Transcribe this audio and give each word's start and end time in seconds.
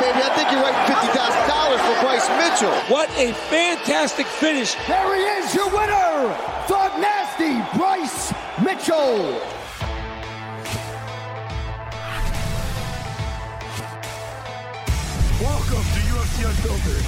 baby. 0.00 0.20
I 0.20 0.28
think 0.36 0.52
you're 0.52 0.60
writing 0.60 0.84
$50,000 0.92 1.80
for 1.80 1.96
Bryce 2.04 2.28
Mitchell. 2.36 2.74
What 2.92 3.08
a 3.16 3.32
fantastic 3.48 4.26
finish. 4.26 4.74
There 4.86 5.14
he 5.16 5.22
is, 5.40 5.54
your 5.54 5.68
winner, 5.70 6.36
the 6.68 6.98
nasty 7.00 7.56
Bryce 7.78 8.32
Mitchell. 8.62 9.40
Welcome 15.40 15.84
to 15.96 16.00
UFC 16.12 16.44
Unfiltered. 16.44 17.06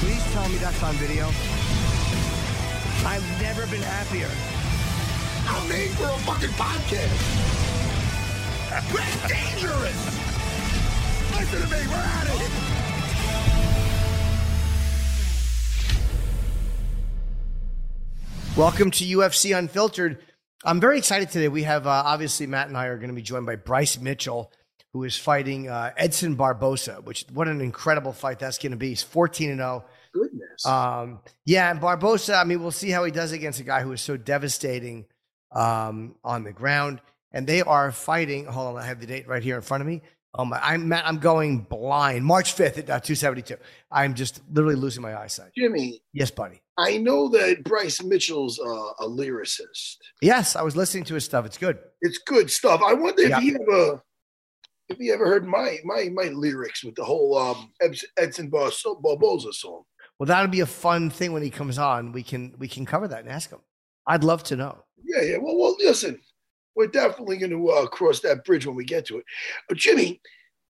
Please 0.00 0.24
tell 0.32 0.48
me 0.48 0.56
that's 0.56 0.82
on 0.82 0.94
video. 0.96 1.26
I've 3.06 3.24
never 3.40 3.66
been 3.66 3.82
happier. 3.82 4.30
I'm 5.46 5.68
made 5.68 5.90
for 5.92 6.04
a 6.04 6.18
fucking 6.26 6.50
podcast. 6.58 7.70
We're 8.92 9.28
dangerous. 9.28 10.29
Listen 11.32 11.60
to 11.60 11.66
me. 11.66 11.86
We're 11.86 11.94
at 11.94 12.26
it. 12.26 12.30
Welcome 18.56 18.90
to 18.90 19.04
UFC 19.04 19.56
Unfiltered. 19.56 20.18
I'm 20.64 20.80
very 20.80 20.98
excited 20.98 21.30
today. 21.30 21.48
We 21.48 21.62
have 21.62 21.86
uh, 21.86 22.02
obviously 22.04 22.46
Matt 22.46 22.68
and 22.68 22.76
I 22.76 22.86
are 22.86 22.96
going 22.96 23.08
to 23.08 23.14
be 23.14 23.22
joined 23.22 23.46
by 23.46 23.56
Bryce 23.56 23.98
Mitchell, 23.98 24.52
who 24.92 25.04
is 25.04 25.16
fighting 25.16 25.68
uh, 25.68 25.92
Edson 25.96 26.34
Barboza. 26.34 27.00
Which 27.04 27.24
what 27.32 27.48
an 27.48 27.60
incredible 27.60 28.12
fight 28.12 28.40
that's 28.40 28.58
going 28.58 28.72
to 28.72 28.76
be. 28.76 28.88
He's 28.88 29.02
14 29.02 29.50
and 29.50 29.60
0. 29.60 29.84
Goodness. 30.12 30.66
Um, 30.66 31.20
yeah, 31.46 31.70
and 31.70 31.80
Barboza. 31.80 32.34
I 32.34 32.44
mean, 32.44 32.60
we'll 32.60 32.72
see 32.72 32.90
how 32.90 33.04
he 33.04 33.12
does 33.12 33.32
against 33.32 33.60
a 33.60 33.64
guy 33.64 33.82
who 33.82 33.92
is 33.92 34.00
so 34.00 34.16
devastating 34.16 35.06
um, 35.52 36.16
on 36.24 36.44
the 36.44 36.52
ground. 36.52 37.00
And 37.32 37.46
they 37.46 37.62
are 37.62 37.92
fighting. 37.92 38.46
Hold 38.46 38.76
on, 38.76 38.82
I 38.82 38.86
have 38.86 39.00
the 39.00 39.06
date 39.06 39.28
right 39.28 39.42
here 39.42 39.54
in 39.56 39.62
front 39.62 39.80
of 39.80 39.86
me. 39.86 40.02
Um, 40.34 40.54
I'm 40.54 40.88
Matt, 40.88 41.06
I'm 41.06 41.18
going 41.18 41.58
blind. 41.62 42.24
March 42.24 42.54
5th 42.54 42.78
at 42.78 42.90
uh, 42.90 43.00
272. 43.00 43.56
I'm 43.90 44.14
just 44.14 44.40
literally 44.52 44.76
losing 44.76 45.02
my 45.02 45.18
eyesight. 45.18 45.50
Jimmy, 45.56 46.02
Yes, 46.12 46.30
buddy. 46.30 46.62
I 46.78 46.98
know 46.98 47.28
that 47.30 47.64
Bryce 47.64 48.02
Mitchell's 48.02 48.58
uh, 48.60 49.04
a 49.04 49.08
lyricist. 49.08 49.96
Yes, 50.22 50.54
I 50.54 50.62
was 50.62 50.76
listening 50.76 51.04
to 51.04 51.14
his 51.14 51.24
stuff. 51.24 51.44
It's 51.46 51.58
good. 51.58 51.78
It's 52.00 52.18
good 52.18 52.50
stuff. 52.50 52.80
I 52.86 52.94
wonder 52.94 53.22
if 53.22 53.30
Yeah. 53.30 53.40
he 53.40 53.54
ever 53.56 54.02
if 54.88 54.98
he 54.98 55.10
ever 55.12 55.26
heard 55.26 55.46
my 55.46 55.78
my 55.84 56.08
my 56.12 56.24
lyrics 56.24 56.84
with 56.84 56.94
the 56.94 57.04
whole 57.04 57.36
um 57.36 57.72
Edson 58.16 58.50
Bar- 58.50 58.70
Barboza 59.02 59.52
song. 59.52 59.82
Well, 60.18 60.26
that'll 60.26 60.48
be 60.50 60.60
a 60.60 60.66
fun 60.66 61.10
thing 61.10 61.32
when 61.32 61.42
he 61.42 61.50
comes 61.50 61.76
on. 61.78 62.12
We 62.12 62.22
can 62.22 62.54
we 62.58 62.68
can 62.68 62.86
cover 62.86 63.08
that 63.08 63.20
and 63.20 63.28
ask 63.28 63.50
him. 63.50 63.60
I'd 64.06 64.24
love 64.24 64.42
to 64.44 64.56
know. 64.56 64.84
Yeah, 65.04 65.22
yeah. 65.22 65.36
Well, 65.40 65.56
well, 65.58 65.76
listen, 65.80 66.18
we're 66.74 66.86
definitely 66.86 67.36
going 67.36 67.50
to 67.50 67.68
uh, 67.68 67.86
cross 67.86 68.20
that 68.20 68.44
bridge 68.44 68.66
when 68.66 68.76
we 68.76 68.84
get 68.84 69.06
to 69.06 69.18
it. 69.18 69.24
But 69.68 69.78
Jimmy, 69.78 70.20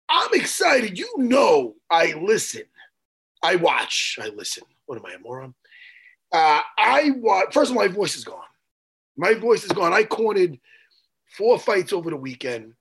I'm 0.09 0.31
excited. 0.33 0.99
You 0.99 1.13
know, 1.19 1.75
I 1.91 2.15
listen, 2.21 2.63
I 3.43 3.57
watch, 3.57 4.19
I 4.21 4.29
listen. 4.29 4.65
What 4.87 4.99
am 4.99 5.07
I, 5.07 5.15
a 5.15 5.19
moron? 5.19 5.55
Uh, 6.33 6.61
I 6.79 7.13
watch. 7.17 7.53
First 7.53 7.71
of 7.71 7.77
all, 7.77 7.83
my 7.83 7.89
voice 7.89 8.17
is 8.17 8.25
gone. 8.25 8.41
My 9.17 9.35
voice 9.35 9.65
is 9.65 9.73
gone. 9.73 9.93
I 9.93 10.05
cornered 10.05 10.59
four 11.37 11.59
fights 11.59 11.93
over 11.93 12.11
the 12.11 12.17
weekend. 12.17 12.75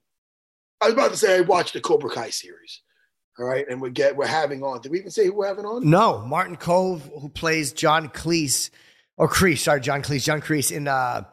I 0.79 0.85
was 0.85 0.93
about 0.93 1.11
to 1.11 1.17
say 1.17 1.37
I 1.37 1.41
watched 1.41 1.73
the 1.73 1.81
Cobra 1.81 2.09
Kai 2.09 2.29
series. 2.29 2.81
All 3.39 3.45
right, 3.45 3.65
and 3.69 3.81
we 3.81 3.89
get 3.91 4.15
we're 4.15 4.27
having 4.27 4.63
on. 4.63 4.81
Did 4.81 4.91
we 4.91 4.99
even 4.99 5.11
say 5.11 5.25
who 5.25 5.33
we're 5.33 5.47
having 5.47 5.65
on? 5.65 5.89
No, 5.89 6.19
Martin 6.19 6.57
Kove, 6.57 7.01
who 7.19 7.29
plays 7.29 7.71
John 7.71 8.09
Cleese, 8.09 8.69
or 9.17 9.29
Kreese, 9.29 9.59
sorry, 9.59 9.81
John 9.81 10.01
Cleese, 10.01 10.23
John 10.23 10.41
Kreese 10.41 10.71
in 10.71 10.87
uh 10.87 11.23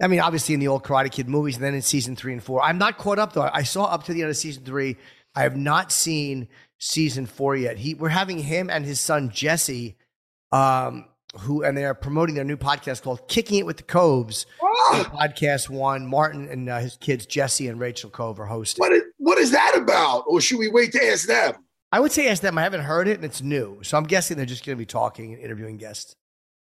I 0.00 0.06
mean, 0.06 0.20
obviously 0.20 0.54
in 0.54 0.60
the 0.60 0.68
old 0.68 0.84
Karate 0.84 1.10
Kid 1.10 1.28
movies, 1.28 1.56
and 1.56 1.64
then 1.64 1.74
in 1.74 1.82
season 1.82 2.14
three 2.14 2.32
and 2.32 2.42
four. 2.42 2.62
I'm 2.62 2.78
not 2.78 2.98
caught 2.98 3.18
up 3.18 3.32
though. 3.32 3.50
I 3.52 3.64
saw 3.64 3.84
up 3.84 4.04
to 4.04 4.12
the 4.12 4.22
end 4.22 4.30
of 4.30 4.36
season 4.36 4.64
three. 4.64 4.96
I 5.34 5.42
have 5.42 5.56
not 5.56 5.92
seen 5.92 6.48
season 6.78 7.26
four 7.26 7.56
yet. 7.56 7.78
He 7.78 7.94
we're 7.94 8.08
having 8.08 8.38
him 8.38 8.70
and 8.70 8.84
his 8.84 9.00
son 9.00 9.30
Jesse, 9.30 9.96
um, 10.52 11.06
who 11.40 11.62
and 11.64 11.76
they 11.76 11.84
are 11.84 11.94
promoting 11.94 12.36
their 12.36 12.44
new 12.44 12.56
podcast 12.56 13.02
called 13.02 13.26
Kicking 13.28 13.58
It 13.58 13.66
with 13.66 13.76
the 13.76 13.82
Koves. 13.82 14.46
Ah, 14.62 15.10
Podcast 15.14 15.68
one, 15.68 16.06
Martin 16.06 16.48
and 16.48 16.68
uh, 16.68 16.78
his 16.78 16.96
kids 16.96 17.26
Jesse 17.26 17.68
and 17.68 17.80
Rachel 17.80 18.10
Kove 18.10 18.38
are 18.38 18.46
hosting. 18.46 18.80
what 18.80 18.92
is, 18.92 19.02
what 19.18 19.38
is 19.38 19.50
that 19.50 19.76
about? 19.76 20.24
Or 20.28 20.40
should 20.40 20.58
we 20.58 20.68
wait 20.68 20.92
to 20.92 21.04
ask 21.04 21.26
them? 21.26 21.54
I 21.90 22.00
would 22.00 22.12
say 22.12 22.28
ask 22.28 22.42
them. 22.42 22.56
I 22.58 22.62
haven't 22.62 22.82
heard 22.82 23.08
it, 23.08 23.16
and 23.16 23.24
it's 23.24 23.42
new, 23.42 23.80
so 23.82 23.96
I'm 23.96 24.04
guessing 24.04 24.36
they're 24.36 24.46
just 24.46 24.64
going 24.64 24.76
to 24.76 24.80
be 24.80 24.86
talking 24.86 25.32
and 25.34 25.42
interviewing 25.42 25.76
guests. 25.78 26.14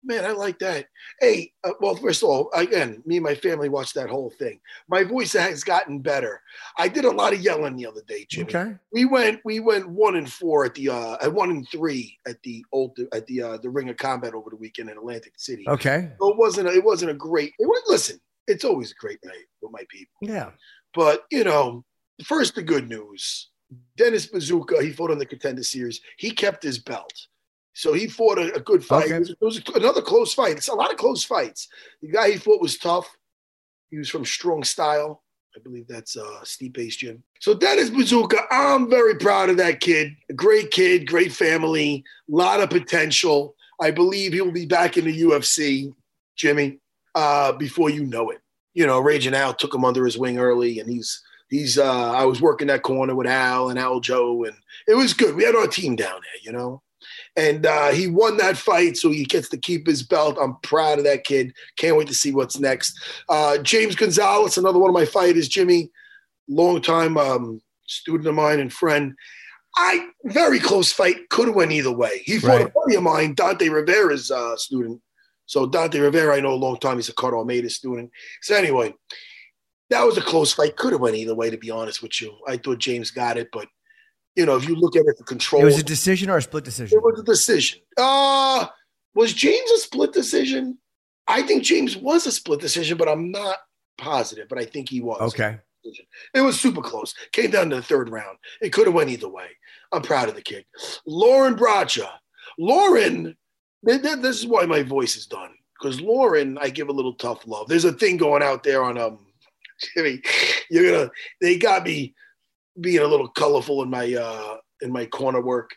Man, 0.05 0.25
I 0.25 0.33
like 0.33 0.59
that. 0.59 0.87
Hey, 1.21 1.53
uh, 1.65 1.73
well, 1.81 1.95
first 1.95 2.23
of 2.23 2.29
all, 2.29 2.51
again, 2.55 3.03
me 3.07 3.17
and 3.17 3.25
my 3.25 3.35
family 3.35 3.69
watched 3.69 3.95
that 3.95 4.11
whole 4.11 4.31
thing. 4.31 4.61
My 4.89 5.05
voice 5.05 5.33
has 5.35 5.63
gotten 5.63 6.01
better. 6.01 6.41
I 6.77 6.89
did 6.89 7.05
a 7.05 7.11
lot 7.11 7.33
of 7.33 7.41
yelling 7.41 7.77
the 7.77 7.87
other 7.87 8.03
day, 8.07 8.27
Jimmy. 8.29 8.49
Okay. 8.55 8.75
We 8.93 9.05
went, 9.05 9.41
we 9.45 9.61
went 9.61 9.89
one 9.89 10.17
and 10.17 10.31
four 10.31 10.65
at 10.65 10.75
the, 10.75 10.89
uh, 10.89 11.17
at 11.23 11.33
one 11.33 11.51
and 11.51 11.69
three 11.69 12.19
at 12.27 12.43
the 12.43 12.65
old, 12.73 12.99
at 13.13 13.27
the, 13.27 13.43
uh, 13.43 13.57
the 13.59 13.71
Ring 13.71 13.91
of 13.91 13.97
Combat 13.97 14.35
over 14.35 14.51
the 14.51 14.57
weekend 14.57 14.91
in 14.91 14.99
Atlantic 14.99 15.35
City. 15.37 15.65
Okay. 15.69 16.11
So 16.19 16.31
it 16.31 16.37
wasn't, 16.37 16.69
a, 16.69 16.73
it 16.73 16.85
wasn't 16.85 17.13
a 17.13 17.15
great. 17.15 17.53
It 17.59 17.67
was, 17.67 17.83
listen, 17.89 18.19
it's 18.49 18.65
always 18.65 18.91
a 18.91 18.95
great 18.97 19.21
night 19.25 19.47
with 19.61 19.73
my 19.73 19.85
people. 19.89 20.15
Yeah. 20.21 20.51
But 20.95 21.25
you 21.31 21.45
know, 21.45 21.85
first 22.25 22.55
the 22.55 22.63
good 22.63 22.89
news: 22.89 23.51
Dennis 23.97 24.27
Buzukja, 24.27 24.83
he 24.83 24.93
fought 24.93 25.11
on 25.11 25.19
the 25.19 25.27
Contender 25.27 25.63
Series. 25.63 26.01
He 26.19 26.31
kept 26.31 26.63
his 26.63 26.79
belt, 26.79 27.15
so 27.75 27.93
he 27.93 28.07
fought 28.07 28.39
a, 28.39 28.55
a 28.55 28.61
good 28.61 28.85
fight. 28.85 29.07
Okay. 29.07 29.17
It, 29.17 29.21
was, 29.21 29.31
it 29.31 29.41
was 29.41 29.63
another 29.75 30.03
close 30.03 30.35
fight. 30.35 30.57
It's 30.57 30.69
a 30.69 30.75
lot 30.75 30.91
of 30.91 30.97
close 30.97 31.25
fights. 31.25 31.69
The 32.01 32.09
guy 32.09 32.31
he 32.31 32.37
fought 32.37 32.61
was 32.61 32.79
tough. 32.79 33.17
He 33.91 33.99
was 33.99 34.09
from 34.09 34.25
Strong 34.25 34.65
Style. 34.65 35.23
I 35.55 35.61
believe 35.61 35.87
that's 35.87 36.17
uh, 36.17 36.43
Steve 36.45 36.73
Pace 36.73 36.97
Gym. 36.97 37.23
So 37.41 37.53
Dennis 37.53 37.91
Buzukja, 37.91 38.47
I'm 38.51 38.89
very 38.89 39.17
proud 39.17 39.51
of 39.51 39.59
that 39.59 39.81
kid. 39.81 40.13
A 40.31 40.33
great 40.33 40.71
kid, 40.71 41.07
great 41.07 41.33
family, 41.33 42.05
a 42.31 42.35
lot 42.35 42.61
of 42.61 42.71
potential. 42.71 43.55
I 43.81 43.91
believe 43.91 44.33
he'll 44.33 44.51
be 44.51 44.65
back 44.65 44.97
in 44.97 45.05
the 45.05 45.23
UFC, 45.23 45.93
Jimmy, 46.37 46.79
uh, 47.15 47.53
before 47.53 47.91
you 47.91 48.05
know 48.05 48.31
it 48.31 48.43
you 48.75 48.87
know, 48.87 49.01
Raging 49.01 49.35
Al 49.35 49.55
took 49.55 49.75
him 49.75 49.85
under 49.85 50.05
his 50.05 50.19
wing 50.19 50.39
early, 50.39 50.79
and 50.79 50.89
he's 50.89 51.23
he's. 51.49 51.79
Uh, 51.79 52.13
I 52.13 52.25
was 52.25 52.41
working 52.41 52.69
that 52.69 52.83
corner 52.83 53.15
with 53.15 53.27
Al 53.27 53.69
and 53.69 53.79
Aljo, 53.79 54.47
and 54.47 54.57
it 54.87 54.95
was 54.95 55.15
good. 55.15 55.35
We 55.35 55.45
had 55.45 55.55
our 55.55 55.67
team 55.67 55.97
down 55.97 56.21
there, 56.21 56.43
you 56.43 56.53
know, 56.53 56.83
and 57.37 57.65
uh, 57.65 57.91
he 57.91 58.09
won 58.09 58.37
that 58.37 58.57
fight, 58.57 58.97
so 58.97 59.11
he 59.11 59.25
gets 59.25 59.49
to 59.51 59.57
keep 59.57 59.87
his 59.87 60.03
belt. 60.03 60.37
I'm 60.41 60.57
proud 60.63 60.99
of 60.99 61.05
that 61.05 61.25
kid. 61.25 61.55
Can't 61.77 61.97
wait 61.97 62.09
to 62.09 62.15
see 62.15 62.33
what's 62.33 62.59
next. 62.59 62.99
Uh, 63.29 63.59
James 63.59 63.97
Gonzalez, 63.97 64.59
another 64.59 64.79
one 64.79 64.91
of 64.91 64.95
my 64.95 65.07
fighters. 65.07 65.49
Jimmy, 65.49 65.91
longtime 66.49 67.17
um, 67.17 67.63
student 67.87 68.29
of 68.29 68.35
mine 68.35 68.61
and 68.61 68.73
friend. 68.73 69.15
I 69.77 70.09
very 70.25 70.59
close 70.59 70.93
fight. 70.93 71.31
Could 71.31 71.47
have 71.47 71.57
went 71.57 71.73
either 71.73 71.93
way. 71.93 72.21
He 72.25 72.39
fought 72.39 72.61
a 72.61 72.69
buddy 72.69 72.97
of 72.97 73.03
mine, 73.03 73.35
Dante 73.35 73.69
Rivera's 73.69 74.31
uh, 74.31 74.57
student. 74.57 75.01
So 75.47 75.67
Dante 75.67 75.99
Rivera, 75.99 76.37
I 76.37 76.41
know 76.41 76.53
a 76.53 76.55
long 76.55 76.79
time. 76.79 76.97
He's 76.97 77.09
a 77.09 77.13
Ricardo 77.13 77.39
Almeida 77.39 77.71
student. 77.71 78.11
So 78.43 78.55
anyway, 78.55 78.95
that 79.89 80.05
was 80.05 80.19
a 80.19 80.23
close 80.23 80.53
fight. 80.53 80.77
Could 80.77 80.93
have 80.93 81.01
went 81.01 81.17
either 81.17 81.35
way, 81.35 81.49
to 81.49 81.57
be 81.57 81.71
honest 81.71 82.03
with 82.03 82.21
you. 82.21 82.37
I 82.47 82.59
thought 82.59 82.79
James 82.79 83.11
got 83.11 83.39
it, 83.39 83.49
but 83.51 83.67
you 84.37 84.47
know, 84.47 84.57
if 84.57 84.69
you 84.69 84.75
look 84.75 84.97
at 84.97 85.05
it, 85.07 85.19
the 85.19 85.25
control. 85.25 85.63
It 85.63 85.67
was 85.67 85.79
a 85.79 85.83
decision 85.83 86.31
or 86.31 86.39
a 86.39 86.43
split 86.43 86.65
decision? 86.65 86.99
It 86.99 87.03
was 87.03 87.21
a 87.21 87.25
decision. 87.25 87.81
Uh 87.97 88.67
was 89.15 89.33
James 89.33 89.71
a 89.71 89.79
split 89.79 90.13
decision? 90.13 90.79
I 91.29 91.43
think 91.43 91.63
James 91.63 91.97
was 91.97 92.27
a 92.27 92.33
split 92.33 92.61
decision, 92.61 92.97
but 92.97 93.09
I'm 93.09 93.31
not 93.31 93.57
positive, 93.99 94.49
but 94.49 94.59
I 94.59 94.65
think 94.65 94.89
he 94.89 95.01
was. 95.01 95.21
Okay. 95.35 95.59
It 96.35 96.41
was 96.41 96.61
super 96.61 96.81
close. 96.81 97.15
Came 97.33 97.51
down 97.51 97.71
to 97.71 97.77
the 97.77 97.83
third 97.83 98.09
round. 98.09 98.39
It 98.61 98.71
could 98.71 98.87
have 98.87 98.95
went 98.95 99.11
either 99.11 99.29
way. 99.29 99.49
I'm 99.91 100.03
proud 100.03 100.29
of 100.29 100.35
the 100.35 100.43
kid. 100.43 100.65
Lauren 101.07 101.57
Bracha. 101.57 102.09
Lauren, 102.59 103.37
this 103.83 104.39
is 104.39 104.47
why 104.47 104.65
my 104.65 104.83
voice 104.83 105.17
is 105.17 105.27
done. 105.27 105.51
Because 105.79 106.01
Lauren, 106.01 106.57
I 106.59 106.71
give 106.71 106.89
a 106.89 106.93
little 106.93 107.15
tough 107.15 107.47
love. 107.47 107.69
There's 107.69 107.85
a 107.85 107.93
thing 107.93 108.17
going 108.17 108.43
out 108.43 108.63
there 108.63 108.83
on 108.83 108.97
um 108.97 109.27
Jimmy. 109.95 110.23
You're 110.71 110.93
gonna 110.93 111.11
they 111.41 111.59
got 111.59 111.85
me 111.85 112.15
being 112.81 113.01
a 113.01 113.07
little 113.07 113.29
colorful 113.29 113.83
in 113.83 113.91
my 113.91 114.15
uh 114.15 114.57
in 114.81 114.93
my 114.93 115.07
corner 115.07 115.41
work. 115.41 115.71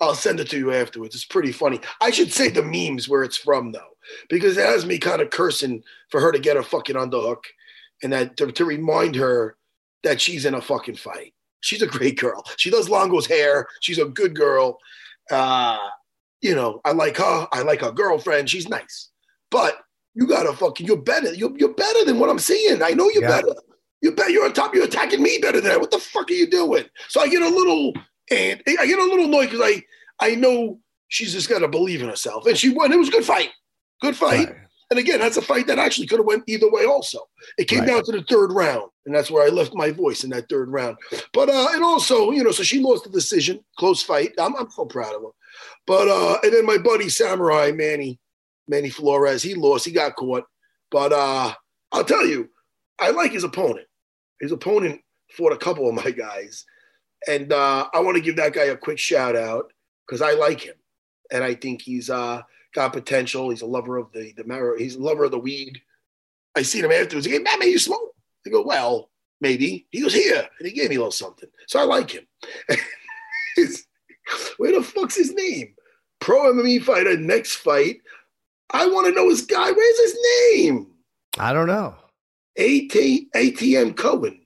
I'll 0.00 0.14
send 0.14 0.38
it 0.38 0.48
to 0.50 0.58
you 0.58 0.72
afterwards. 0.72 1.14
It's 1.14 1.24
pretty 1.24 1.52
funny. 1.52 1.80
I 2.00 2.10
should 2.10 2.32
say 2.32 2.48
the 2.48 2.62
memes 2.62 3.08
where 3.08 3.24
it's 3.24 3.36
from 3.36 3.72
though, 3.72 3.96
because 4.28 4.56
it 4.56 4.64
has 4.64 4.86
me 4.86 4.98
kind 4.98 5.20
of 5.20 5.30
cursing 5.30 5.82
for 6.10 6.20
her 6.20 6.30
to 6.30 6.38
get 6.38 6.56
her 6.56 6.62
fucking 6.62 6.96
underhook 6.96 7.42
and 8.02 8.12
that 8.12 8.36
to, 8.36 8.52
to 8.52 8.64
remind 8.64 9.16
her 9.16 9.56
that 10.04 10.20
she's 10.20 10.44
in 10.44 10.54
a 10.54 10.60
fucking 10.60 10.96
fight. 10.96 11.34
She's 11.60 11.82
a 11.82 11.86
great 11.86 12.18
girl. 12.18 12.44
She 12.56 12.70
does 12.70 12.88
Longo's 12.88 13.26
hair. 13.26 13.66
She's 13.80 13.98
a 13.98 14.04
good 14.04 14.36
girl. 14.36 14.78
Uh, 15.30 15.78
you 16.40 16.54
know, 16.54 16.80
I 16.84 16.92
like 16.92 17.16
her. 17.16 17.48
I 17.52 17.62
like 17.62 17.80
her 17.80 17.90
girlfriend. 17.90 18.48
She's 18.48 18.68
nice. 18.68 19.10
But 19.50 19.78
you 20.14 20.26
gotta 20.26 20.52
fucking 20.52 20.86
you're 20.86 21.02
better. 21.02 21.34
You're, 21.34 21.56
you're 21.56 21.74
better 21.74 22.04
than 22.04 22.18
what 22.18 22.30
I'm 22.30 22.38
seeing. 22.38 22.82
I 22.82 22.90
know 22.90 23.10
you're 23.10 23.22
yeah. 23.22 23.40
better. 23.40 23.54
You 24.00 24.12
bet 24.12 24.30
you're 24.30 24.44
on 24.44 24.52
top. 24.52 24.74
You're 24.74 24.84
attacking 24.84 25.22
me 25.22 25.38
better 25.42 25.60
than 25.60 25.70
that. 25.70 25.80
What 25.80 25.90
the 25.90 25.98
fuck 25.98 26.30
are 26.30 26.34
you 26.34 26.48
doing? 26.48 26.84
So 27.08 27.20
I 27.20 27.28
get 27.28 27.42
a 27.42 27.48
little 27.48 27.92
and 28.30 28.62
I 28.66 28.86
get 28.86 28.98
a 28.98 29.04
little 29.04 29.24
annoyed 29.24 29.50
because 29.50 29.62
I 29.62 29.82
I 30.20 30.34
know 30.34 30.78
she's 31.08 31.32
just 31.32 31.48
got 31.48 31.60
to 31.60 31.68
believe 31.68 32.02
in 32.02 32.08
herself, 32.08 32.46
and 32.46 32.56
she 32.56 32.70
won. 32.70 32.92
It 32.92 32.98
was 32.98 33.08
a 33.08 33.12
good 33.12 33.24
fight, 33.24 33.50
good 34.00 34.16
fight. 34.16 34.48
Right. 34.48 34.56
And 34.90 34.98
again, 34.98 35.20
that's 35.20 35.36
a 35.36 35.42
fight 35.42 35.66
that 35.66 35.78
actually 35.78 36.06
could 36.06 36.18
have 36.18 36.26
went 36.26 36.44
either 36.46 36.70
way. 36.70 36.86
Also, 36.86 37.18
it 37.58 37.68
came 37.68 37.80
right. 37.80 37.88
down 37.88 38.04
to 38.04 38.12
the 38.12 38.22
third 38.22 38.52
round, 38.52 38.90
and 39.04 39.14
that's 39.14 39.30
where 39.30 39.46
I 39.46 39.50
left 39.50 39.74
my 39.74 39.90
voice 39.90 40.24
in 40.24 40.30
that 40.30 40.48
third 40.48 40.70
round. 40.70 40.96
But 41.34 41.50
uh, 41.50 41.68
and 41.72 41.84
also, 41.84 42.30
you 42.30 42.42
know, 42.42 42.52
so 42.52 42.62
she 42.62 42.80
lost 42.80 43.04
the 43.04 43.10
decision, 43.10 43.60
close 43.78 44.02
fight. 44.02 44.32
I'm 44.38 44.56
I'm 44.56 44.70
so 44.70 44.86
proud 44.86 45.14
of 45.14 45.22
her. 45.22 45.28
But 45.86 46.08
uh, 46.08 46.38
and 46.42 46.52
then 46.52 46.64
my 46.64 46.78
buddy 46.78 47.08
Samurai 47.10 47.72
Manny, 47.74 48.18
Manny 48.66 48.88
Flores, 48.88 49.42
he 49.42 49.54
lost. 49.54 49.84
He 49.84 49.92
got 49.92 50.16
caught. 50.16 50.44
But 50.90 51.12
uh, 51.12 51.52
I'll 51.92 52.04
tell 52.04 52.26
you, 52.26 52.48
I 52.98 53.10
like 53.10 53.32
his 53.32 53.44
opponent. 53.44 53.87
His 54.40 54.52
opponent 54.52 55.00
fought 55.30 55.52
a 55.52 55.56
couple 55.56 55.88
of 55.88 55.94
my 55.94 56.10
guys, 56.10 56.64
and 57.26 57.52
uh, 57.52 57.88
I 57.92 58.00
want 58.00 58.16
to 58.16 58.22
give 58.22 58.36
that 58.36 58.52
guy 58.52 58.64
a 58.64 58.76
quick 58.76 58.98
shout 58.98 59.36
out 59.36 59.72
because 60.06 60.22
I 60.22 60.32
like 60.32 60.60
him, 60.60 60.74
and 61.30 61.42
I 61.42 61.54
think 61.54 61.82
he's 61.82 62.10
uh, 62.10 62.42
got 62.74 62.92
potential. 62.92 63.50
He's 63.50 63.62
a 63.62 63.66
lover 63.66 63.96
of 63.96 64.12
the 64.12 64.32
the 64.36 64.44
marijuana. 64.44 64.78
He's 64.80 64.96
a 64.96 65.02
lover 65.02 65.24
of 65.24 65.30
the 65.30 65.38
weed. 65.38 65.80
I 66.56 66.62
seen 66.62 66.84
him 66.84 66.92
afterwards. 66.92 67.26
He 67.26 67.32
goes, 67.32 67.42
"Man, 67.42 67.58
man, 67.58 67.68
you 67.68 67.78
smoke?" 67.78 68.14
I 68.46 68.50
go, 68.50 68.62
"Well, 68.62 69.10
maybe." 69.40 69.86
He 69.90 70.00
goes, 70.00 70.14
"Here," 70.14 70.48
and 70.58 70.68
he 70.68 70.74
gave 70.74 70.90
me 70.90 70.96
a 70.96 71.00
little 71.00 71.12
something. 71.12 71.48
So 71.66 71.80
I 71.80 71.84
like 71.84 72.10
him. 72.10 72.26
Where 74.58 74.72
the 74.72 74.82
fuck's 74.82 75.16
his 75.16 75.32
name? 75.32 75.74
Pro 76.20 76.52
MMA 76.52 76.82
fighter. 76.82 77.16
Next 77.16 77.56
fight. 77.56 78.00
I 78.70 78.86
want 78.86 79.06
to 79.06 79.14
know 79.14 79.28
his 79.28 79.42
guy. 79.42 79.70
Where's 79.72 79.98
his 80.00 80.18
name? 80.52 80.88
I 81.38 81.52
don't 81.52 81.66
know. 81.66 81.94
AT, 82.58 82.92
ATM 83.36 83.96
Cohen 83.96 84.40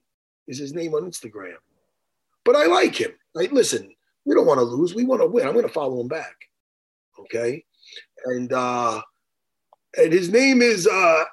is 0.47 0.59
his 0.59 0.75
name 0.75 0.95
on 0.95 1.03
Instagram. 1.11 1.57
But 2.45 2.57
I 2.57 2.67
like 2.67 2.95
him. 2.95 3.13
Like, 3.35 3.53
listen, 3.53 3.95
we 4.25 4.35
don't 4.35 4.47
want 4.47 4.59
to 4.59 4.65
lose. 4.65 4.95
We 4.95 5.05
want 5.05 5.23
to 5.23 5.27
win. 5.27 5.47
I'm 5.47 5.55
going 5.55 5.67
to 5.67 5.73
follow 5.73 6.01
him 6.01 6.09
back. 6.09 6.37
Okay. 7.19 7.65
And 8.25 8.53
uh 8.53 9.03
and 9.97 10.13
his 10.13 10.31
name 10.31 10.63
is 10.63 10.87
uh 10.87 11.25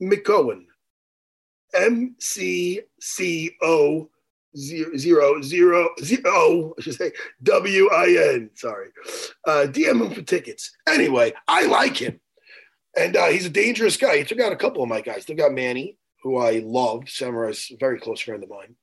McCohen. 0.00 0.64
M 1.74 2.14
C 2.18 2.80
C 3.00 3.50
O 3.62 4.08
zero 4.56 4.96
zero 4.96 5.42
zero 5.42 5.88
zero. 6.02 6.74
I 6.78 6.82
should 6.82 6.94
say 6.94 7.12
W 7.42 7.88
I 7.90 8.34
N. 8.34 8.50
Sorry. 8.54 8.88
Uh, 9.46 9.66
DM 9.68 10.06
him 10.06 10.10
for 10.10 10.22
tickets. 10.22 10.76
Anyway, 10.86 11.32
I 11.48 11.66
like 11.66 11.96
him, 11.96 12.20
and 12.96 13.16
uh, 13.16 13.28
he's 13.28 13.46
a 13.46 13.50
dangerous 13.50 13.96
guy. 13.96 14.18
He 14.18 14.24
took 14.24 14.40
out 14.40 14.52
a 14.52 14.56
couple 14.56 14.82
of 14.82 14.88
my 14.88 15.00
guys. 15.00 15.24
Took 15.24 15.40
out 15.40 15.52
Manny, 15.52 15.96
who 16.22 16.38
I 16.38 16.62
love. 16.64 17.08
Samurai's 17.08 17.70
a 17.72 17.76
very 17.76 17.98
close 17.98 18.20
friend 18.20 18.42
of 18.42 18.50
mine 18.50 18.76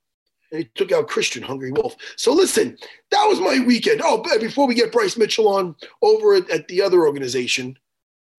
and 0.51 0.61
he 0.61 0.69
took 0.75 0.91
out 0.91 1.07
Christian 1.07 1.43
Hungry 1.43 1.71
Wolf. 1.71 1.95
So 2.15 2.33
listen, 2.33 2.77
that 3.11 3.25
was 3.25 3.39
my 3.39 3.63
weekend. 3.65 4.01
Oh, 4.03 4.23
before 4.39 4.67
we 4.67 4.75
get 4.75 4.91
Bryce 4.91 5.17
Mitchell 5.17 5.47
on 5.47 5.75
over 6.01 6.35
at, 6.35 6.49
at 6.49 6.67
the 6.67 6.81
other 6.81 7.05
organization, 7.05 7.77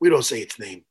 we 0.01 0.09
don't 0.09 0.25
say 0.25 0.41
its 0.41 0.59
name, 0.59 0.85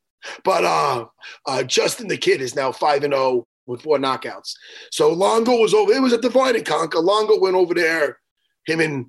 but 0.44 0.64
uh, 0.64 1.06
uh, 1.46 1.64
Justin 1.64 2.08
the 2.08 2.18
Kid 2.18 2.42
is 2.42 2.56
now 2.56 2.72
five 2.72 3.04
and 3.04 3.14
zero 3.14 3.24
oh 3.24 3.48
with 3.66 3.82
four 3.82 3.98
knockouts. 3.98 4.54
So 4.92 5.12
Longo 5.12 5.58
was 5.58 5.74
over. 5.74 5.92
It 5.92 6.02
was 6.02 6.14
a 6.14 6.22
divide 6.22 6.56
and 6.56 6.66
conquer. 6.66 7.00
Longo 7.00 7.40
went 7.40 7.56
over 7.56 7.74
there. 7.74 8.20
Him 8.66 8.80
and 8.80 9.06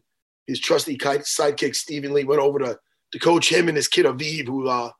his 0.47 0.61
trusty 0.61 0.97
sidekick 0.99 1.75
Stephen 1.75 2.13
Lee 2.13 2.25
went 2.25 2.41
over 2.41 2.59
to 2.59 2.79
to 3.13 3.19
coach 3.19 3.51
him 3.51 3.69
and 3.69 3.77
his 3.77 3.89
kid 3.89 4.07
Aviv, 4.07 4.47
who 4.47 4.69
uh, 4.69 4.91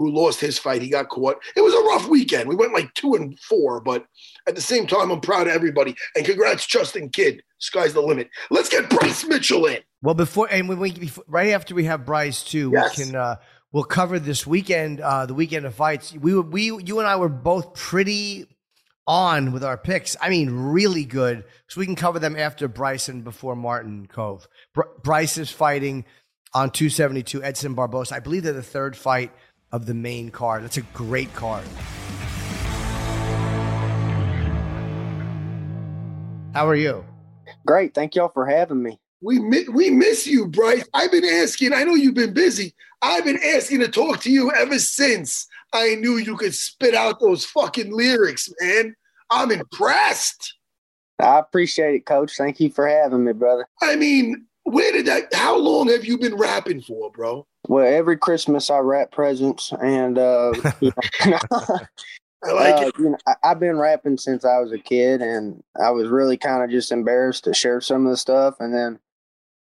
who 0.00 0.10
lost 0.10 0.40
his 0.40 0.58
fight. 0.58 0.80
He 0.80 0.88
got 0.88 1.10
caught. 1.10 1.36
It 1.54 1.60
was 1.60 1.74
a 1.74 1.82
rough 1.82 2.08
weekend. 2.08 2.48
We 2.48 2.56
went 2.56 2.72
like 2.72 2.92
two 2.94 3.14
and 3.14 3.38
four, 3.38 3.80
but 3.80 4.06
at 4.48 4.54
the 4.54 4.60
same 4.62 4.86
time, 4.86 5.10
I'm 5.10 5.20
proud 5.20 5.46
of 5.46 5.52
everybody. 5.52 5.94
And 6.16 6.24
congrats, 6.24 6.66
Justin 6.66 7.10
Kidd. 7.10 7.42
Sky's 7.58 7.92
the 7.92 8.00
limit. 8.00 8.30
Let's 8.50 8.70
get 8.70 8.88
Bryce 8.88 9.26
Mitchell 9.26 9.66
in. 9.66 9.80
Well, 10.00 10.14
before 10.14 10.48
and 10.50 10.70
when 10.70 10.78
we 10.78 10.92
before, 10.92 11.24
right 11.28 11.50
after 11.50 11.74
we 11.74 11.84
have 11.84 12.06
Bryce 12.06 12.42
too, 12.42 12.70
yes. 12.72 12.96
we 12.96 13.04
can 13.04 13.14
uh, 13.14 13.36
we'll 13.72 13.84
cover 13.84 14.18
this 14.18 14.46
weekend, 14.46 15.02
uh, 15.02 15.26
the 15.26 15.34
weekend 15.34 15.66
of 15.66 15.74
fights. 15.74 16.14
We 16.14 16.34
were 16.34 16.40
we 16.40 16.64
you 16.64 16.98
and 16.98 17.06
I 17.06 17.16
were 17.16 17.28
both 17.28 17.74
pretty 17.74 18.46
on 19.06 19.52
with 19.52 19.62
our 19.62 19.76
picks. 19.76 20.16
I 20.18 20.30
mean, 20.30 20.48
really 20.48 21.04
good. 21.04 21.44
So 21.68 21.80
we 21.80 21.84
can 21.84 21.96
cover 21.96 22.18
them 22.18 22.36
after 22.36 22.68
Bryce 22.68 23.10
and 23.10 23.22
before 23.22 23.54
Martin 23.54 24.08
Kove. 24.10 24.46
Br- 24.72 24.82
Bryce 25.02 25.36
is 25.36 25.50
fighting 25.50 26.06
on 26.54 26.70
272 26.70 27.42
Edson 27.44 27.74
Barboza. 27.74 28.14
I 28.14 28.20
believe 28.20 28.44
they're 28.44 28.54
the 28.54 28.62
third 28.62 28.96
fight 28.96 29.32
of 29.72 29.86
the 29.86 29.94
main 29.94 30.30
card. 30.30 30.64
That's 30.64 30.76
a 30.76 30.82
great 30.82 31.32
card. 31.34 31.64
How 36.52 36.66
are 36.66 36.74
you? 36.74 37.04
Great. 37.66 37.94
Thank 37.94 38.14
y'all 38.14 38.30
for 38.32 38.46
having 38.46 38.82
me. 38.82 38.98
We 39.22 39.38
we 39.68 39.90
miss 39.90 40.26
you, 40.26 40.46
Bryce. 40.48 40.88
I've 40.94 41.12
been 41.12 41.24
asking. 41.24 41.74
I 41.74 41.84
know 41.84 41.94
you've 41.94 42.14
been 42.14 42.32
busy. 42.32 42.74
I've 43.02 43.24
been 43.24 43.40
asking 43.54 43.80
to 43.80 43.88
talk 43.88 44.20
to 44.20 44.30
you 44.30 44.50
ever 44.52 44.78
since 44.78 45.46
I 45.72 45.94
knew 45.96 46.16
you 46.16 46.36
could 46.36 46.54
spit 46.54 46.94
out 46.94 47.20
those 47.20 47.44
fucking 47.44 47.92
lyrics, 47.92 48.52
man. 48.60 48.94
I'm 49.30 49.50
impressed. 49.50 50.54
I 51.20 51.38
appreciate 51.38 51.94
it, 51.94 52.06
Coach. 52.06 52.32
Thank 52.36 52.60
you 52.60 52.70
for 52.70 52.88
having 52.88 53.24
me, 53.24 53.32
brother. 53.32 53.66
I 53.82 53.96
mean, 53.96 54.46
where 54.70 54.92
did 54.92 55.06
that? 55.06 55.32
How 55.34 55.56
long 55.56 55.88
have 55.88 56.04
you 56.04 56.18
been 56.18 56.36
rapping 56.36 56.80
for, 56.80 57.10
bro? 57.10 57.46
Well, 57.68 57.86
every 57.86 58.16
Christmas 58.16 58.70
I 58.70 58.78
wrap 58.78 59.12
presents, 59.12 59.72
and 59.82 60.18
uh, 60.18 60.52
I 62.42 62.52
like 62.52 62.76
uh, 62.76 62.86
it. 62.86 62.94
You 62.98 63.10
know, 63.10 63.18
I, 63.26 63.48
have 63.48 63.60
been 63.60 63.78
rapping 63.78 64.16
since 64.16 64.44
I 64.44 64.58
was 64.58 64.72
a 64.72 64.78
kid, 64.78 65.20
and 65.20 65.62
I 65.82 65.90
was 65.90 66.08
really 66.08 66.36
kind 66.36 66.62
of 66.62 66.70
just 66.70 66.92
embarrassed 66.92 67.44
to 67.44 67.54
share 67.54 67.80
some 67.80 68.06
of 68.06 68.10
the 68.10 68.16
stuff. 68.16 68.56
And 68.60 68.74
then 68.74 68.98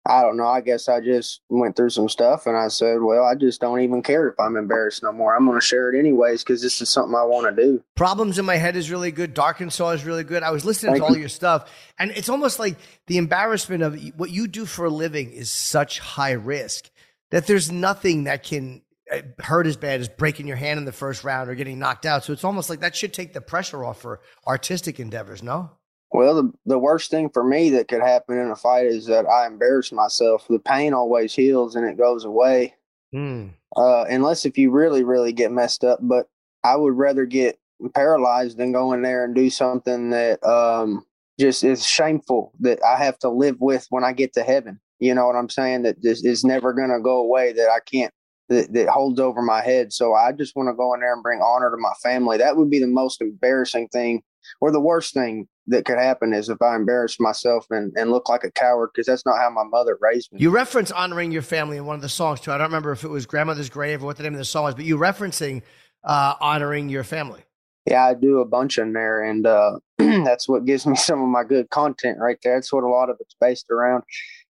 I 0.09 0.23
don't 0.23 0.37
know. 0.37 0.47
I 0.47 0.61
guess 0.61 0.89
I 0.89 1.01
just 1.01 1.41
went 1.49 1.75
through 1.75 1.91
some 1.91 2.09
stuff, 2.09 2.47
and 2.47 2.57
I 2.57 2.69
said, 2.69 3.01
"Well, 3.01 3.23
I 3.23 3.35
just 3.35 3.61
don't 3.61 3.81
even 3.81 4.01
care 4.01 4.27
if 4.27 4.39
I'm 4.39 4.57
embarrassed 4.57 5.03
no 5.03 5.11
more. 5.11 5.35
I'm 5.35 5.45
going 5.45 5.59
to 5.59 5.65
share 5.65 5.93
it 5.93 5.99
anyways 5.99 6.43
because 6.43 6.63
this 6.63 6.81
is 6.81 6.89
something 6.89 7.13
I 7.13 7.23
want 7.23 7.55
to 7.55 7.63
do." 7.63 7.83
Problems 7.95 8.39
in 8.39 8.45
my 8.45 8.55
head 8.55 8.75
is 8.75 8.89
really 8.89 9.11
good. 9.11 9.35
Dark 9.35 9.61
and 9.61 9.69
Darkensaw 9.69 9.93
is 9.93 10.05
really 10.05 10.23
good. 10.23 10.41
I 10.41 10.49
was 10.49 10.65
listening 10.65 10.93
Thank 10.93 11.03
to 11.03 11.07
all 11.09 11.13
you. 11.13 11.19
your 11.19 11.29
stuff, 11.29 11.71
and 11.99 12.09
it's 12.11 12.27
almost 12.27 12.57
like 12.57 12.77
the 13.05 13.17
embarrassment 13.17 13.83
of 13.83 14.01
what 14.17 14.31
you 14.31 14.47
do 14.47 14.65
for 14.65 14.85
a 14.85 14.89
living 14.89 15.31
is 15.31 15.51
such 15.51 15.99
high 15.99 16.31
risk 16.31 16.89
that 17.29 17.45
there's 17.45 17.71
nothing 17.71 18.23
that 18.23 18.43
can 18.43 18.81
uh, 19.11 19.21
hurt 19.39 19.67
as 19.67 19.77
bad 19.77 20.01
as 20.01 20.07
breaking 20.07 20.47
your 20.47 20.57
hand 20.57 20.79
in 20.79 20.85
the 20.85 20.91
first 20.91 21.23
round 21.23 21.49
or 21.49 21.55
getting 21.55 21.77
knocked 21.77 22.07
out. 22.07 22.23
So 22.23 22.33
it's 22.33 22.43
almost 22.43 22.69
like 22.69 22.79
that 22.79 22.95
should 22.95 23.13
take 23.13 23.33
the 23.33 23.41
pressure 23.41 23.85
off 23.85 24.01
for 24.01 24.21
artistic 24.47 24.99
endeavors, 24.99 25.43
no? 25.43 25.71
Well, 26.11 26.35
the, 26.35 26.51
the 26.65 26.79
worst 26.79 27.11
thing 27.11 27.29
for 27.29 27.43
me 27.43 27.69
that 27.71 27.87
could 27.87 28.01
happen 28.01 28.39
in 28.39 28.49
a 28.49 28.55
fight 28.55 28.87
is 28.87 29.05
that 29.05 29.27
I 29.27 29.45
embarrass 29.45 29.91
myself. 29.91 30.47
The 30.49 30.59
pain 30.59 30.93
always 30.93 31.33
heals 31.33 31.75
and 31.75 31.87
it 31.87 31.97
goes 31.97 32.25
away. 32.25 32.73
Mm. 33.13 33.51
Uh, 33.75 34.05
unless 34.09 34.45
if 34.45 34.57
you 34.57 34.71
really, 34.71 35.03
really 35.03 35.31
get 35.31 35.51
messed 35.51 35.83
up. 35.83 35.99
But 36.01 36.27
I 36.63 36.75
would 36.75 36.97
rather 36.97 37.25
get 37.25 37.59
paralyzed 37.93 38.57
than 38.57 38.71
go 38.71 38.91
in 38.93 39.03
there 39.03 39.23
and 39.23 39.35
do 39.35 39.49
something 39.49 40.09
that 40.09 40.43
um, 40.43 41.05
just 41.39 41.63
is 41.63 41.85
shameful 41.85 42.53
that 42.59 42.83
I 42.83 42.97
have 42.97 43.19
to 43.19 43.29
live 43.29 43.57
with 43.59 43.85
when 43.89 44.03
I 44.03 44.13
get 44.13 44.33
to 44.33 44.43
heaven. 44.43 44.79
You 44.99 45.13
know 45.13 45.27
what 45.27 45.35
I'm 45.35 45.49
saying? 45.49 45.83
That 45.83 46.01
this 46.01 46.25
is 46.25 46.43
never 46.43 46.73
going 46.73 46.89
to 46.89 46.99
go 46.99 47.19
away. 47.19 47.53
That 47.53 47.69
I 47.69 47.79
can't. 47.79 48.13
That, 48.49 48.73
that 48.73 48.89
holds 48.89 49.19
over 49.19 49.43
my 49.43 49.61
head. 49.61 49.93
So 49.93 50.15
I 50.15 50.31
just 50.31 50.55
want 50.55 50.69
to 50.69 50.73
go 50.73 50.95
in 50.95 51.01
there 51.01 51.13
and 51.13 51.21
bring 51.21 51.39
honor 51.39 51.69
to 51.69 51.77
my 51.77 51.93
family. 52.01 52.35
That 52.39 52.57
would 52.57 52.71
be 52.71 52.79
the 52.79 52.87
most 52.87 53.21
embarrassing 53.21 53.89
thing, 53.89 54.23
or 54.59 54.71
the 54.71 54.79
worst 54.79 55.13
thing 55.13 55.47
that 55.69 55.85
could 55.85 55.97
happen 55.97 56.33
is 56.33 56.49
if 56.49 56.61
I 56.61 56.75
embarrass 56.75 57.19
myself 57.19 57.65
and, 57.69 57.93
and 57.95 58.11
look 58.11 58.29
like 58.29 58.43
a 58.43 58.51
coward 58.51 58.89
because 58.93 59.07
that's 59.07 59.25
not 59.25 59.37
how 59.37 59.49
my 59.49 59.63
mother 59.63 59.97
raised 60.01 60.31
me. 60.31 60.39
You 60.39 60.49
reference 60.49 60.91
honoring 60.91 61.31
your 61.31 61.41
family 61.41 61.77
in 61.77 61.85
one 61.85 61.95
of 61.95 62.01
the 62.01 62.09
songs 62.09 62.41
too. 62.41 62.51
I 62.51 62.57
don't 62.57 62.67
remember 62.67 62.91
if 62.91 63.03
it 63.03 63.09
was 63.09 63.25
Grandmother's 63.25 63.69
Grave 63.69 64.03
or 64.03 64.07
what 64.07 64.17
the 64.17 64.23
name 64.23 64.33
of 64.33 64.39
the 64.39 64.45
song 64.45 64.67
is, 64.69 64.75
but 64.75 64.85
you 64.85 64.97
referencing 64.97 65.61
uh, 66.03 66.35
honoring 66.41 66.89
your 66.89 67.03
family. 67.03 67.41
Yeah, 67.85 68.05
I 68.05 68.13
do 68.13 68.39
a 68.39 68.45
bunch 68.45 68.77
in 68.77 68.93
there, 68.93 69.23
and 69.23 69.47
uh, 69.47 69.79
that's 69.97 70.47
what 70.47 70.65
gives 70.65 70.85
me 70.85 70.95
some 70.97 71.21
of 71.21 71.29
my 71.29 71.43
good 71.43 71.69
content 71.69 72.19
right 72.19 72.37
there. 72.43 72.55
That's 72.55 72.73
what 72.73 72.83
a 72.83 72.87
lot 72.87 73.09
of 73.09 73.17
it's 73.19 73.35
based 73.39 73.69
around. 73.71 74.03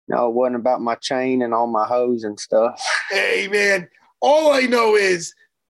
You 0.08 0.14
know, 0.14 0.28
it 0.28 0.34
wasn't 0.34 0.56
about 0.56 0.80
my 0.80 0.94
chain 0.96 1.42
and 1.42 1.52
all 1.52 1.66
my 1.66 1.84
hose 1.84 2.24
and 2.24 2.38
stuff. 2.38 2.80
Hey 3.10 3.46
man, 3.46 3.88
all 4.20 4.52
I 4.52 4.62
know 4.62 4.96
is 4.96 5.32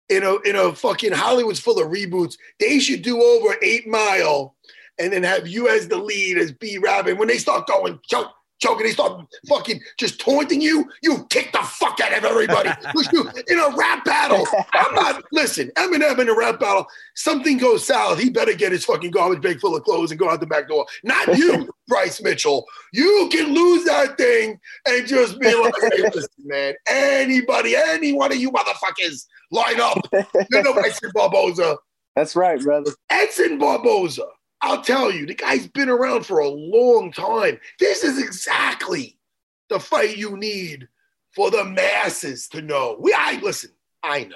in 0.10 0.24
a 0.24 0.36
in 0.42 0.56
a 0.56 0.74
fucking 0.74 1.12
Hollywood's 1.12 1.60
full 1.60 1.80
of 1.80 1.92
reboots, 1.92 2.38
they 2.60 2.80
should 2.80 3.02
do 3.02 3.22
over 3.22 3.56
Eight 3.62 3.88
Mile, 3.88 4.56
and 5.00 5.12
then 5.12 5.24
have 5.24 5.48
you 5.48 5.70
as 5.70 5.88
the 5.88 5.98
lead 5.98 6.38
as 6.38 6.52
B 6.52 6.78
Rabbit. 6.78 7.18
When 7.18 7.28
they 7.28 7.38
start 7.38 7.68
going 7.68 8.00
choke 8.08 8.32
choking, 8.64 8.86
they 8.86 8.94
start 8.94 9.22
fucking 9.48 9.82
just 9.98 10.20
taunting 10.20 10.62
you, 10.62 10.90
you 11.02 11.26
kick 11.30 11.52
the 11.52 11.60
fuck 11.60 12.00
out 12.00 12.18
of 12.18 12.24
everybody. 12.24 12.70
in 13.50 13.60
a 13.60 13.76
rap 13.76 14.06
battle, 14.06 14.48
I'm 14.74 14.96
not, 14.96 15.24
listen, 15.32 15.70
Eminem 15.76 16.18
in 16.20 16.30
a 16.30 16.36
rap 16.36 16.60
battle, 16.60 16.88
something 17.16 17.58
goes 17.58 17.86
south, 17.86 18.20
he 18.20 18.30
better 18.30 18.54
get 18.54 18.72
his 18.72 18.86
fucking 18.86 19.12
garbage 19.12 19.42
bag 19.42 19.60
full 19.60 19.76
of 19.76 19.84
clothes 19.84 20.12
and 20.12 20.20
go 20.20 20.30
out 20.30 20.40
the 20.40 20.48
back 20.48 20.70
door. 20.70 20.86
Not 21.04 21.38
you, 21.38 21.70
Bryce 21.88 22.22
Mitchell. 22.22 22.66
You 22.94 23.30
can 23.32 23.54
lose 23.54 23.84
that 23.86 24.18
thing 24.18 24.60
and 24.88 25.08
just 25.08 25.40
be 25.40 25.54
like, 25.54 25.74
hey, 25.82 26.02
listen, 26.14 26.30
man, 26.46 26.74
anybody, 26.88 27.76
any 27.76 28.14
one 28.14 28.32
of 28.32 28.38
you 28.38 28.52
motherfuckers, 28.52 29.26
line 29.52 29.80
up. 29.82 30.00
You 30.52 30.64
know 30.64 30.74
Edson 30.74 31.12
Barboza. 31.14 31.78
That's 32.16 32.36
right, 32.36 32.62
brother. 32.62 32.92
Edson 33.10 33.58
Barboza 33.58 34.28
I'll 34.64 34.82
tell 34.82 35.12
you, 35.12 35.26
the 35.26 35.36
guy's 35.36 35.68
been 35.68 35.90
around 35.90 36.26
for 36.26 36.40
a 36.40 36.48
long 36.48 37.12
time. 37.12 37.60
This 37.80 38.06
is 38.06 38.18
exactly 38.18 39.20
the 39.70 39.78
fight 39.78 40.16
you 40.16 40.38
need 40.38 40.88
for 41.36 41.52
the 41.52 41.66
masses 41.66 42.48
to 42.50 42.62
know. 42.62 42.96
We, 42.98 43.14
I 43.14 43.40
listen. 43.44 43.72
I 44.02 44.24
know. 44.24 44.36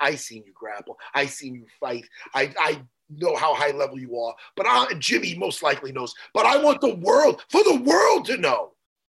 I 0.00 0.16
seen 0.16 0.42
you 0.44 0.52
grapple. 0.52 0.98
I 1.14 1.26
seen 1.26 1.54
you 1.54 1.66
fight. 1.78 2.04
I, 2.34 2.52
I 2.58 2.82
know 3.10 3.36
how 3.36 3.54
high 3.54 3.70
level 3.70 3.98
you 4.00 4.18
are. 4.18 4.34
But 4.56 4.66
I, 4.66 4.92
Jimmy 4.98 5.36
most 5.36 5.62
likely 5.62 5.92
knows. 5.92 6.14
But 6.34 6.46
I 6.46 6.60
want 6.60 6.80
the 6.80 6.96
world 6.96 7.44
for 7.48 7.62
the 7.62 7.80
world 7.80 8.24
to 8.24 8.38
know. 8.38 8.72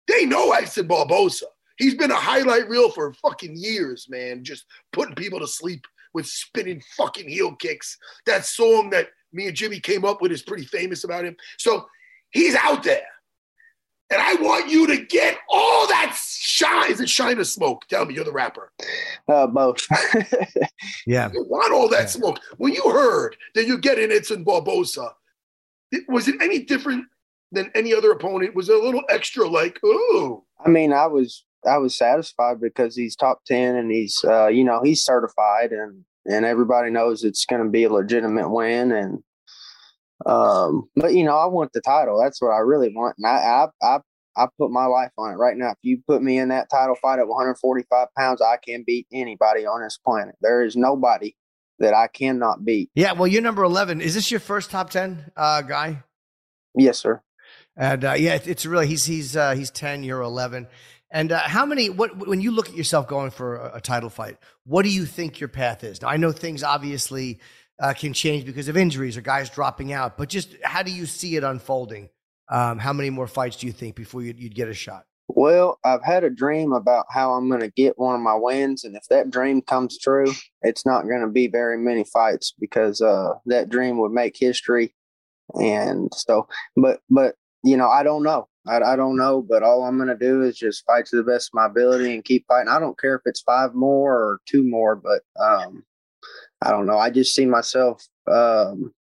They 0.09 0.25
know 0.25 0.53
Edson 0.53 0.87
Barboza. 0.87 1.47
He's 1.77 1.95
been 1.95 2.11
a 2.11 2.17
highlight 2.17 2.67
reel 2.69 2.91
for 2.91 3.13
fucking 3.15 3.57
years, 3.57 4.07
man. 4.09 4.43
Just 4.43 4.65
putting 4.93 5.17
people 5.17 5.41
to 5.41 5.47
sleep 5.47 5.87
with 6.15 6.27
spinning 6.27 6.83
fucking 6.97 7.29
heel 7.29 7.55
kicks. 7.57 7.99
That 8.25 8.47
song 8.47 8.89
that 8.91 9.09
me 9.33 9.47
and 9.47 9.57
Jimmy 9.57 9.81
came 9.81 10.05
up 10.05 10.21
with 10.21 10.33
is 10.33 10.43
pretty 10.43 10.65
famous 10.65 11.05
about 11.05 11.25
him. 11.25 11.37
So 11.59 11.87
he's 12.31 12.55
out 12.55 12.83
there. 12.83 13.07
And 14.11 14.23
I 14.23 14.35
want 14.35 14.71
you 14.71 14.87
to 14.87 15.05
get 15.05 15.37
all 15.51 15.89
that 15.89 16.17
shine. 16.17 16.93
Is 16.93 17.01
it 17.01 17.09
shine 17.09 17.39
or 17.39 17.45
smoke? 17.45 17.87
Tell 17.89 18.05
me, 18.05 18.15
you're 18.15 18.25
the 18.25 18.33
rapper. 18.33 18.71
Uh, 19.27 19.49
both. 19.49 19.85
yeah. 21.07 21.29
You 21.33 21.45
want 21.49 21.73
all 21.73 21.89
that 21.89 22.03
yeah. 22.03 22.07
smoke. 22.07 22.39
When 22.57 22.73
you 22.73 22.85
heard 22.85 23.37
that 23.57 23.67
you 23.67 23.79
get 23.79 23.99
in 23.99 24.13
Edson 24.13 24.45
Barboza, 24.45 25.11
was 26.09 26.29
it 26.29 26.37
any 26.41 26.61
different 26.61 27.07
than 27.51 27.71
any 27.75 27.93
other 27.93 28.13
opponent? 28.13 28.55
Was 28.55 28.69
it 28.69 28.77
a 28.77 28.83
little 28.83 29.03
extra 29.09 29.49
like, 29.49 29.83
ooh? 29.85 30.45
I 30.65 30.69
mean, 30.69 30.93
I 30.93 31.07
was 31.07 31.45
I 31.67 31.79
was 31.79 31.99
satisfied 31.99 32.61
because 32.61 32.95
he's 32.95 33.17
top 33.17 33.41
ten 33.45 33.75
and 33.75 33.91
he's 33.91 34.25
uh, 34.25 34.47
you 34.47 34.63
know, 34.63 34.83
he's 34.85 35.05
certified 35.05 35.73
and 35.73 36.05
and 36.27 36.45
everybody 36.45 36.91
knows 36.91 37.25
it's 37.25 37.45
going 37.47 37.63
to 37.63 37.71
be 37.71 37.85
a 37.85 37.93
legitimate 37.93 38.49
win. 38.51 38.93
And 38.93 39.23
um, 40.25 40.89
but 40.97 41.15
you 41.15 41.25
know, 41.25 41.37
I 41.37 41.47
want 41.47 41.73
the 41.73 41.81
title. 41.81 42.21
That's 42.23 42.41
what 42.41 42.51
I 42.51 42.59
really 42.59 42.93
want. 42.95 43.17
And 43.19 43.27
I, 43.27 43.69
I, 43.83 43.87
I, 43.87 43.99
I 44.37 44.47
put 44.59 44.71
my 44.71 44.87
life 44.87 45.13
on 45.19 45.33
it 45.33 45.37
right 45.37 45.57
now. 45.57 45.71
If 45.71 45.79
you 45.83 46.03
put 46.07 46.23
me 46.23 46.39
in 46.39 46.49
that 46.49 46.69
title 46.71 46.95
fight 46.95 47.19
at 47.19 47.29
145 47.29 48.09
pounds, 48.17 48.43
I 48.43 48.57
can 48.63 48.85
beat 48.87 49.07
anybody 49.13 49.67
on 49.67 49.83
this 49.83 49.99
planet. 49.99 50.35
There 50.41 50.65
is 50.65 50.77
nobody 50.77 51.35
that 51.79 51.95
I 51.95 52.09
cannot 52.09 52.65
beat. 52.65 52.91
Yeah, 52.95 53.13
well, 53.13 53.27
you're 53.27 53.43
number 53.43 53.63
11. 53.63 54.01
Is 54.01 54.15
this 54.15 54.31
your 54.31 54.41
first 54.41 54.71
top 54.71 54.91
10 54.91 55.33
uh, 55.37 55.63
guy? 55.63 56.03
Yes, 56.75 56.99
sir. 56.99 57.23
And 57.77 58.05
uh, 58.05 58.15
yeah, 58.15 58.39
it's 58.43 58.65
really 58.65 58.87
he's 58.87 59.05
he's 59.05 59.37
uh, 59.37 59.55
he's 59.55 59.71
10. 59.71 60.03
You're 60.03 60.23
11. 60.23 60.67
And 61.17 61.33
uh, 61.33 61.39
how 61.39 61.65
many? 61.65 61.89
What 61.89 62.29
when 62.29 62.43
you 62.43 62.51
look 62.51 62.69
at 62.69 62.77
yourself 62.77 63.09
going 63.09 63.31
for 63.31 63.57
a, 63.57 63.77
a, 63.77 63.81
title 63.81 64.11
fight, 64.11 64.37
what 64.65 64.83
do 64.83 64.91
you 64.91 65.07
think 65.07 65.41
your 65.41 65.49
path 65.49 65.83
is? 65.83 66.03
Now 66.03 66.09
I 66.09 66.19
know 66.19 66.31
things 66.31 66.63
obviously 66.63 67.41
uh, 67.81 67.95
can 67.95 68.13
change 68.13 68.45
because 68.45 68.69
of 68.69 68.77
injuries 68.77 69.17
or 69.17 69.23
guys 69.23 69.49
dropping 69.49 69.95
out, 69.95 70.19
but 70.19 70.29
just 70.29 70.55
how 70.63 70.83
do 70.83 70.93
you 70.93 71.07
see 71.07 71.37
it 71.37 71.43
unfolding? 71.43 72.11
Um, 72.51 72.79
how 72.79 72.93
many 72.93 73.09
more 73.09 73.27
fights 73.27 73.57
do 73.57 73.67
you 73.67 73.73
think 73.73 73.97
before 73.97 74.21
you'd, 74.21 74.39
you'd 74.39 74.55
get 74.55 74.69
a 74.69 74.75
shot? 74.75 75.05
Well, 75.29 75.79
I've 75.83 76.05
had 76.05 76.23
a 76.23 76.29
dream 76.29 76.75
about 76.75 77.07
how 77.09 77.33
I'm 77.33 77.49
going 77.49 77.63
to 77.63 77.71
get 77.71 77.99
one 77.99 78.15
of 78.15 78.21
my 78.21 78.35
wins, 78.35 78.85
and 78.85 78.95
if 78.95 79.05
that 79.09 79.31
dream 79.31 79.63
comes 79.63 79.99
true, 79.99 80.31
it's 80.61 80.85
not 80.85 81.09
going 81.09 81.23
to 81.23 81.29
be 81.29 81.49
very 81.49 81.79
many 81.79 82.05
fights 82.05 82.53
because 82.61 83.01
uh, 83.01 83.31
that 83.47 83.71
dream 83.71 83.97
would 84.01 84.13
make 84.13 84.37
history. 84.39 84.95
And 85.55 86.13
so, 86.15 86.47
but 86.77 87.01
but 87.09 87.37
you 87.65 87.79
know, 87.79 87.89
I 87.89 88.03
don't 88.03 88.23
know. 88.23 88.49
I, 88.67 88.81
I 88.81 88.97
don't 88.97 89.17
know, 89.17 89.43
but 89.43 89.63
all 89.63 89.85
I'm 89.85 89.97
going 89.97 90.09
to 90.09 90.17
do 90.17 90.43
is 90.43 90.57
just 90.57 90.85
fight 90.87 91.07
to 91.07 91.17
the 91.17 91.23
best 91.23 91.51
of 91.51 91.55
my 91.55 91.67
ability 91.67 92.15
and 92.15 92.25
keep 92.25 92.47
fighting. 92.47 92.69
I 92.69 92.81
don't 92.81 92.99
care 92.99 93.15
if 93.17 93.23
it's 93.25 93.41
five 93.41 93.75
more 93.75 94.13
or 94.13 94.41
two 94.47 94.63
more, 94.63 94.97
but 94.97 95.23
um, 95.41 95.85
I 96.63 96.71
don't 96.71 96.87
know. 96.87 96.99
I 96.99 97.11
just 97.11 97.35
see 97.35 97.47
myself 97.47 98.07
um, 98.31 98.93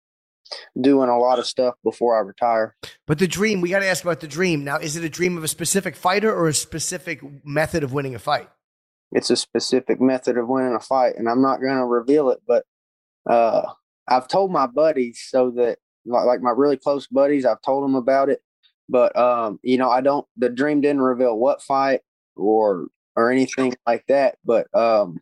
doing 0.79 1.09
a 1.09 1.17
lot 1.17 1.39
of 1.39 1.47
stuff 1.47 1.75
before 1.83 2.17
I 2.17 2.21
retire. 2.21 2.75
But 3.07 3.19
the 3.19 3.27
dream, 3.27 3.61
we 3.61 3.69
got 3.69 3.79
to 3.79 3.87
ask 3.87 4.03
about 4.03 4.19
the 4.19 4.27
dream. 4.27 4.63
Now, 4.63 4.77
is 4.77 4.95
it 4.95 5.03
a 5.03 5.09
dream 5.09 5.37
of 5.37 5.43
a 5.43 5.47
specific 5.47 5.95
fighter 5.95 6.33
or 6.33 6.47
a 6.47 6.53
specific 6.53 7.21
method 7.43 7.83
of 7.83 7.93
winning 7.93 8.15
a 8.15 8.19
fight? 8.19 8.49
It's 9.11 9.29
a 9.29 9.35
specific 9.35 10.01
method 10.01 10.37
of 10.37 10.47
winning 10.47 10.73
a 10.73 10.79
fight, 10.79 11.15
and 11.17 11.29
I'm 11.29 11.41
not 11.41 11.61
going 11.61 11.77
to 11.77 11.85
reveal 11.85 12.29
it, 12.31 12.39
but 12.45 12.65
uh, 13.29 13.61
I've 14.07 14.27
told 14.27 14.51
my 14.51 14.67
buddies 14.67 15.23
so 15.27 15.51
that, 15.51 15.77
like 16.05 16.41
my 16.41 16.51
really 16.51 16.77
close 16.77 17.07
buddies, 17.07 17.45
I've 17.45 17.61
told 17.61 17.83
them 17.83 17.95
about 17.95 18.29
it 18.29 18.41
but 18.89 19.15
um, 19.17 19.59
you 19.63 19.77
know, 19.77 19.89
I 19.89 20.01
don't. 20.01 20.25
The 20.37 20.49
dream 20.49 20.81
didn't 20.81 21.01
reveal 21.01 21.37
what 21.37 21.61
fight 21.61 22.01
or 22.35 22.87
or 23.15 23.31
anything 23.31 23.75
like 23.87 24.05
that. 24.07 24.37
But 24.45 24.67
um, 24.75 25.19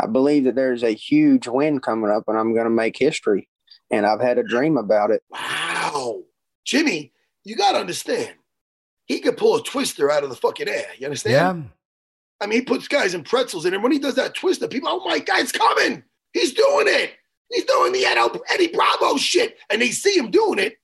I 0.00 0.06
believe 0.06 0.44
that 0.44 0.54
there's 0.54 0.82
a 0.82 0.94
huge 0.94 1.46
win 1.48 1.80
coming 1.80 2.10
up, 2.10 2.24
and 2.28 2.38
I'm 2.38 2.52
going 2.52 2.64
to 2.64 2.70
make 2.70 2.96
history. 2.98 3.48
And 3.90 4.04
I've 4.04 4.20
had 4.20 4.38
a 4.38 4.42
dream 4.42 4.76
about 4.76 5.10
it. 5.10 5.22
Wow, 5.30 6.22
Jimmy, 6.64 7.12
you 7.44 7.54
got 7.54 7.72
to 7.72 7.78
understand. 7.78 8.34
He 9.06 9.20
could 9.20 9.36
pull 9.36 9.54
a 9.54 9.62
twister 9.62 10.10
out 10.10 10.24
of 10.24 10.30
the 10.30 10.36
fucking 10.36 10.68
air. 10.68 10.86
You 10.98 11.06
understand? 11.06 11.32
Yeah. 11.32 11.70
I 12.40 12.46
mean, 12.46 12.58
he 12.58 12.64
puts 12.64 12.88
guys 12.88 13.14
in 13.14 13.22
pretzels, 13.22 13.64
and 13.64 13.82
when 13.82 13.92
he 13.92 13.98
does 13.98 14.16
that 14.16 14.34
twister, 14.34 14.66
people, 14.66 14.88
oh 14.90 15.08
my 15.08 15.20
God, 15.20 15.40
it's 15.40 15.52
coming. 15.52 16.02
He's 16.32 16.52
doing 16.52 16.86
it. 16.88 17.12
He's 17.50 17.64
doing 17.64 17.92
the 17.92 18.42
Eddie 18.50 18.68
Bravo 18.68 19.16
shit, 19.16 19.56
and 19.70 19.80
they 19.80 19.90
see 19.90 20.18
him 20.18 20.30
doing 20.30 20.58
it, 20.58 20.74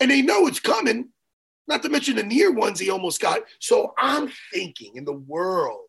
and 0.00 0.10
they 0.10 0.22
know 0.22 0.46
it's 0.46 0.60
coming, 0.60 1.10
not 1.68 1.82
to 1.82 1.88
mention 1.88 2.16
the 2.16 2.22
near 2.22 2.50
ones 2.50 2.80
he 2.80 2.90
almost 2.90 3.20
got. 3.20 3.42
So 3.60 3.92
I'm 3.98 4.30
thinking 4.52 4.96
in 4.96 5.04
the 5.04 5.12
world, 5.12 5.82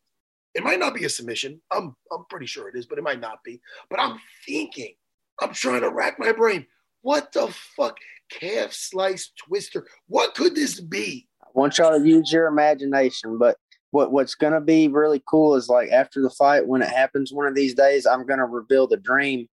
it 0.53 0.63
might 0.63 0.79
not 0.79 0.93
be 0.93 1.05
a 1.05 1.09
submission. 1.09 1.61
I'm 1.71 1.95
I'm 2.11 2.25
pretty 2.29 2.45
sure 2.45 2.67
it 2.67 2.75
is, 2.75 2.85
but 2.85 2.97
it 2.97 3.03
might 3.03 3.21
not 3.21 3.39
be. 3.43 3.61
But 3.89 3.99
I'm 3.99 4.19
thinking, 4.45 4.93
I'm 5.41 5.53
trying 5.53 5.81
to 5.81 5.89
rack 5.89 6.19
my 6.19 6.33
brain. 6.33 6.65
What 7.01 7.31
the 7.31 7.47
fuck? 7.75 7.97
Calf 8.29 8.73
slice 8.73 9.31
twister. 9.47 9.87
What 10.07 10.35
could 10.35 10.53
this 10.53 10.79
be? 10.79 11.27
I 11.41 11.47
want 11.53 11.77
y'all 11.77 11.97
to 11.97 12.07
use 12.07 12.31
your 12.31 12.47
imagination, 12.47 13.37
but 13.37 13.57
what 13.91 14.11
what's 14.11 14.35
gonna 14.35 14.61
be 14.61 14.87
really 14.87 15.23
cool 15.27 15.55
is 15.55 15.69
like 15.69 15.89
after 15.89 16.21
the 16.21 16.29
fight, 16.29 16.67
when 16.67 16.81
it 16.81 16.89
happens 16.89 17.31
one 17.31 17.47
of 17.47 17.55
these 17.55 17.73
days, 17.73 18.05
I'm 18.05 18.25
gonna 18.25 18.45
reveal 18.45 18.87
the 18.87 18.97
dream, 18.97 19.47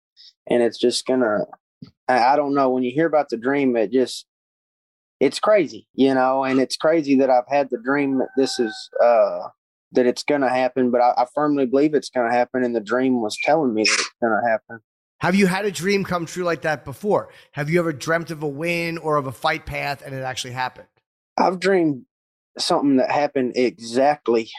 and 0.47 0.62
it's 0.62 0.78
just 0.78 1.06
gonna. 1.06 1.47
I, 2.09 2.33
I 2.33 2.37
don't 2.37 2.54
know. 2.54 2.71
When 2.71 2.83
you 2.83 2.90
hear 2.90 3.06
about 3.06 3.28
the 3.28 3.37
dream, 3.37 3.76
it 3.76 3.92
just 3.92 4.26
it's 5.21 5.39
crazy, 5.39 5.89
you 5.95 6.13
know, 6.15 6.45
and 6.45 6.61
it's 6.61 6.77
crazy 6.77 7.17
that 7.17 7.31
I've 7.31 7.49
had 7.49 7.69
the 7.71 7.79
dream 7.83 8.19
that 8.19 8.29
this 8.37 8.59
is 8.59 8.91
uh 9.03 9.49
that 9.93 10.07
it's 10.07 10.23
gonna 10.23 10.49
happen, 10.49 10.91
but 10.91 11.01
I, 11.01 11.13
I 11.17 11.27
firmly 11.35 11.67
believe 11.67 11.95
it's 11.95 12.11
gonna 12.11 12.33
happen, 12.33 12.65
and 12.65 12.75
the 12.75 12.81
dream 12.81 13.23
was 13.23 13.37
telling 13.43 13.73
me 13.73 13.85
that 13.85 13.93
it's 13.93 14.11
gonna 14.23 14.47
happen. 14.49 14.81
Have 15.21 15.35
you 15.35 15.47
had 15.47 15.65
a 15.65 15.71
dream 15.71 16.05
come 16.05 16.27
true 16.27 16.45
like 16.45 16.63
that 16.63 16.85
before? 16.85 17.31
Have 17.53 17.71
you 17.71 17.79
ever 17.79 17.93
dreamt 17.93 18.31
of 18.31 18.43
a 18.43 18.49
win 18.49 18.99
or 18.99 19.17
of 19.17 19.27
a 19.27 19.33
fight 19.33 19.65
path 19.65 20.03
and 20.05 20.15
it 20.15 20.23
actually 20.23 20.53
happened? 20.53 20.89
I've 21.39 21.59
dreamed 21.59 22.05
something 22.59 22.97
that 22.97 23.11
happened 23.11 23.53
exactly 23.57 24.51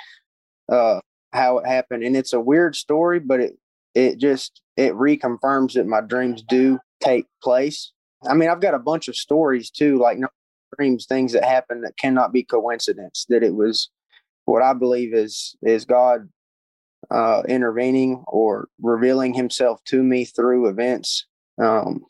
uh 0.71 0.99
how 1.33 1.59
it 1.59 1.67
happened, 1.67 2.03
and 2.03 2.15
it's 2.15 2.33
a 2.33 2.39
weird 2.39 2.75
story, 2.75 3.19
but 3.19 3.39
it 3.39 3.53
it 3.93 4.17
just 4.17 4.61
it 4.75 4.93
reconfirms 4.93 5.73
that 5.73 5.85
my 5.85 6.01
dreams 6.01 6.43
do 6.47 6.79
take 7.01 7.25
place. 7.43 7.91
I 8.27 8.33
mean, 8.33 8.49
I've 8.49 8.61
got 8.61 8.73
a 8.73 8.79
bunch 8.79 9.07
of 9.07 9.15
stories 9.15 9.69
too, 9.69 9.99
like 9.99 10.17
dreams, 10.75 11.05
things 11.05 11.33
that 11.33 11.43
happen 11.45 11.81
that 11.81 11.97
cannot 11.97 12.33
be 12.33 12.43
coincidence. 12.43 13.25
That 13.29 13.43
it 13.43 13.55
was 13.55 13.89
what 14.45 14.63
I 14.63 14.73
believe 14.73 15.13
is 15.13 15.55
is 15.61 15.85
God 15.85 16.29
uh, 17.11 17.43
intervening 17.47 18.23
or 18.27 18.69
revealing 18.81 19.33
Himself 19.33 19.83
to 19.85 20.03
me 20.03 20.25
through 20.25 20.67
events. 20.67 21.25
Um, 21.61 22.01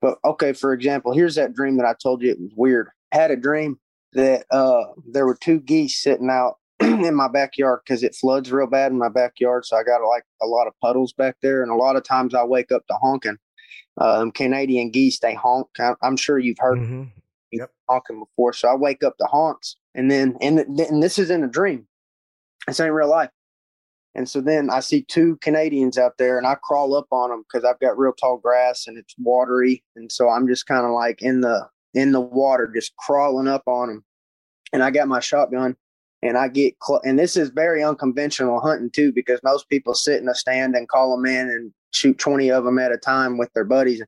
but 0.00 0.18
okay, 0.24 0.52
for 0.52 0.72
example, 0.72 1.12
here's 1.12 1.34
that 1.34 1.54
dream 1.54 1.76
that 1.76 1.86
I 1.86 1.94
told 2.02 2.22
you 2.22 2.30
it 2.30 2.40
was 2.40 2.52
weird. 2.56 2.88
Had 3.12 3.30
a 3.30 3.36
dream 3.36 3.78
that 4.12 4.46
uh, 4.50 4.84
there 5.12 5.26
were 5.26 5.36
two 5.36 5.60
geese 5.60 6.02
sitting 6.02 6.30
out 6.30 6.54
in 6.80 7.14
my 7.14 7.28
backyard 7.28 7.80
because 7.84 8.02
it 8.02 8.14
floods 8.14 8.50
real 8.50 8.66
bad 8.66 8.92
in 8.92 8.98
my 8.98 9.08
backyard. 9.08 9.64
So 9.64 9.76
I 9.76 9.82
got 9.82 10.06
like 10.06 10.24
a 10.42 10.46
lot 10.46 10.66
of 10.66 10.74
puddles 10.82 11.12
back 11.12 11.36
there, 11.42 11.62
and 11.62 11.70
a 11.70 11.76
lot 11.76 11.96
of 11.96 12.04
times 12.04 12.34
I 12.34 12.44
wake 12.44 12.72
up 12.72 12.86
to 12.88 12.94
honking. 12.94 13.38
um, 13.98 14.30
Canadian 14.30 14.90
geese, 14.90 15.18
they 15.20 15.34
honk. 15.34 15.68
I, 15.78 15.94
am 16.02 16.16
sure 16.16 16.38
you've 16.38 16.58
heard 16.58 16.78
mm-hmm. 16.78 17.04
Yep. 17.52 17.70
honking 17.88 18.20
before. 18.20 18.52
So 18.52 18.68
I 18.68 18.74
wake 18.74 19.02
up 19.02 19.16
to 19.18 19.24
haunts, 19.26 19.76
and 19.94 20.10
then 20.10 20.36
and, 20.40 20.58
and 20.58 21.02
this 21.02 21.18
is 21.18 21.30
in 21.30 21.44
a 21.44 21.48
dream. 21.48 21.86
This 22.66 22.80
ain't 22.80 22.92
real 22.92 23.08
life. 23.08 23.30
And 24.14 24.28
so 24.28 24.40
then 24.40 24.70
I 24.70 24.80
see 24.80 25.02
two 25.02 25.36
Canadians 25.42 25.98
out 25.98 26.16
there, 26.18 26.38
and 26.38 26.46
I 26.46 26.56
crawl 26.56 26.94
up 26.94 27.06
on 27.10 27.30
them 27.30 27.42
because 27.42 27.64
I've 27.64 27.80
got 27.80 27.98
real 27.98 28.14
tall 28.14 28.38
grass 28.38 28.86
and 28.86 28.96
it's 28.96 29.14
watery, 29.18 29.84
and 29.94 30.10
so 30.10 30.28
I'm 30.28 30.48
just 30.48 30.66
kind 30.66 30.86
of 30.86 30.92
like 30.92 31.22
in 31.22 31.42
the 31.42 31.68
in 31.94 32.12
the 32.12 32.20
water, 32.20 32.70
just 32.74 32.96
crawling 32.96 33.48
up 33.48 33.62
on 33.66 33.88
them. 33.88 34.04
And 34.72 34.82
I 34.82 34.90
got 34.90 35.08
my 35.08 35.20
shotgun, 35.20 35.76
and 36.22 36.36
I 36.38 36.48
get 36.48 36.74
cl- 36.84 37.02
and 37.04 37.18
this 37.18 37.36
is 37.36 37.50
very 37.50 37.82
unconventional 37.82 38.60
hunting 38.60 38.90
too 38.90 39.12
because 39.12 39.40
most 39.44 39.68
people 39.68 39.94
sit 39.94 40.20
in 40.20 40.28
a 40.28 40.34
stand 40.34 40.74
and 40.74 40.88
call 40.88 41.16
them 41.16 41.26
in 41.26 41.48
and 41.48 41.72
shoot 41.92 42.18
20 42.18 42.50
of 42.50 42.64
them 42.64 42.78
at 42.78 42.92
a 42.92 42.98
time 42.98 43.38
with 43.38 43.52
their 43.54 43.64
buddies 43.64 44.02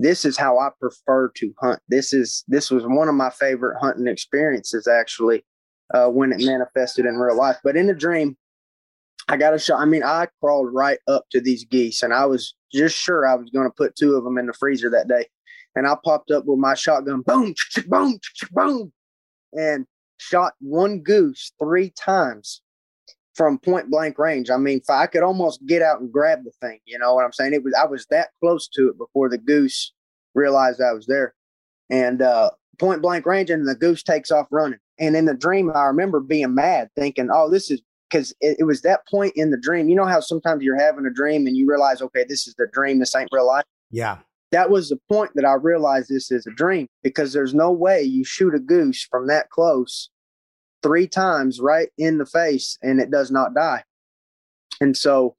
this 0.00 0.24
is 0.24 0.36
how 0.36 0.58
i 0.58 0.70
prefer 0.80 1.30
to 1.36 1.52
hunt. 1.60 1.80
This 1.88 2.12
is 2.12 2.42
this 2.48 2.70
was 2.70 2.84
one 2.84 3.08
of 3.08 3.14
my 3.14 3.30
favorite 3.30 3.78
hunting 3.80 4.06
experiences 4.06 4.88
actually 4.88 5.44
uh, 5.92 6.08
when 6.08 6.32
it 6.32 6.44
manifested 6.44 7.04
in 7.04 7.16
real 7.16 7.36
life. 7.36 7.58
But 7.62 7.76
in 7.76 7.90
a 7.90 7.94
dream 7.94 8.36
i 9.28 9.36
got 9.36 9.54
a 9.54 9.58
shot 9.58 9.80
i 9.80 9.84
mean 9.84 10.02
i 10.02 10.26
crawled 10.40 10.72
right 10.72 10.98
up 11.06 11.24
to 11.30 11.40
these 11.40 11.64
geese 11.66 12.02
and 12.02 12.12
i 12.14 12.24
was 12.24 12.54
just 12.72 12.96
sure 12.96 13.26
i 13.26 13.34
was 13.34 13.50
going 13.50 13.66
to 13.66 13.74
put 13.76 13.94
two 13.94 14.14
of 14.14 14.24
them 14.24 14.38
in 14.38 14.46
the 14.46 14.54
freezer 14.54 14.90
that 14.90 15.08
day. 15.08 15.26
And 15.76 15.86
i 15.86 15.94
popped 16.02 16.30
up 16.30 16.44
with 16.46 16.58
my 16.58 16.74
shotgun 16.74 17.22
boom 17.22 17.54
boom 17.86 18.18
boom 18.52 18.92
and 19.52 19.86
shot 20.16 20.54
one 20.60 21.00
goose 21.00 21.52
three 21.62 21.90
times 21.90 22.62
from 23.34 23.58
point 23.58 23.90
blank 23.90 24.18
range. 24.18 24.50
I 24.50 24.56
mean, 24.56 24.80
I 24.88 25.06
could 25.06 25.22
almost 25.22 25.64
get 25.66 25.82
out 25.82 26.00
and 26.00 26.12
grab 26.12 26.44
the 26.44 26.52
thing. 26.60 26.80
You 26.84 26.98
know 26.98 27.14
what 27.14 27.24
I'm 27.24 27.32
saying? 27.32 27.54
It 27.54 27.64
was 27.64 27.74
I 27.80 27.86
was 27.86 28.06
that 28.10 28.30
close 28.40 28.68
to 28.74 28.88
it 28.88 28.98
before 28.98 29.28
the 29.28 29.38
goose 29.38 29.92
realized 30.34 30.80
I 30.80 30.92
was 30.92 31.06
there, 31.06 31.34
and 31.88 32.22
uh, 32.22 32.50
point 32.78 33.02
blank 33.02 33.26
range, 33.26 33.50
and 33.50 33.66
the 33.66 33.74
goose 33.74 34.02
takes 34.02 34.30
off 34.30 34.46
running. 34.50 34.78
And 34.98 35.16
in 35.16 35.24
the 35.24 35.34
dream, 35.34 35.70
I 35.74 35.84
remember 35.84 36.20
being 36.20 36.54
mad, 36.54 36.88
thinking, 36.96 37.28
"Oh, 37.32 37.50
this 37.50 37.70
is." 37.70 37.82
Because 38.10 38.34
it, 38.40 38.56
it 38.58 38.64
was 38.64 38.82
that 38.82 39.06
point 39.06 39.34
in 39.36 39.52
the 39.52 39.56
dream. 39.56 39.88
You 39.88 39.94
know 39.94 40.04
how 40.04 40.18
sometimes 40.18 40.64
you're 40.64 40.76
having 40.76 41.06
a 41.06 41.12
dream 41.12 41.46
and 41.46 41.56
you 41.56 41.64
realize, 41.68 42.02
okay, 42.02 42.24
this 42.28 42.48
is 42.48 42.56
the 42.58 42.66
dream. 42.72 42.98
This 42.98 43.14
ain't 43.14 43.28
real 43.30 43.46
life. 43.46 43.62
Yeah 43.92 44.18
that 44.52 44.70
was 44.70 44.88
the 44.88 44.98
point 45.08 45.30
that 45.34 45.44
I 45.44 45.54
realized 45.54 46.08
this 46.08 46.30
is 46.30 46.46
a 46.46 46.50
dream 46.50 46.88
because 47.02 47.32
there's 47.32 47.54
no 47.54 47.70
way 47.70 48.02
you 48.02 48.24
shoot 48.24 48.54
a 48.54 48.58
goose 48.58 49.06
from 49.10 49.26
that 49.28 49.50
close 49.50 50.10
three 50.82 51.06
times 51.06 51.60
right 51.60 51.88
in 51.98 52.18
the 52.18 52.26
face 52.26 52.78
and 52.82 53.00
it 53.00 53.10
does 53.10 53.30
not 53.30 53.54
die. 53.54 53.84
And 54.80 54.96
so 54.96 55.36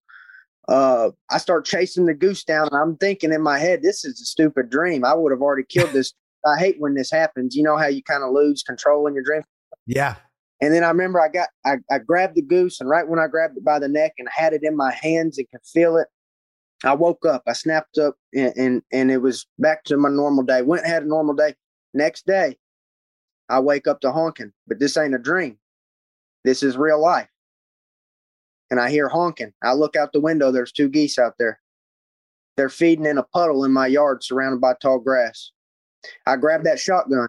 uh, 0.68 1.12
I 1.30 1.38
start 1.38 1.66
chasing 1.66 2.06
the 2.06 2.14
goose 2.14 2.44
down 2.44 2.68
and 2.72 2.76
I'm 2.76 2.98
thinking 2.98 3.34
in 3.34 3.42
my 3.42 3.60
head, 3.60 3.82
this 3.82 4.06
is 4.06 4.22
a 4.22 4.26
stupid 4.26 4.70
dream. 4.70 5.04
I 5.04 5.14
would 5.14 5.32
have 5.32 5.42
already 5.42 5.66
killed 5.68 5.92
this. 5.92 6.14
I 6.46 6.58
hate 6.58 6.78
when 6.80 6.96
this 6.96 7.12
happens. 7.12 7.56
You 7.56 7.64
know 7.64 7.78
how 7.78 7.88
you 7.88 8.02
kind 8.02 8.24
of 8.24 8.32
lose 8.32 8.64
control 8.64 9.06
in 9.06 9.14
your 9.14 9.24
dream? 9.24 9.44
Yeah. 9.86 10.16
And 10.60 10.74
then 10.74 10.84
I 10.84 10.90
remember 10.90 11.20
I 11.20 11.28
got, 11.28 11.50
I, 11.66 11.78
I 11.92 12.00
grabbed 12.00 12.36
the 12.36 12.42
goose 12.42 12.80
and 12.80 12.90
right 12.90 13.08
when 13.08 13.20
I 13.20 13.28
grabbed 13.28 13.58
it 13.58 13.66
by 13.66 13.80
the 13.80 13.88
neck 13.88 14.14
and 14.18 14.28
had 14.32 14.54
it 14.54 14.64
in 14.64 14.76
my 14.76 14.94
hands 14.94 15.38
and 15.38 15.48
could 15.52 15.66
feel 15.66 15.98
it, 15.98 16.08
I 16.84 16.96
woke 16.96 17.26
up, 17.26 17.44
I 17.48 17.54
snapped 17.54 17.98
up 17.98 18.16
and, 18.34 18.54
and, 18.56 18.82
and 18.92 19.12
it 19.12 19.20
was 19.20 19.46
back 19.60 19.84
to 19.86 19.98
my 19.98 20.10
normal 20.10 20.44
day. 20.44 20.62
Went 20.62 20.86
had 20.86 21.04
a 21.04 21.08
normal 21.08 21.36
day. 21.36 21.54
Next 21.94 22.26
day, 22.26 22.58
I 23.52 23.60
wake 23.60 23.86
up 23.86 24.00
to 24.02 24.12
honking, 24.14 24.54
but 24.66 24.80
this 24.80 24.96
ain't 24.96 25.14
a 25.14 25.20
dream. 25.20 25.58
This 26.46 26.64
is 26.64 26.78
real 26.78 27.02
life. 27.02 27.28
And 28.72 28.80
I 28.80 28.90
hear 28.90 29.10
honking. 29.10 29.52
I 29.62 29.74
look 29.74 29.98
out 29.98 30.14
the 30.14 30.22
window. 30.22 30.52
There's 30.52 30.72
two 30.72 30.88
geese 30.88 31.20
out 31.20 31.34
there. 31.38 31.60
They're 32.56 32.70
feeding 32.70 33.06
in 33.06 33.18
a 33.18 33.24
puddle 33.24 33.66
in 33.66 33.74
my 33.74 33.88
yard 33.88 34.24
surrounded 34.24 34.62
by 34.62 34.76
tall 34.82 35.00
grass. 35.00 35.52
I 36.26 36.38
grab 36.38 36.64
that 36.64 36.80
shotgun. 36.80 37.28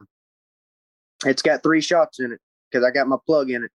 It's 1.27 1.43
got 1.43 1.65
three 1.65 1.81
shots 1.81 2.21
in 2.21 2.33
it 2.33 2.41
because 2.71 2.85
I 2.87 2.93
got 2.93 3.09
my 3.09 3.19
plug 3.27 3.51
in 3.51 3.65
it. 3.65 3.71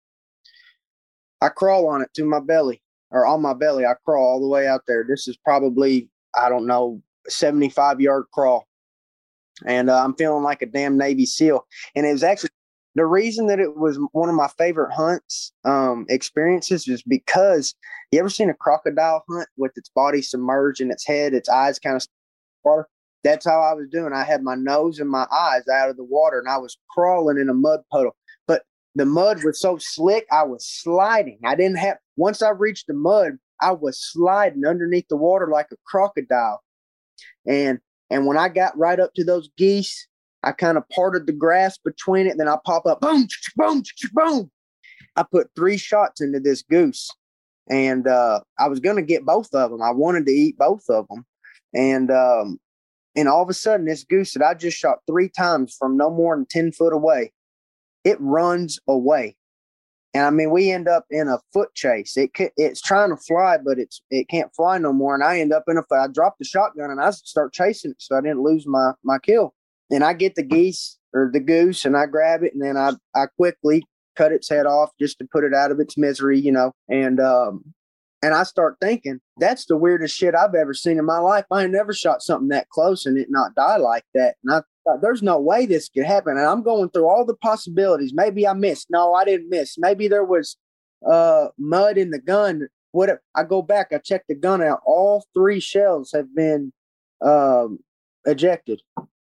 I 1.41 1.49
crawl 1.49 1.87
on 1.89 2.01
it 2.01 2.13
to 2.13 2.23
my 2.23 2.39
belly 2.39 2.81
or 3.11 3.25
on 3.25 3.41
my 3.41 3.53
belly. 3.53 3.85
I 3.85 3.93
crawl 4.05 4.25
all 4.25 4.39
the 4.39 4.47
way 4.47 4.67
out 4.67 4.83
there. 4.87 5.03
This 5.07 5.27
is 5.27 5.35
probably, 5.37 6.09
I 6.35 6.47
don't 6.47 6.65
know, 6.65 7.01
75 7.27 7.99
yard 7.99 8.25
crawl 8.33 8.66
and 9.65 9.89
uh, 9.89 10.03
I'm 10.03 10.15
feeling 10.15 10.43
like 10.43 10.61
a 10.61 10.65
damn 10.65 10.97
Navy 10.97 11.25
SEAL. 11.25 11.65
And 11.95 12.05
it 12.05 12.11
was 12.11 12.23
actually 12.23 12.49
the 12.95 13.05
reason 13.05 13.47
that 13.47 13.59
it 13.59 13.77
was 13.77 13.99
one 14.11 14.29
of 14.29 14.35
my 14.35 14.49
favorite 14.57 14.91
hunts 14.91 15.53
um, 15.65 16.05
experiences 16.09 16.87
is 16.87 17.03
because 17.03 17.75
you 18.11 18.19
ever 18.19 18.29
seen 18.29 18.49
a 18.49 18.55
crocodile 18.55 19.23
hunt 19.29 19.47
with 19.57 19.71
its 19.75 19.89
body 19.89 20.21
submerged 20.21 20.81
in 20.81 20.91
its 20.91 21.05
head, 21.05 21.33
its 21.33 21.49
eyes 21.49 21.79
kind 21.79 21.95
of 21.95 22.07
water? 22.63 22.87
That's 23.23 23.45
how 23.45 23.61
I 23.61 23.73
was 23.73 23.87
doing. 23.91 24.13
I 24.13 24.23
had 24.23 24.41
my 24.41 24.55
nose 24.55 24.99
and 24.99 25.09
my 25.09 25.27
eyes 25.31 25.67
out 25.67 25.89
of 25.89 25.97
the 25.97 26.03
water, 26.03 26.39
and 26.39 26.47
I 26.47 26.57
was 26.57 26.77
crawling 26.89 27.37
in 27.37 27.49
a 27.49 27.53
mud 27.53 27.81
puddle. 27.91 28.15
But 28.47 28.63
the 28.95 29.05
mud 29.05 29.43
was 29.43 29.59
so 29.59 29.77
slick, 29.79 30.25
I 30.31 30.43
was 30.43 30.65
sliding. 30.65 31.39
I 31.45 31.55
didn't 31.55 31.77
have. 31.77 31.97
Once 32.15 32.41
I 32.41 32.49
reached 32.49 32.87
the 32.87 32.93
mud, 32.93 33.33
I 33.61 33.71
was 33.71 33.99
sliding 33.99 34.65
underneath 34.65 35.07
the 35.07 35.17
water 35.17 35.47
like 35.51 35.67
a 35.71 35.75
crocodile. 35.85 36.63
And 37.45 37.79
and 38.09 38.25
when 38.25 38.37
I 38.37 38.49
got 38.49 38.77
right 38.77 38.99
up 38.99 39.13
to 39.15 39.23
those 39.23 39.49
geese, 39.57 40.07
I 40.43 40.51
kind 40.51 40.77
of 40.77 40.87
parted 40.89 41.27
the 41.27 41.33
grass 41.33 41.77
between 41.77 42.27
it. 42.27 42.37
Then 42.37 42.47
I 42.47 42.57
pop 42.65 42.85
up, 42.85 43.01
boom, 43.01 43.27
boom, 43.55 43.83
boom. 44.13 44.51
I 45.15 45.23
put 45.23 45.49
three 45.55 45.77
shots 45.77 46.21
into 46.21 46.39
this 46.39 46.61
goose, 46.61 47.09
and 47.69 48.07
uh, 48.07 48.41
I 48.59 48.67
was 48.67 48.79
going 48.79 48.95
to 48.97 49.01
get 49.01 49.25
both 49.25 49.53
of 49.53 49.71
them. 49.71 49.81
I 49.81 49.91
wanted 49.91 50.25
to 50.27 50.31
eat 50.31 50.57
both 50.57 50.83
of 50.89 51.07
them, 51.09 51.25
and 51.73 52.11
um, 52.11 52.59
and 53.15 53.27
all 53.27 53.41
of 53.41 53.49
a 53.49 53.53
sudden, 53.53 53.87
this 53.87 54.03
goose 54.03 54.33
that 54.33 54.43
I 54.43 54.53
just 54.53 54.77
shot 54.77 54.99
three 55.07 55.29
times 55.29 55.75
from 55.77 55.97
no 55.97 56.09
more 56.09 56.35
than 56.35 56.45
ten 56.45 56.71
foot 56.71 56.93
away, 56.93 57.33
it 58.03 58.17
runs 58.21 58.79
away. 58.87 59.35
And 60.17 60.25
I 60.25 60.31
mean, 60.31 60.49
we 60.49 60.71
end 60.71 60.87
up 60.87 61.05
in 61.11 61.27
a 61.27 61.37
foot 61.53 61.75
chase. 61.75 62.17
It 62.17 62.31
it's 62.57 62.81
trying 62.81 63.11
to 63.11 63.17
fly, 63.17 63.57
but 63.63 63.77
it's 63.77 64.01
it 64.09 64.27
can't 64.29 64.51
fly 64.55 64.79
no 64.79 64.91
more. 64.91 65.13
And 65.13 65.23
I 65.23 65.39
end 65.39 65.53
up 65.53 65.65
in 65.67 65.77
a. 65.77 65.83
I 65.93 66.07
drop 66.07 66.37
the 66.39 66.45
shotgun 66.45 66.89
and 66.89 66.99
I 66.99 67.11
start 67.11 67.53
chasing 67.53 67.91
it, 67.91 67.97
so 67.99 68.17
I 68.17 68.21
didn't 68.21 68.41
lose 68.41 68.65
my 68.65 68.93
my 69.03 69.19
kill. 69.19 69.53
And 69.91 70.03
I 70.03 70.13
get 70.13 70.33
the 70.33 70.41
geese 70.41 70.97
or 71.13 71.29
the 71.31 71.39
goose, 71.39 71.85
and 71.85 71.95
I 71.95 72.07
grab 72.07 72.41
it, 72.41 72.55
and 72.55 72.63
then 72.63 72.77
I 72.77 72.93
I 73.15 73.27
quickly 73.37 73.83
cut 74.15 74.31
its 74.31 74.49
head 74.49 74.65
off 74.65 74.89
just 74.99 75.19
to 75.19 75.27
put 75.31 75.43
it 75.43 75.53
out 75.53 75.69
of 75.69 75.79
its 75.79 75.99
misery, 75.99 76.39
you 76.39 76.51
know. 76.51 76.71
And 76.89 77.19
um, 77.19 77.75
and 78.23 78.33
I 78.33 78.41
start 78.41 78.77
thinking, 78.81 79.19
that's 79.37 79.65
the 79.67 79.77
weirdest 79.77 80.17
shit 80.17 80.33
I've 80.33 80.55
ever 80.55 80.73
seen 80.73 80.97
in 80.97 81.05
my 81.05 81.19
life. 81.19 81.45
I 81.51 81.67
never 81.67 81.93
shot 81.93 82.23
something 82.23 82.49
that 82.49 82.69
close 82.69 83.05
and 83.05 83.19
it 83.19 83.27
not 83.29 83.53
die 83.53 83.77
like 83.77 84.05
that. 84.15 84.37
And 84.43 84.63
there's 85.01 85.21
no 85.21 85.39
way 85.39 85.65
this 85.65 85.89
could 85.89 86.05
happen. 86.05 86.37
And 86.37 86.45
I'm 86.45 86.63
going 86.63 86.89
through 86.89 87.07
all 87.07 87.25
the 87.25 87.35
possibilities. 87.35 88.13
Maybe 88.13 88.47
I 88.47 88.53
missed. 88.53 88.87
No, 88.89 89.13
I 89.13 89.25
didn't 89.25 89.49
miss. 89.49 89.75
Maybe 89.77 90.07
there 90.07 90.23
was 90.23 90.57
uh, 91.09 91.47
mud 91.57 91.97
in 91.97 92.11
the 92.11 92.19
gun. 92.19 92.67
What 92.91 93.09
if, 93.09 93.17
I 93.35 93.43
go 93.43 93.61
back, 93.61 93.87
I 93.91 93.97
check 93.97 94.23
the 94.27 94.35
gun 94.35 94.61
out. 94.61 94.79
All 94.85 95.25
three 95.33 95.59
shells 95.59 96.11
have 96.13 96.33
been 96.35 96.71
um, 97.25 97.79
ejected. 98.25 98.81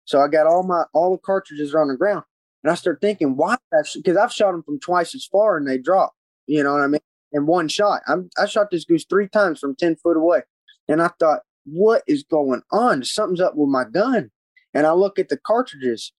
So 0.06 0.22
I 0.22 0.28
got 0.28 0.48
all 0.48 0.64
my 0.64 0.86
all 0.94 1.12
the 1.12 1.20
cartridges 1.20 1.76
on 1.76 1.88
the 1.88 1.98
ground. 1.98 2.24
And 2.64 2.72
I 2.72 2.76
start 2.76 3.00
thinking, 3.02 3.36
why? 3.36 3.58
Because 3.96 4.18
I've 4.18 4.34
shot 4.34 4.52
them 4.52 4.64
from 4.64 4.80
twice 4.80 5.16
as 5.16 5.26
far 5.26 5.58
and 5.58 5.68
they 5.68 5.78
drop. 5.78 6.14
You 6.46 6.64
know 6.64 6.74
what 6.74 6.82
I 6.82 6.88
mean? 6.88 7.02
in 7.32 7.46
one 7.46 7.68
shot. 7.68 8.02
I'm, 8.08 8.30
I 8.38 8.46
shot 8.46 8.72
this 8.72 8.86
goose 8.86 9.06
three 9.10 9.28
times 9.28 9.60
from 9.60 9.76
10 9.76 9.98
foot 9.98 10.18
away. 10.18 10.42
And 10.88 11.02
I 11.02 11.10
thought, 11.20 11.42
what 11.66 12.04
is 12.08 12.24
going 12.24 12.62
on? 12.72 13.04
Something's 13.04 13.42
up 13.42 13.56
with 13.56 13.70
my 13.70 13.84
gun. 13.84 14.32
And 14.74 14.86
I 14.86 14.92
look 14.92 15.20
at 15.20 15.30
the 15.30 15.38
cartridges. 15.38 16.12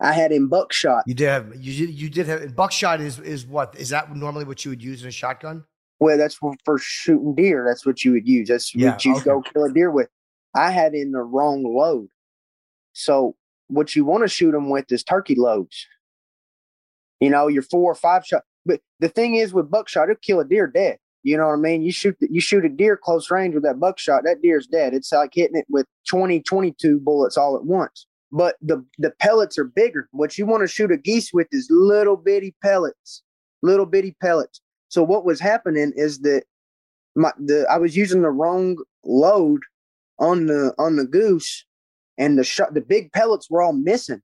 I 0.00 0.12
had 0.12 0.32
in 0.32 0.48
buckshot. 0.48 1.04
You 1.06 1.14
did 1.14 1.28
have 1.28 1.54
you 1.56 1.86
did 1.86 1.94
you 1.94 2.10
did 2.10 2.26
have 2.26 2.54
buckshot 2.56 3.00
is 3.00 3.18
is 3.20 3.46
what 3.46 3.74
is 3.76 3.90
that 3.90 4.14
normally 4.14 4.44
what 4.44 4.64
you 4.64 4.70
would 4.70 4.82
use 4.82 5.02
in 5.02 5.08
a 5.08 5.12
shotgun? 5.12 5.64
Well, 6.00 6.18
that's 6.18 6.34
for, 6.34 6.54
for 6.64 6.78
shooting 6.78 7.34
deer. 7.34 7.64
That's 7.66 7.86
what 7.86 8.04
you 8.04 8.12
would 8.12 8.26
use. 8.26 8.48
That's 8.48 8.74
yeah, 8.74 8.90
what 8.90 9.04
you 9.04 9.14
okay. 9.14 9.24
go 9.24 9.42
kill 9.42 9.64
a 9.64 9.72
deer 9.72 9.90
with. 9.90 10.08
I 10.54 10.70
had 10.70 10.94
in 10.94 11.12
the 11.12 11.22
wrong 11.22 11.64
load. 11.64 12.08
So 12.92 13.36
what 13.68 13.94
you 13.94 14.04
want 14.04 14.22
to 14.22 14.28
shoot 14.28 14.52
them 14.52 14.70
with 14.70 14.90
is 14.90 15.02
turkey 15.02 15.34
loads. 15.36 15.86
You 17.20 17.30
know, 17.30 17.48
your 17.48 17.62
four 17.62 17.90
or 17.90 17.94
five 17.94 18.26
shot. 18.26 18.42
But 18.66 18.80
the 19.00 19.08
thing 19.08 19.36
is, 19.36 19.52
with 19.52 19.70
buckshot, 19.70 20.10
it'll 20.10 20.20
kill 20.20 20.40
a 20.40 20.44
deer 20.44 20.66
dead. 20.66 20.98
You 21.24 21.36
know 21.36 21.46
what 21.46 21.54
I 21.54 21.56
mean? 21.56 21.82
You 21.82 21.90
shoot 21.90 22.16
you 22.20 22.40
shoot 22.40 22.64
a 22.64 22.68
deer 22.68 22.96
close 22.96 23.30
range 23.30 23.54
with 23.54 23.64
that 23.64 23.80
buckshot, 23.80 24.24
that 24.24 24.42
deer's 24.42 24.66
dead. 24.66 24.94
It's 24.94 25.12
like 25.12 25.30
hitting 25.34 25.56
it 25.56 25.66
with 25.68 25.86
20, 26.08 26.40
22 26.40 27.00
bullets 27.00 27.36
all 27.36 27.56
at 27.56 27.64
once. 27.64 28.06
But 28.30 28.56
the 28.60 28.84
the 28.98 29.10
pellets 29.10 29.58
are 29.58 29.64
bigger. 29.64 30.08
What 30.12 30.38
you 30.38 30.46
want 30.46 30.62
to 30.62 30.68
shoot 30.68 30.92
a 30.92 30.96
geese 30.96 31.32
with 31.32 31.48
is 31.50 31.66
little 31.70 32.16
bitty 32.16 32.54
pellets, 32.62 33.22
little 33.62 33.86
bitty 33.86 34.16
pellets. 34.20 34.60
So 34.88 35.02
what 35.02 35.24
was 35.24 35.40
happening 35.40 35.92
is 35.96 36.20
that 36.20 36.44
my 37.16 37.32
the 37.38 37.66
I 37.70 37.78
was 37.78 37.96
using 37.96 38.22
the 38.22 38.30
wrong 38.30 38.76
load 39.04 39.62
on 40.18 40.46
the 40.46 40.74
on 40.78 40.96
the 40.96 41.06
goose, 41.06 41.64
and 42.18 42.38
the 42.38 42.44
shot 42.44 42.74
the 42.74 42.80
big 42.80 43.12
pellets 43.12 43.48
were 43.48 43.62
all 43.62 43.72
missing. 43.72 44.20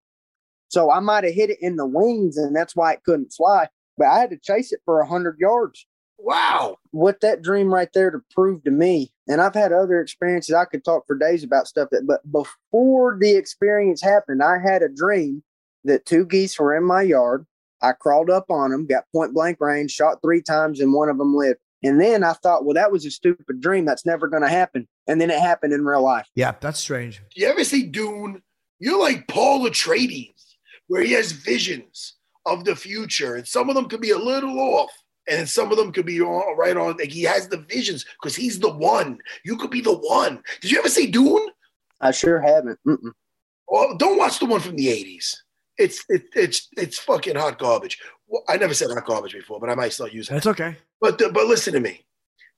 So 0.68 0.90
I 0.90 1.00
might 1.00 1.24
have 1.24 1.34
hit 1.34 1.50
it 1.50 1.58
in 1.60 1.76
the 1.76 1.86
wings, 1.86 2.36
and 2.36 2.54
that's 2.54 2.76
why 2.76 2.92
it 2.92 3.04
couldn't 3.04 3.32
fly 3.32 3.68
but 4.00 4.08
I 4.08 4.18
had 4.18 4.30
to 4.30 4.38
chase 4.38 4.72
it 4.72 4.80
for 4.86 5.04
hundred 5.04 5.36
yards. 5.38 5.86
Wow. 6.22 6.76
What 6.90 7.20
that 7.20 7.42
dream 7.42 7.72
right 7.72 7.88
there 7.92 8.10
to 8.10 8.20
prove 8.34 8.64
to 8.64 8.70
me 8.70 9.12
and 9.30 9.40
I've 9.40 9.54
had 9.54 9.72
other 9.72 10.00
experiences. 10.00 10.54
I 10.56 10.64
could 10.64 10.84
talk 10.84 11.06
for 11.06 11.16
days 11.16 11.44
about 11.44 11.68
stuff 11.68 11.90
that, 11.92 12.04
but 12.04 12.20
before 12.32 13.16
the 13.16 13.36
experience 13.36 14.02
happened, 14.02 14.42
I 14.42 14.58
had 14.58 14.82
a 14.82 14.88
dream 14.88 15.44
that 15.84 16.04
two 16.04 16.26
geese 16.26 16.58
were 16.58 16.76
in 16.76 16.84
my 16.84 17.02
yard. 17.02 17.46
I 17.80 17.92
crawled 17.92 18.28
up 18.28 18.50
on 18.50 18.72
them, 18.72 18.86
got 18.86 19.04
point 19.14 19.32
blank 19.32 19.58
range, 19.60 19.92
shot 19.92 20.18
three 20.20 20.42
times, 20.42 20.80
and 20.80 20.92
one 20.92 21.08
of 21.08 21.16
them 21.16 21.36
lived. 21.36 21.60
And 21.84 22.00
then 22.00 22.24
I 22.24 22.32
thought, 22.32 22.64
well, 22.64 22.74
that 22.74 22.90
was 22.90 23.06
a 23.06 23.10
stupid 23.10 23.60
dream. 23.60 23.84
That's 23.84 24.04
never 24.04 24.26
going 24.26 24.42
to 24.42 24.48
happen. 24.48 24.88
And 25.06 25.20
then 25.20 25.30
it 25.30 25.38
happened 25.38 25.72
in 25.72 25.84
real 25.84 26.02
life. 26.02 26.26
Yeah, 26.34 26.52
that's 26.60 26.80
strange. 26.80 27.22
You 27.34 27.46
ever 27.46 27.62
see 27.62 27.84
Dune? 27.84 28.42
You're 28.80 29.00
like 29.00 29.28
Paul 29.28 29.60
Atreides, 29.60 30.56
where 30.88 31.02
he 31.02 31.12
has 31.12 31.30
visions 31.30 32.16
of 32.46 32.64
the 32.64 32.74
future, 32.74 33.36
and 33.36 33.46
some 33.46 33.68
of 33.68 33.76
them 33.76 33.88
could 33.88 34.00
be 34.00 34.10
a 34.10 34.18
little 34.18 34.58
off, 34.58 34.90
and 35.30 35.48
some 35.48 35.70
of 35.70 35.78
them 35.78 35.92
could 35.92 36.06
be 36.06 36.20
all 36.20 36.54
right 36.56 36.76
on. 36.76 36.96
Like 36.96 37.10
he 37.10 37.22
has 37.22 37.48
the 37.48 37.58
visions 37.58 38.04
because 38.20 38.36
he's 38.36 38.58
the 38.58 38.70
one. 38.70 39.18
You 39.44 39.56
could 39.56 39.70
be 39.70 39.80
the 39.80 39.96
one. 39.96 40.42
Did 40.60 40.70
you 40.70 40.78
ever 40.78 40.88
see 40.88 41.06
Dune? 41.06 41.48
I 42.00 42.10
sure 42.10 42.40
haven't. 42.40 42.78
Mm-mm. 42.86 43.12
Well, 43.68 43.96
don't 43.96 44.18
watch 44.18 44.38
the 44.38 44.46
one 44.46 44.60
from 44.60 44.76
the 44.76 44.88
'80s. 44.88 45.36
It's 45.78 46.04
it, 46.08 46.24
it's 46.34 46.68
it's 46.76 46.98
fucking 46.98 47.36
hot 47.36 47.58
garbage. 47.58 47.98
Well, 48.26 48.42
I 48.48 48.56
never 48.56 48.74
said 48.74 48.90
hot 48.90 49.06
garbage 49.06 49.32
before, 49.32 49.60
but 49.60 49.70
I 49.70 49.74
might 49.74 49.92
start 49.92 50.12
using. 50.12 50.34
That's 50.34 50.46
okay. 50.46 50.76
But 51.00 51.18
the, 51.18 51.30
but 51.30 51.46
listen 51.46 51.72
to 51.74 51.80
me. 51.80 52.04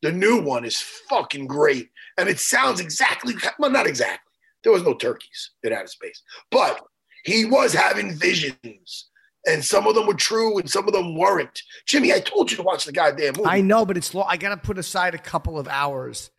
The 0.01 0.11
new 0.11 0.43
one 0.43 0.65
is 0.65 0.81
fucking 1.09 1.47
great, 1.47 1.91
and 2.19 2.29
it 2.29 2.41
sounds 2.41 2.81
exactly 2.81 3.35
well, 3.59 3.71
not 3.71 3.87
exactly. 3.87 4.33
There 4.65 4.73
was 4.73 4.83
no 4.83 4.95
turkeys 4.95 5.51
in 5.63 5.73
outer 5.73 5.87
space, 5.87 6.23
but 6.51 6.81
he 7.25 7.45
was 7.45 7.73
having 7.73 8.15
visions 8.15 9.11
and 9.47 9.65
some 9.65 9.87
of 9.87 9.95
them 9.95 10.07
were 10.07 10.15
true 10.15 10.59
and 10.59 10.71
some 10.71 10.87
of 10.87 10.93
them 10.93 11.17
weren't. 11.17 11.63
Jimmy, 11.87 12.13
I 12.13 12.21
told 12.21 12.51
you 12.51 12.57
to 12.57 12.63
watch 12.63 12.85
the 12.85 12.93
goddamn 12.93 13.35
movie. 13.37 13.49
I 13.49 13.61
know, 13.61 13.85
but 13.85 13.97
it's 13.97 14.15
long. 14.15 14.27
I 14.29 14.37
got 14.37 14.51
to 14.51 14.57
put 14.57 14.79
aside 14.79 15.15
a 15.15 15.19
couple 15.19 15.59
of 15.59 15.69
hours 15.69 16.31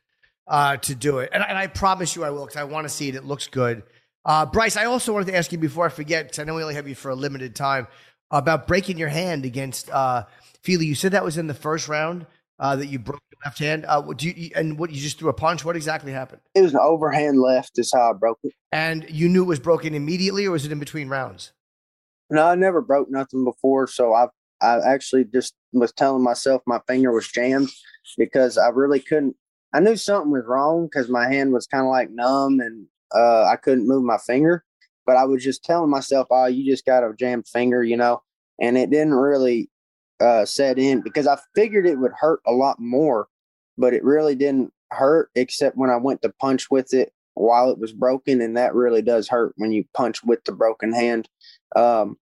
uh, 0.47 0.77
to 0.77 0.95
do 0.95 1.19
it, 1.19 1.29
and, 1.33 1.43
and 1.47 1.57
I 1.57 1.67
promise 1.67 2.15
you 2.15 2.23
I 2.23 2.29
will 2.29 2.45
because 2.45 2.57
I 2.57 2.63
want 2.63 2.85
to 2.85 2.89
see 2.89 3.09
it. 3.09 3.15
It 3.15 3.23
looks 3.23 3.47
good. 3.47 3.83
Uh, 4.25 4.45
Bryce, 4.45 4.77
I 4.77 4.85
also 4.85 5.13
wanted 5.13 5.27
to 5.27 5.35
ask 5.35 5.51
you 5.51 5.57
before 5.57 5.85
I 5.85 5.89
forget 5.89 6.25
because 6.25 6.39
I 6.39 6.43
know 6.45 6.55
we 6.55 6.61
only 6.61 6.75
have 6.75 6.87
you 6.87 6.95
for 6.95 7.09
a 7.09 7.15
limited 7.15 7.55
time 7.55 7.87
about 8.31 8.67
breaking 8.67 8.97
your 8.97 9.09
hand 9.09 9.45
against 9.45 9.89
uh, 9.89 10.23
Fili. 10.61 10.85
You 10.85 10.95
said 10.95 11.11
that 11.11 11.23
was 11.23 11.37
in 11.37 11.47
the 11.47 11.53
first 11.53 11.87
round 11.89 12.25
uh, 12.59 12.75
that 12.77 12.87
you 12.87 12.99
broke 12.99 13.21
your 13.31 13.39
left 13.45 13.59
hand. 13.59 13.85
Uh, 13.85 14.01
do 14.13 14.29
you, 14.29 14.51
and 14.55 14.79
what 14.79 14.91
you 14.91 15.01
just 15.01 15.19
threw 15.19 15.29
a 15.29 15.33
punch? 15.33 15.65
What 15.65 15.75
exactly 15.75 16.11
happened? 16.11 16.41
It 16.55 16.61
was 16.61 16.73
an 16.73 16.79
overhand 16.81 17.39
left. 17.39 17.77
Is 17.77 17.91
how 17.93 18.11
I 18.11 18.13
broke 18.13 18.39
it. 18.43 18.53
And 18.71 19.05
you 19.09 19.27
knew 19.27 19.43
it 19.43 19.47
was 19.47 19.59
broken 19.59 19.93
immediately, 19.93 20.45
or 20.45 20.51
was 20.51 20.65
it 20.65 20.71
in 20.71 20.79
between 20.79 21.09
rounds? 21.09 21.51
No, 22.33 22.47
I 22.47 22.55
never 22.55 22.81
broke 22.81 23.11
nothing 23.11 23.45
before, 23.45 23.87
so 23.87 24.13
I 24.13 24.27
I 24.61 24.79
actually 24.79 25.25
just 25.25 25.53
was 25.73 25.93
telling 25.93 26.23
myself 26.23 26.63
my 26.65 26.81
finger 26.87 27.11
was 27.13 27.27
jammed 27.29 27.69
because 28.17 28.57
I 28.57 28.69
really 28.69 29.01
couldn't. 29.01 29.35
I 29.73 29.79
knew 29.81 29.95
something 29.97 30.31
was 30.31 30.45
wrong 30.47 30.87
because 30.87 31.09
my 31.09 31.27
hand 31.31 31.53
was 31.53 31.67
kind 31.67 31.85
of 31.85 31.91
like 31.91 32.09
numb 32.11 32.59
and 32.59 32.87
uh, 33.15 33.45
I 33.45 33.57
couldn't 33.57 33.87
move 33.87 34.03
my 34.03 34.17
finger. 34.17 34.65
But 35.05 35.17
I 35.17 35.25
was 35.25 35.43
just 35.43 35.63
telling 35.63 35.91
myself, 35.91 36.27
"Oh, 36.31 36.47
you 36.47 36.65
just 36.69 36.85
got 36.87 37.03
a 37.03 37.13
jammed 37.19 37.47
finger," 37.47 37.83
you 37.83 37.97
know, 37.97 38.23
and 38.59 38.77
it 38.79 38.89
didn't 38.89 39.15
really 39.15 39.69
uh, 40.21 40.45
set 40.45 40.79
in 40.79 41.01
because 41.01 41.27
I 41.27 41.37
figured 41.55 41.87
it 41.87 41.99
would 41.99 42.13
hurt 42.19 42.41
a 42.47 42.53
lot 42.53 42.79
more, 42.79 43.27
but 43.77 43.93
it 43.93 44.03
really 44.03 44.35
didn't 44.35 44.73
hurt 44.91 45.29
except 45.35 45.77
when 45.77 45.91
I 45.91 45.97
went 45.97 46.23
to 46.23 46.33
punch 46.41 46.71
with 46.71 46.93
it 46.95 47.13
while 47.35 47.71
it 47.71 47.79
was 47.79 47.93
broken, 47.93 48.41
and 48.41 48.57
that 48.57 48.75
really 48.75 49.03
does 49.03 49.29
hurt 49.29 49.53
when 49.57 49.71
you 49.73 49.85
punch 49.95 50.23
with 50.25 50.43
the 50.45 50.53
broken 50.53 50.93
hand. 50.93 51.29
Um, 51.75 52.17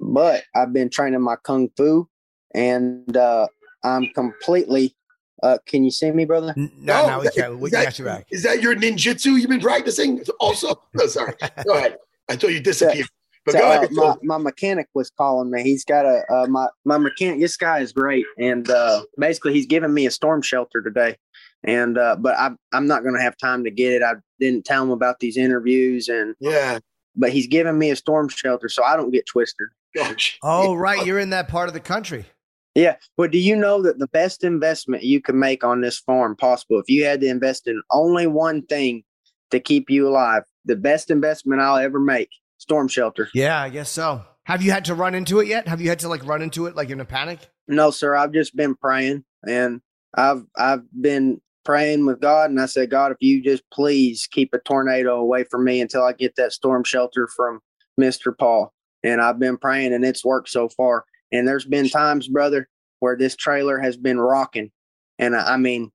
but 0.00 0.44
I've 0.54 0.72
been 0.72 0.90
training 0.90 1.20
my 1.20 1.36
kung 1.36 1.68
fu, 1.76 2.08
and 2.54 3.16
uh, 3.16 3.46
I'm 3.84 4.08
completely. 4.14 4.94
Uh, 5.40 5.58
can 5.66 5.84
you 5.84 5.90
see 5.90 6.10
me, 6.10 6.24
brother? 6.24 6.52
No, 6.56 7.06
no, 7.06 7.20
we 7.20 7.28
can't. 7.30 7.58
We 7.58 7.70
got 7.70 7.96
you 7.98 8.04
back. 8.04 8.26
Is 8.32 8.42
that 8.42 8.60
your 8.60 8.74
ninjutsu 8.74 9.38
you've 9.38 9.48
been 9.48 9.60
practicing? 9.60 10.20
Also, 10.40 10.82
no, 10.94 11.06
sorry. 11.06 11.34
Go 11.64 11.76
ahead. 11.76 11.96
I 12.28 12.34
thought 12.36 12.50
you 12.50 12.60
disappeared. 12.72 13.06
But 13.44 13.52
So, 13.52 13.58
go 13.60 13.66
uh, 13.70 13.76
ahead. 13.76 13.92
my, 13.92 14.14
my 14.22 14.38
mechanic 14.38 14.88
was 14.94 15.10
calling 15.10 15.50
me. 15.50 15.62
He's 15.62 15.84
got 15.84 16.04
a 16.04 16.22
uh, 16.30 16.46
my 16.48 16.68
my 16.84 16.98
mechanic. 16.98 17.40
This 17.40 17.56
guy 17.56 17.78
is 17.78 17.92
great, 17.92 18.26
and 18.38 18.68
uh, 18.68 19.04
basically 19.16 19.54
he's 19.54 19.66
giving 19.66 19.94
me 19.94 20.06
a 20.06 20.10
storm 20.10 20.42
shelter 20.42 20.82
today. 20.82 21.16
And 21.64 21.98
uh, 21.98 22.16
but 22.16 22.36
I'm 22.38 22.58
I'm 22.72 22.86
not 22.86 23.02
going 23.02 23.14
to 23.14 23.22
have 23.22 23.36
time 23.38 23.64
to 23.64 23.70
get 23.70 23.92
it. 23.92 24.02
I 24.02 24.14
didn't 24.40 24.64
tell 24.64 24.82
him 24.82 24.90
about 24.90 25.20
these 25.20 25.36
interviews, 25.36 26.08
and 26.08 26.34
yeah. 26.40 26.80
But 27.16 27.32
he's 27.32 27.46
giving 27.46 27.78
me 27.78 27.90
a 27.90 27.96
storm 27.96 28.28
shelter, 28.28 28.68
so 28.68 28.84
I 28.84 28.96
don't 28.96 29.10
get 29.10 29.26
twisted. 29.26 29.68
Gosh. 29.98 30.38
Oh, 30.42 30.74
right. 30.74 31.04
You're 31.04 31.18
in 31.18 31.30
that 31.30 31.48
part 31.48 31.68
of 31.68 31.74
the 31.74 31.80
country. 31.80 32.26
Yeah, 32.74 32.96
but 33.16 33.32
do 33.32 33.38
you 33.38 33.56
know 33.56 33.82
that 33.82 33.98
the 33.98 34.06
best 34.08 34.44
investment 34.44 35.02
you 35.02 35.20
can 35.20 35.36
make 35.38 35.64
on 35.64 35.80
this 35.80 35.98
farm 35.98 36.36
possible 36.36 36.78
if 36.78 36.88
you 36.88 37.04
had 37.04 37.20
to 37.22 37.26
invest 37.26 37.66
in 37.66 37.82
only 37.90 38.28
one 38.28 38.62
thing 38.66 39.02
to 39.50 39.58
keep 39.58 39.90
you 39.90 40.06
alive? 40.06 40.44
The 40.64 40.76
best 40.76 41.10
investment 41.10 41.60
I'll 41.60 41.78
ever 41.78 41.98
make: 41.98 42.28
storm 42.58 42.86
shelter. 42.86 43.30
Yeah, 43.34 43.60
I 43.60 43.68
guess 43.70 43.90
so. 43.90 44.24
Have 44.44 44.62
you 44.62 44.70
had 44.70 44.84
to 44.84 44.94
run 44.94 45.14
into 45.14 45.40
it 45.40 45.48
yet? 45.48 45.66
Have 45.66 45.80
you 45.80 45.88
had 45.88 45.98
to 46.00 46.08
like 46.08 46.24
run 46.24 46.40
into 46.40 46.66
it 46.66 46.76
like 46.76 46.90
in 46.90 47.00
a 47.00 47.04
panic? 47.04 47.40
No, 47.66 47.90
sir. 47.90 48.14
I've 48.14 48.32
just 48.32 48.54
been 48.54 48.76
praying, 48.76 49.24
and 49.46 49.80
I've 50.14 50.44
I've 50.56 50.82
been 51.00 51.40
praying 51.64 52.06
with 52.06 52.20
God, 52.20 52.50
and 52.50 52.60
I 52.60 52.66
said, 52.66 52.90
God, 52.90 53.10
if 53.10 53.18
you 53.20 53.42
just 53.42 53.64
please 53.72 54.28
keep 54.30 54.54
a 54.54 54.58
tornado 54.58 55.16
away 55.18 55.44
from 55.50 55.64
me 55.64 55.80
until 55.80 56.04
I 56.04 56.12
get 56.12 56.36
that 56.36 56.52
storm 56.52 56.84
shelter 56.84 57.28
from 57.34 57.60
Mister 57.96 58.30
Paul. 58.30 58.72
And 59.04 59.20
I've 59.20 59.38
been 59.38 59.56
praying, 59.56 59.92
and 59.92 60.04
it's 60.04 60.24
worked 60.24 60.48
so 60.48 60.68
far. 60.68 61.04
And 61.32 61.46
there's 61.46 61.64
been 61.64 61.88
times, 61.88 62.28
brother, 62.28 62.68
where 63.00 63.16
this 63.16 63.36
trailer 63.36 63.78
has 63.78 63.96
been 63.96 64.18
rocking, 64.18 64.70
and 65.18 65.36
I 65.36 65.54
I 65.54 65.56
mean, 65.56 65.92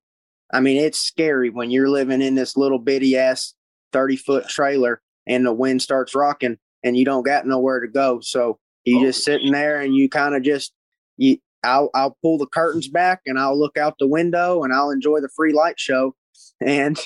I 0.53 0.59
mean, 0.59 0.77
it's 0.77 0.99
scary 0.99 1.49
when 1.49 1.71
you're 1.71 1.89
living 1.89 2.21
in 2.21 2.35
this 2.35 2.55
little 2.55 2.79
bitty 2.79 3.17
ass 3.17 3.53
thirty 3.91 4.15
foot 4.15 4.47
trailer, 4.47 5.01
and 5.27 5.45
the 5.45 5.53
wind 5.53 5.81
starts 5.81 6.15
rocking, 6.15 6.57
and 6.83 6.95
you 6.95 7.05
don't 7.05 7.23
got 7.23 7.47
nowhere 7.47 7.79
to 7.79 7.87
go. 7.87 8.19
So 8.21 8.59
you 8.85 9.01
just 9.01 9.23
sitting 9.23 9.51
there, 9.51 9.81
and 9.81 9.95
you 9.95 10.09
kind 10.09 10.35
of 10.35 10.43
just 10.43 10.73
you 11.17 11.37
I'll 11.63 11.89
I'll 11.93 12.17
pull 12.21 12.37
the 12.37 12.45
curtains 12.45 12.87
back 12.87 13.21
and 13.25 13.39
I'll 13.39 13.57
look 13.57 13.77
out 13.77 13.95
the 13.99 14.07
window 14.07 14.63
and 14.63 14.73
I'll 14.73 14.91
enjoy 14.91 15.21
the 15.21 15.29
free 15.29 15.53
light 15.53 15.79
show 15.79 16.15
and 16.61 16.99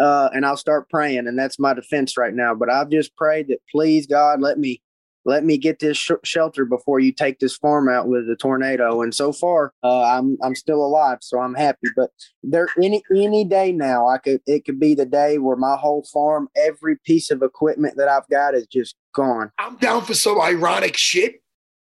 uh 0.00 0.30
and 0.32 0.46
I'll 0.46 0.56
start 0.56 0.88
praying 0.88 1.26
and 1.26 1.38
that's 1.38 1.58
my 1.58 1.74
defense 1.74 2.16
right 2.16 2.34
now 2.34 2.54
but 2.54 2.70
I've 2.70 2.90
just 2.90 3.16
prayed 3.16 3.48
that 3.48 3.60
please 3.70 4.06
God 4.06 4.40
let 4.40 4.58
me 4.58 4.80
let 5.24 5.44
me 5.44 5.56
get 5.58 5.78
this 5.78 5.96
sh- 5.96 6.10
shelter 6.22 6.64
before 6.64 7.00
you 7.00 7.12
take 7.12 7.38
this 7.38 7.56
farm 7.56 7.88
out 7.88 8.08
with 8.08 8.26
the 8.26 8.36
tornado 8.36 9.02
and 9.02 9.14
so 9.14 9.32
far 9.32 9.72
uh, 9.82 10.02
I'm 10.02 10.36
I'm 10.42 10.54
still 10.54 10.84
alive 10.84 11.18
so 11.20 11.40
I'm 11.40 11.54
happy 11.54 11.88
but 11.96 12.10
there 12.42 12.68
any 12.82 13.02
any 13.14 13.44
day 13.44 13.72
now 13.72 14.08
I 14.08 14.18
could 14.18 14.40
it 14.46 14.64
could 14.64 14.78
be 14.80 14.94
the 14.94 15.06
day 15.06 15.38
where 15.38 15.56
my 15.56 15.76
whole 15.76 16.04
farm 16.12 16.48
every 16.56 16.96
piece 17.04 17.30
of 17.30 17.42
equipment 17.42 17.96
that 17.96 18.08
I've 18.08 18.28
got 18.28 18.54
is 18.54 18.66
just 18.66 18.96
gone 19.14 19.50
I'm 19.58 19.76
down 19.76 20.02
for 20.02 20.14
some 20.14 20.40
ironic 20.40 20.96
shit. 20.96 21.40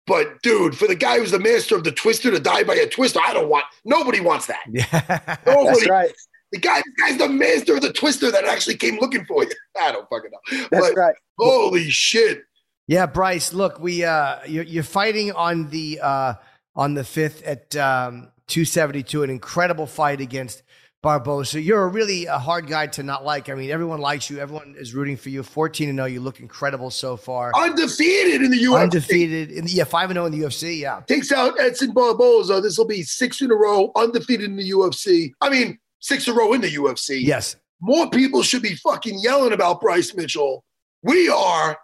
But 0.07 0.41
dude, 0.41 0.75
for 0.75 0.87
the 0.87 0.95
guy 0.95 1.19
who's 1.19 1.29
the 1.29 1.39
master 1.39 1.75
of 1.75 1.83
the 1.83 1.91
twister 1.91 2.31
to 2.31 2.39
die 2.39 2.63
by 2.63 2.73
a 2.73 2.87
twister, 2.87 3.19
I 3.23 3.31
don't 3.31 3.47
want. 3.47 3.65
Nobody 3.85 4.19
wants 4.19 4.47
that. 4.47 4.63
Yeah. 4.67 5.37
Nobody. 5.45 5.67
that's 5.67 5.87
right 5.89 6.11
The 6.51 6.57
guy, 6.57 6.79
the 6.81 6.91
guy's 6.99 7.17
the 7.19 7.29
master 7.29 7.75
of 7.75 7.81
the 7.81 7.93
twister 7.93 8.31
that 8.31 8.43
actually 8.45 8.77
came 8.77 8.97
looking 8.99 9.23
for 9.25 9.43
you. 9.43 9.51
I 9.79 9.91
don't 9.91 10.09
fucking 10.09 10.31
know. 10.31 10.67
that's 10.71 10.89
But 10.89 10.95
right 10.95 11.15
holy 11.37 11.89
shit! 11.91 12.41
Yeah, 12.89 13.05
Bryce. 13.05 13.53
Look, 13.53 13.79
we 13.79 14.03
uh, 14.03 14.39
you're, 14.47 14.63
you're 14.63 14.81
fighting 14.81 15.31
on 15.31 15.69
the 15.69 15.99
uh, 16.01 16.33
on 16.75 16.95
the 16.95 17.03
fifth 17.03 17.43
at 17.43 17.75
um, 17.75 18.31
272, 18.47 19.21
an 19.21 19.29
incredible 19.29 19.85
fight 19.85 20.21
against 20.21 20.63
Barboza. 21.03 21.61
You're 21.61 21.83
a 21.83 21.87
really 21.87 22.25
a 22.25 22.39
hard 22.39 22.65
guy 22.65 22.87
to 22.87 23.03
not 23.03 23.23
like. 23.23 23.47
I 23.47 23.53
mean, 23.53 23.69
everyone 23.69 24.01
likes 24.01 24.27
you. 24.31 24.39
Everyone 24.39 24.73
is 24.75 24.95
rooting 24.95 25.17
for 25.17 25.29
you. 25.29 25.43
14 25.43 25.89
to 25.89 25.93
0. 25.93 26.05
You 26.05 26.19
look 26.19 26.39
incredible 26.39 26.89
so 26.89 27.15
far. 27.15 27.51
Undefeated 27.55 28.41
in 28.41 28.49
the 28.49 28.57
UFC. 28.57 28.81
Undefeated 28.81 29.51
in 29.51 29.65
the 29.65 29.71
yeah, 29.71 29.83
five 29.83 30.09
and 30.09 30.15
zero 30.15 30.25
in 30.25 30.31
the 30.31 30.39
UFC. 30.39 30.79
Yeah, 30.79 31.01
Takes 31.07 31.31
out 31.31 31.59
Edson 31.59 31.93
Barboza. 31.93 32.59
This 32.59 32.79
will 32.79 32.87
be 32.87 33.03
six 33.03 33.39
in 33.41 33.51
a 33.51 33.55
row, 33.55 33.91
undefeated 33.95 34.49
in 34.49 34.55
the 34.55 34.71
UFC. 34.71 35.31
I 35.41 35.51
mean, 35.51 35.77
six 35.99 36.27
in 36.27 36.33
a 36.33 36.35
row 36.35 36.53
in 36.53 36.61
the 36.61 36.73
UFC. 36.73 37.21
yes. 37.21 37.55
More 37.81 38.09
people 38.09 38.41
should 38.41 38.63
be 38.63 38.73
fucking 38.77 39.19
yelling 39.21 39.53
about 39.53 39.79
Bryce 39.79 40.15
Mitchell. 40.15 40.65
We 41.03 41.29
are. 41.29 41.77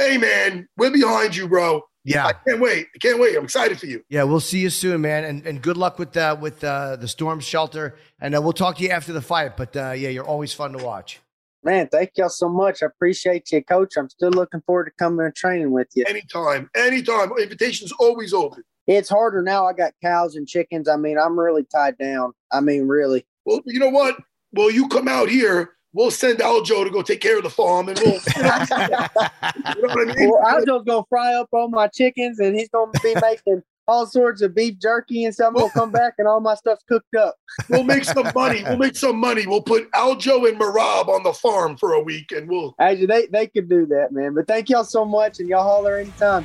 Hey 0.00 0.16
man, 0.16 0.66
we're 0.78 0.90
behind 0.90 1.36
you, 1.36 1.46
bro. 1.46 1.82
Yeah, 2.04 2.28
I 2.28 2.32
can't 2.32 2.58
wait. 2.58 2.86
I 2.94 2.98
can't 3.02 3.20
wait. 3.20 3.36
I'm 3.36 3.44
excited 3.44 3.78
for 3.78 3.84
you. 3.84 4.02
yeah. 4.08 4.22
We'll 4.22 4.40
see 4.40 4.58
you 4.58 4.70
soon, 4.70 5.02
man, 5.02 5.24
and 5.24 5.46
and 5.46 5.60
good 5.60 5.76
luck 5.76 5.98
with 5.98 6.16
uh, 6.16 6.38
with 6.40 6.64
uh, 6.64 6.96
the 6.96 7.06
storm 7.06 7.38
shelter. 7.38 7.98
And 8.18 8.34
uh, 8.34 8.40
we'll 8.40 8.54
talk 8.54 8.78
to 8.78 8.82
you 8.82 8.88
after 8.88 9.12
the 9.12 9.20
fight. 9.20 9.58
But 9.58 9.76
uh, 9.76 9.90
yeah, 9.90 10.08
you're 10.08 10.24
always 10.24 10.54
fun 10.54 10.72
to 10.72 10.82
watch. 10.82 11.20
Man, 11.62 11.86
thank 11.88 12.12
y'all 12.16 12.30
so 12.30 12.48
much. 12.48 12.82
I 12.82 12.86
appreciate 12.86 13.52
you, 13.52 13.62
Coach. 13.62 13.98
I'm 13.98 14.08
still 14.08 14.30
looking 14.30 14.62
forward 14.62 14.86
to 14.86 14.90
coming 14.98 15.26
and 15.26 15.36
training 15.36 15.70
with 15.70 15.88
you. 15.94 16.06
Anytime, 16.08 16.70
anytime. 16.74 17.32
Invitation's 17.38 17.92
always 17.92 18.32
open. 18.32 18.64
It's 18.86 19.10
harder 19.10 19.42
now. 19.42 19.66
I 19.66 19.74
got 19.74 19.92
cows 20.02 20.34
and 20.34 20.48
chickens. 20.48 20.88
I 20.88 20.96
mean, 20.96 21.18
I'm 21.18 21.38
really 21.38 21.64
tied 21.64 21.98
down. 21.98 22.32
I 22.50 22.62
mean, 22.62 22.88
really. 22.88 23.26
Well, 23.44 23.60
you 23.66 23.78
know 23.78 23.90
what? 23.90 24.16
Well, 24.54 24.70
you 24.70 24.88
come 24.88 25.08
out 25.08 25.28
here. 25.28 25.74
We'll 25.92 26.10
send 26.10 26.38
Aljo 26.38 26.84
to 26.84 26.90
go 26.90 27.02
take 27.02 27.20
care 27.20 27.36
of 27.36 27.42
the 27.42 27.50
farm, 27.50 27.88
and 27.88 27.98
we'll. 27.98 28.20
You 28.36 28.42
know, 28.42 28.64
you 29.76 29.82
know 29.82 29.94
what 29.94 30.08
I 30.08 30.14
mean? 30.14 30.30
Well, 30.30 30.42
I'm 30.46 30.64
gonna 30.64 31.02
fry 31.08 31.34
up 31.34 31.48
all 31.52 31.68
my 31.68 31.88
chickens, 31.88 32.38
and 32.38 32.56
he's 32.56 32.68
gonna 32.68 32.92
be 33.02 33.14
making 33.20 33.62
all 33.88 34.06
sorts 34.06 34.40
of 34.40 34.54
beef 34.54 34.78
jerky 34.78 35.24
and 35.24 35.34
stuff. 35.34 35.52
We'll 35.52 35.68
come 35.70 35.90
back 35.90 36.14
and 36.18 36.28
all 36.28 36.38
my 36.40 36.54
stuff's 36.54 36.84
cooked 36.84 37.16
up. 37.16 37.34
We'll 37.68 37.82
make 37.82 38.04
some 38.04 38.30
money. 38.34 38.62
We'll 38.62 38.76
make 38.76 38.94
some 38.94 39.16
money. 39.16 39.48
We'll 39.48 39.62
put 39.62 39.90
Aljo 39.90 40.48
and 40.48 40.60
Merab 40.60 41.08
on 41.08 41.24
the 41.24 41.32
farm 41.32 41.76
for 41.76 41.94
a 41.94 42.00
week, 42.00 42.30
and 42.30 42.48
we'll. 42.48 42.74
Actually, 42.78 43.06
they 43.06 43.26
they 43.26 43.46
could 43.48 43.68
do 43.68 43.86
that, 43.86 44.12
man. 44.12 44.34
But 44.34 44.46
thank 44.46 44.68
y'all 44.68 44.84
so 44.84 45.04
much, 45.04 45.40
and 45.40 45.48
y'all 45.48 45.64
holler 45.64 45.96
anytime. 45.96 46.44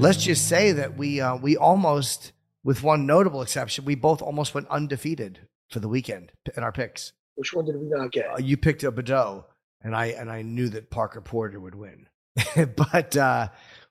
Let's 0.00 0.24
just 0.24 0.48
say 0.48 0.72
that 0.72 0.96
we 0.96 1.20
uh, 1.20 1.36
we 1.36 1.58
almost, 1.58 2.32
with 2.64 2.82
one 2.82 3.04
notable 3.04 3.42
exception, 3.42 3.84
we 3.84 3.94
both 3.94 4.22
almost 4.22 4.54
went 4.54 4.66
undefeated 4.68 5.40
for 5.68 5.78
the 5.78 5.88
weekend 5.88 6.32
in 6.56 6.62
our 6.62 6.72
picks. 6.72 7.12
Which 7.34 7.52
one 7.52 7.66
did 7.66 7.76
we 7.76 7.86
not 7.86 8.10
get? 8.10 8.30
Uh, 8.32 8.38
you 8.38 8.56
picked 8.56 8.82
a 8.82 8.90
Baudot, 8.90 9.44
and 9.82 9.94
I 9.94 10.06
and 10.06 10.30
I 10.30 10.40
knew 10.40 10.70
that 10.70 10.88
Parker 10.88 11.20
Porter 11.20 11.60
would 11.60 11.74
win, 11.74 12.08
but 12.76 13.14
uh, 13.14 13.48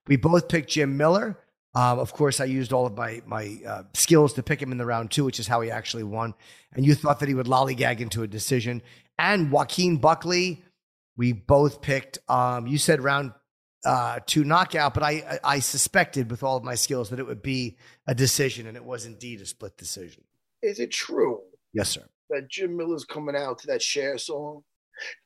we 0.08 0.16
both 0.16 0.48
picked 0.48 0.72
Jim 0.72 0.98
Miller. 0.98 1.38
Um, 1.76 2.00
of 2.00 2.12
course, 2.14 2.40
I 2.40 2.46
used 2.46 2.74
all 2.74 2.88
of 2.88 2.98
my 2.98 3.22
my 3.28 3.60
uh, 3.68 3.84
skills 3.94 4.34
to 4.34 4.42
pick 4.42 4.60
him 4.60 4.72
in 4.72 4.80
the 4.80 4.88
round 4.88 5.12
two, 5.12 5.26
which 5.26 5.40
is 5.40 5.46
how 5.46 5.62
he 5.62 5.70
actually 5.70 6.04
won. 6.04 6.34
And 6.74 6.88
you 6.88 6.96
thought 6.96 7.20
that 7.20 7.30
he 7.30 7.36
would 7.36 7.46
lollygag 7.46 8.00
into 8.00 8.24
a 8.24 8.28
decision. 8.28 8.82
And 9.20 9.52
Joaquin 9.52 9.98
Buckley, 9.98 10.64
we 11.16 11.34
both 11.34 11.82
picked. 11.82 12.18
Um, 12.28 12.66
you 12.66 12.80
said 12.80 13.00
round 13.00 13.34
uh, 13.86 14.20
to 14.28 14.44
knockout, 14.44 14.94
but 14.94 15.04
I, 15.04 15.40
I 15.44 15.60
suspected 15.60 16.30
with 16.30 16.44
all 16.44 16.58
of 16.58 16.64
my 16.64 16.76
skills 16.76 17.10
that 17.10 17.20
it 17.20 17.28
would 17.28 17.42
be 17.42 17.78
a 18.08 18.16
decision, 18.16 18.68
and 18.68 18.76
it 18.76 18.84
was 18.84 19.06
indeed 19.06 19.42
a 19.42 19.46
split 19.46 19.78
decision. 19.78 20.24
Is 20.62 20.80
it 20.80 20.92
true? 20.92 21.42
Yes, 21.74 21.90
sir. 21.90 22.04
That 22.30 22.50
Jim 22.50 22.76
Miller's 22.76 23.06
coming 23.06 23.36
out 23.36 23.60
to 23.60 23.68
that 23.68 23.82
share 23.82 24.18
song. 24.18 24.64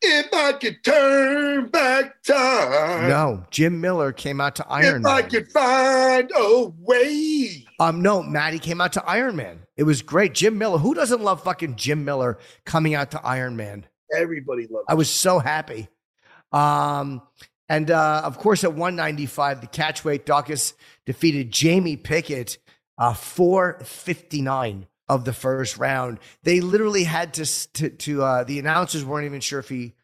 If 0.01 0.31
I 0.33 0.53
could 0.53 0.83
turn 0.83 1.67
back 1.69 2.21
time. 2.23 3.09
No, 3.09 3.43
Jim 3.49 3.81
Miller 3.81 4.11
came 4.11 4.39
out 4.39 4.55
to 4.57 4.67
Iron 4.69 4.97
if 4.97 5.01
Man. 5.01 5.17
If 5.19 5.25
I 5.25 5.27
could 5.27 5.51
find 5.51 6.31
a 6.35 6.71
way. 6.77 7.65
Um, 7.79 8.01
no, 8.03 8.21
Maddie 8.21 8.59
came 8.59 8.79
out 8.81 8.93
to 8.93 9.03
Iron 9.05 9.35
Man. 9.35 9.59
It 9.75 9.83
was 9.83 10.03
great. 10.03 10.35
Jim 10.35 10.59
Miller. 10.59 10.77
Who 10.77 10.93
doesn't 10.93 11.21
love 11.21 11.43
fucking 11.43 11.75
Jim 11.75 12.05
Miller 12.05 12.37
coming 12.65 12.93
out 12.93 13.11
to 13.11 13.25
Iron 13.25 13.55
Man? 13.55 13.87
Everybody 14.15 14.67
loves. 14.69 14.85
It. 14.87 14.91
I 14.91 14.93
was 14.93 15.09
so 15.09 15.39
happy. 15.39 15.87
Um, 16.51 17.23
and 17.73 17.89
uh, 17.89 18.21
of 18.23 18.37
course, 18.37 18.63
at 18.63 18.73
195, 18.73 19.61
the 19.61 19.67
catchweight 19.67 20.25
Daukaus 20.25 20.73
defeated 21.07 21.49
Jamie 21.49 21.97
Pickett, 21.97 22.59
uh, 22.99 23.15
459 23.15 24.85
of 25.09 25.25
the 25.25 25.33
first 25.33 25.79
round. 25.79 26.19
They 26.43 26.61
literally 26.61 27.03
had 27.03 27.33
to, 27.33 27.73
to, 27.73 27.89
to 27.89 28.23
uh, 28.23 28.43
the 28.43 28.59
announcers 28.59 29.03
weren't 29.03 29.25
even 29.25 29.41
sure 29.41 29.59
if 29.59 29.69
he, 29.69 29.95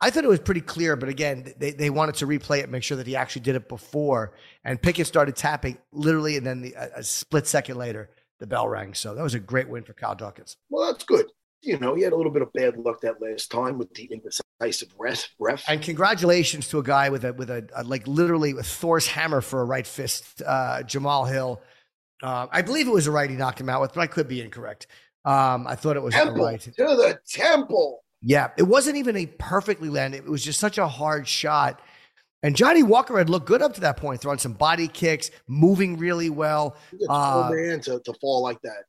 I 0.00 0.08
thought 0.08 0.24
it 0.24 0.28
was 0.28 0.40
pretty 0.40 0.62
clear, 0.62 0.96
but 0.96 1.10
again, 1.10 1.52
they, 1.58 1.72
they 1.72 1.90
wanted 1.90 2.14
to 2.16 2.26
replay 2.26 2.60
it, 2.60 2.70
make 2.70 2.82
sure 2.82 2.96
that 2.96 3.06
he 3.06 3.14
actually 3.14 3.42
did 3.42 3.56
it 3.56 3.68
before. 3.68 4.32
And 4.64 4.80
Pickett 4.80 5.06
started 5.06 5.36
tapping 5.36 5.76
literally, 5.92 6.38
and 6.38 6.46
then 6.46 6.62
the, 6.62 6.72
a, 6.78 7.00
a 7.00 7.02
split 7.02 7.46
second 7.46 7.76
later, 7.76 8.08
the 8.38 8.46
bell 8.46 8.70
rang. 8.70 8.94
So 8.94 9.14
that 9.14 9.22
was 9.22 9.34
a 9.34 9.38
great 9.38 9.68
win 9.68 9.82
for 9.84 9.92
Kyle 9.92 10.16
Daukaus. 10.16 10.56
Well, 10.70 10.90
that's 10.90 11.04
good. 11.04 11.26
You 11.60 11.78
know, 11.78 11.94
he 11.94 12.02
had 12.02 12.12
a 12.12 12.16
little 12.16 12.32
bit 12.32 12.42
of 12.42 12.52
bad 12.52 12.76
luck 12.76 13.00
that 13.00 13.20
last 13.20 13.50
time 13.50 13.78
with 13.78 13.92
the 13.94 14.04
indecisive 14.04 14.94
ref. 14.98 15.28
ref. 15.38 15.64
And 15.68 15.82
congratulations 15.82 16.68
to 16.68 16.78
a 16.78 16.82
guy 16.82 17.08
with 17.08 17.24
a 17.24 17.32
with 17.32 17.50
a, 17.50 17.68
a 17.74 17.84
like 17.84 18.06
literally 18.06 18.54
with 18.54 18.66
Thor's 18.66 19.06
hammer 19.06 19.40
for 19.40 19.60
a 19.60 19.64
right 19.64 19.86
fist, 19.86 20.42
uh, 20.46 20.82
Jamahal 20.84 21.30
Hill. 21.30 21.60
Uh, 22.22 22.46
I 22.50 22.62
believe 22.62 22.86
it 22.86 22.92
was 22.92 23.06
a 23.06 23.10
right 23.10 23.28
he 23.28 23.36
knocked 23.36 23.60
him 23.60 23.68
out 23.68 23.80
with, 23.80 23.92
but 23.94 24.00
I 24.00 24.06
could 24.06 24.28
be 24.28 24.40
incorrect. 24.40 24.86
Um, 25.24 25.66
I 25.66 25.74
thought 25.74 25.96
it 25.96 26.02
was 26.02 26.14
temple, 26.14 26.44
a 26.44 26.52
right. 26.52 26.60
To 26.60 26.70
the 26.70 27.18
temple. 27.26 28.02
Yeah, 28.22 28.50
it 28.56 28.64
wasn't 28.64 28.96
even 28.96 29.16
a 29.16 29.26
perfectly 29.26 29.88
landed. 29.88 30.18
It 30.18 30.30
was 30.30 30.44
just 30.44 30.58
such 30.58 30.78
a 30.78 30.88
hard 30.88 31.28
shot. 31.28 31.80
And 32.42 32.54
Johnny 32.54 32.82
Walker 32.82 33.18
had 33.18 33.28
looked 33.28 33.46
good 33.46 33.62
up 33.62 33.74
to 33.74 33.80
that 33.82 33.96
point, 33.96 34.20
throwing 34.20 34.38
some 34.38 34.52
body 34.52 34.88
kicks, 34.88 35.30
moving 35.48 35.96
really 35.96 36.30
well. 36.30 36.76
A 37.02 37.06
tall 37.06 37.54
man 37.54 37.80
to, 37.82 38.00
to 38.00 38.12
fall 38.20 38.42
like 38.42 38.60
that. 38.62 38.84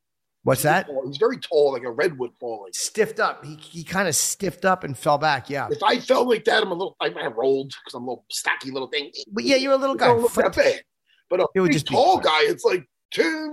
What's 0.49 0.63
that? 0.63 0.89
He's 1.05 1.17
very 1.17 1.37
tall, 1.37 1.73
like 1.73 1.83
a 1.83 1.91
redwood 1.91 2.31
falling. 2.39 2.73
Stiffed 2.73 3.19
up. 3.19 3.45
He, 3.45 3.55
he 3.55 3.83
kind 3.83 4.07
of 4.07 4.15
stiffed 4.15 4.65
up 4.65 4.83
and 4.83 4.97
fell 4.97 5.19
back. 5.19 5.47
Yeah. 5.47 5.67
If 5.69 5.83
I 5.83 5.99
fell 5.99 6.27
like 6.27 6.43
that, 6.45 6.63
I'm 6.63 6.71
a 6.71 6.73
little. 6.73 6.95
I 6.99 7.09
might 7.09 7.21
have 7.21 7.35
rolled 7.35 7.67
because 7.69 7.93
I'm 7.93 8.01
a 8.03 8.09
little 8.09 8.25
stocky 8.31 8.71
little 8.71 8.87
thing. 8.87 9.11
But 9.31 9.43
yeah, 9.43 9.57
you're 9.57 9.73
a 9.73 9.77
little 9.77 9.95
guy. 9.95 10.07
That 10.07 10.55
bad. 10.55 10.81
But 11.29 11.41
a 11.41 11.47
it 11.53 11.61
would 11.61 11.71
just 11.71 11.85
tall 11.85 12.17
guy, 12.17 12.39
it's 12.45 12.65
like 12.65 12.83
timber. 13.11 13.51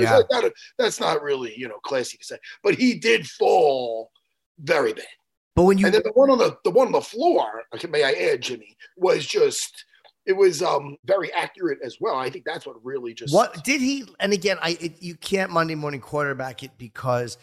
Yeah. 0.00 0.16
Like 0.16 0.28
that- 0.30 0.52
that's 0.76 0.98
not 0.98 1.22
really 1.22 1.54
you 1.56 1.68
know 1.68 1.78
classy 1.84 2.18
to 2.18 2.24
say, 2.24 2.38
but 2.64 2.74
he 2.74 2.98
did 2.98 3.28
fall 3.28 4.10
very 4.58 4.92
bad. 4.92 5.06
But 5.54 5.62
when 5.62 5.78
you 5.78 5.86
and 5.86 5.94
then 5.94 6.02
the 6.04 6.10
one 6.14 6.30
on 6.30 6.38
the 6.38 6.58
the 6.64 6.70
one 6.70 6.88
on 6.88 6.92
the 6.92 7.00
floor, 7.00 7.62
may 7.88 8.02
I 8.02 8.10
add, 8.32 8.42
Jimmy, 8.42 8.76
was 8.96 9.24
just 9.24 9.84
it 10.26 10.32
was 10.32 10.62
um 10.62 10.96
very 11.04 11.32
accurate 11.32 11.78
as 11.84 11.98
well. 12.00 12.16
I 12.16 12.30
think 12.30 12.44
that's 12.44 12.66
what 12.66 12.84
really 12.84 13.14
just 13.14 13.32
What 13.32 13.64
did 13.64 13.80
he? 13.80 14.04
And 14.20 14.32
again, 14.32 14.58
I 14.60 14.76
it, 14.80 15.02
you 15.02 15.14
can't 15.14 15.50
Monday 15.50 15.74
morning 15.74 16.00
quarterback 16.00 16.62
it 16.62 16.72
because 16.76 17.38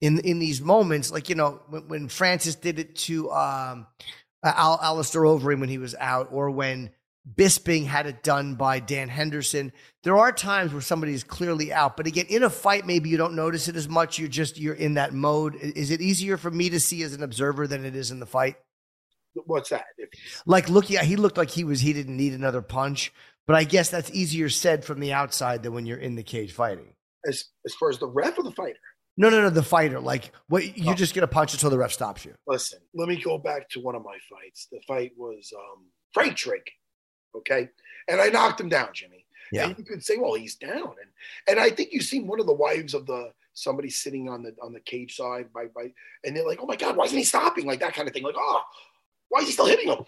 in 0.00 0.18
in 0.20 0.38
these 0.38 0.60
moments, 0.60 1.10
like 1.10 1.28
you 1.28 1.34
know, 1.34 1.60
when, 1.68 1.88
when 1.88 2.08
Francis 2.08 2.54
did 2.56 2.78
it 2.78 2.96
to 2.96 3.30
um, 3.30 3.86
Al, 4.42 4.78
Alistair 4.82 5.22
Overeem 5.22 5.60
when 5.60 5.68
he 5.68 5.78
was 5.78 5.94
out, 5.98 6.28
or 6.32 6.50
when 6.50 6.90
Bisping 7.34 7.86
had 7.86 8.06
it 8.06 8.22
done 8.22 8.54
by 8.54 8.78
Dan 8.78 9.08
Henderson, 9.08 9.72
there 10.02 10.16
are 10.16 10.32
times 10.32 10.72
where 10.72 10.82
somebody's 10.82 11.24
clearly 11.24 11.72
out. 11.72 11.96
But 11.96 12.06
again, 12.06 12.26
in 12.28 12.42
a 12.42 12.50
fight, 12.50 12.86
maybe 12.86 13.08
you 13.08 13.16
don't 13.16 13.34
notice 13.34 13.68
it 13.68 13.76
as 13.76 13.88
much. 13.88 14.18
You're 14.18 14.28
just 14.28 14.58
you're 14.58 14.74
in 14.74 14.94
that 14.94 15.12
mode. 15.12 15.56
Is 15.56 15.90
it 15.90 16.00
easier 16.00 16.36
for 16.36 16.50
me 16.50 16.70
to 16.70 16.80
see 16.80 17.02
as 17.02 17.14
an 17.14 17.22
observer 17.22 17.66
than 17.66 17.84
it 17.84 17.96
is 17.96 18.10
in 18.10 18.20
the 18.20 18.26
fight? 18.26 18.56
What's 19.46 19.70
that? 19.70 19.84
If, 19.98 20.08
Like 20.46 20.68
looking, 20.68 20.98
he 20.98 21.16
looked 21.16 21.36
like 21.36 21.50
he 21.50 21.64
was 21.64 21.80
he 21.80 21.92
didn't 21.92 22.16
need 22.16 22.32
another 22.32 22.62
punch. 22.62 23.12
But 23.46 23.54
I 23.56 23.64
guess 23.64 23.90
that's 23.90 24.10
easier 24.10 24.48
said 24.48 24.84
from 24.84 24.98
the 24.98 25.12
outside 25.12 25.62
than 25.62 25.72
when 25.72 25.86
you're 25.86 25.98
in 25.98 26.16
the 26.16 26.22
cage 26.24 26.52
fighting. 26.52 26.94
as 27.28 27.44
as 27.64 27.74
far 27.74 27.90
as 27.90 27.98
the 27.98 28.06
ref 28.08 28.38
or 28.38 28.42
the 28.44 28.50
fighter. 28.52 28.78
No, 29.18 29.30
no, 29.30 29.40
no. 29.40 29.48
The 29.50 29.62
fighter, 29.62 29.98
like, 29.98 30.30
what 30.48 30.76
you're 30.76 30.92
Oh. 30.92 30.96
just 30.96 31.14
gonna 31.14 31.26
punch 31.26 31.54
until 31.54 31.70
the 31.70 31.78
ref 31.78 31.92
stops 31.92 32.24
you. 32.24 32.34
Listen, 32.46 32.80
let 32.94 33.08
me 33.08 33.20
go 33.20 33.38
back 33.38 33.68
to 33.70 33.80
one 33.80 33.94
of 33.94 34.02
my 34.04 34.18
fights. 34.30 34.68
The 34.70 34.80
fight 34.86 35.12
was 35.16 35.52
um 35.56 35.86
Frank 36.12 36.36
Drake. 36.36 36.70
Okay. 37.36 37.68
And 38.08 38.20
I 38.20 38.28
knocked 38.28 38.60
him 38.60 38.68
down, 38.68 38.88
Jimmy. 38.92 39.24
Yeah. 39.52 39.68
And 39.68 39.78
you 39.78 39.84
could 39.84 40.04
say, 40.04 40.16
well, 40.18 40.34
he's 40.34 40.56
down. 40.56 40.94
And 41.00 41.10
and 41.48 41.60
I 41.60 41.70
think 41.70 41.90
you've 41.92 42.04
seen 42.04 42.26
one 42.26 42.40
of 42.40 42.46
the 42.46 42.52
wives 42.52 42.94
of 42.94 43.06
the 43.06 43.30
somebody 43.54 43.88
sitting 43.90 44.28
on 44.28 44.42
the 44.42 44.54
on 44.62 44.72
the 44.72 44.80
cage 44.80 45.14
side 45.16 45.52
by 45.52 45.66
by 45.74 45.92
and 46.24 46.36
they're 46.36 46.46
like, 46.46 46.58
oh 46.60 46.66
my 46.66 46.76
God, 46.76 46.96
why 46.96 47.04
isn't 47.04 47.16
he 47.16 47.24
stopping? 47.24 47.64
Like 47.66 47.80
that 47.80 47.94
kind 47.94 48.06
of 48.08 48.12
thing. 48.14 48.22
Like, 48.24 48.34
oh, 48.36 48.60
why 49.28 49.40
is 49.40 49.46
he 49.46 49.52
still 49.52 49.66
hitting 49.66 49.88
him? 49.88 50.04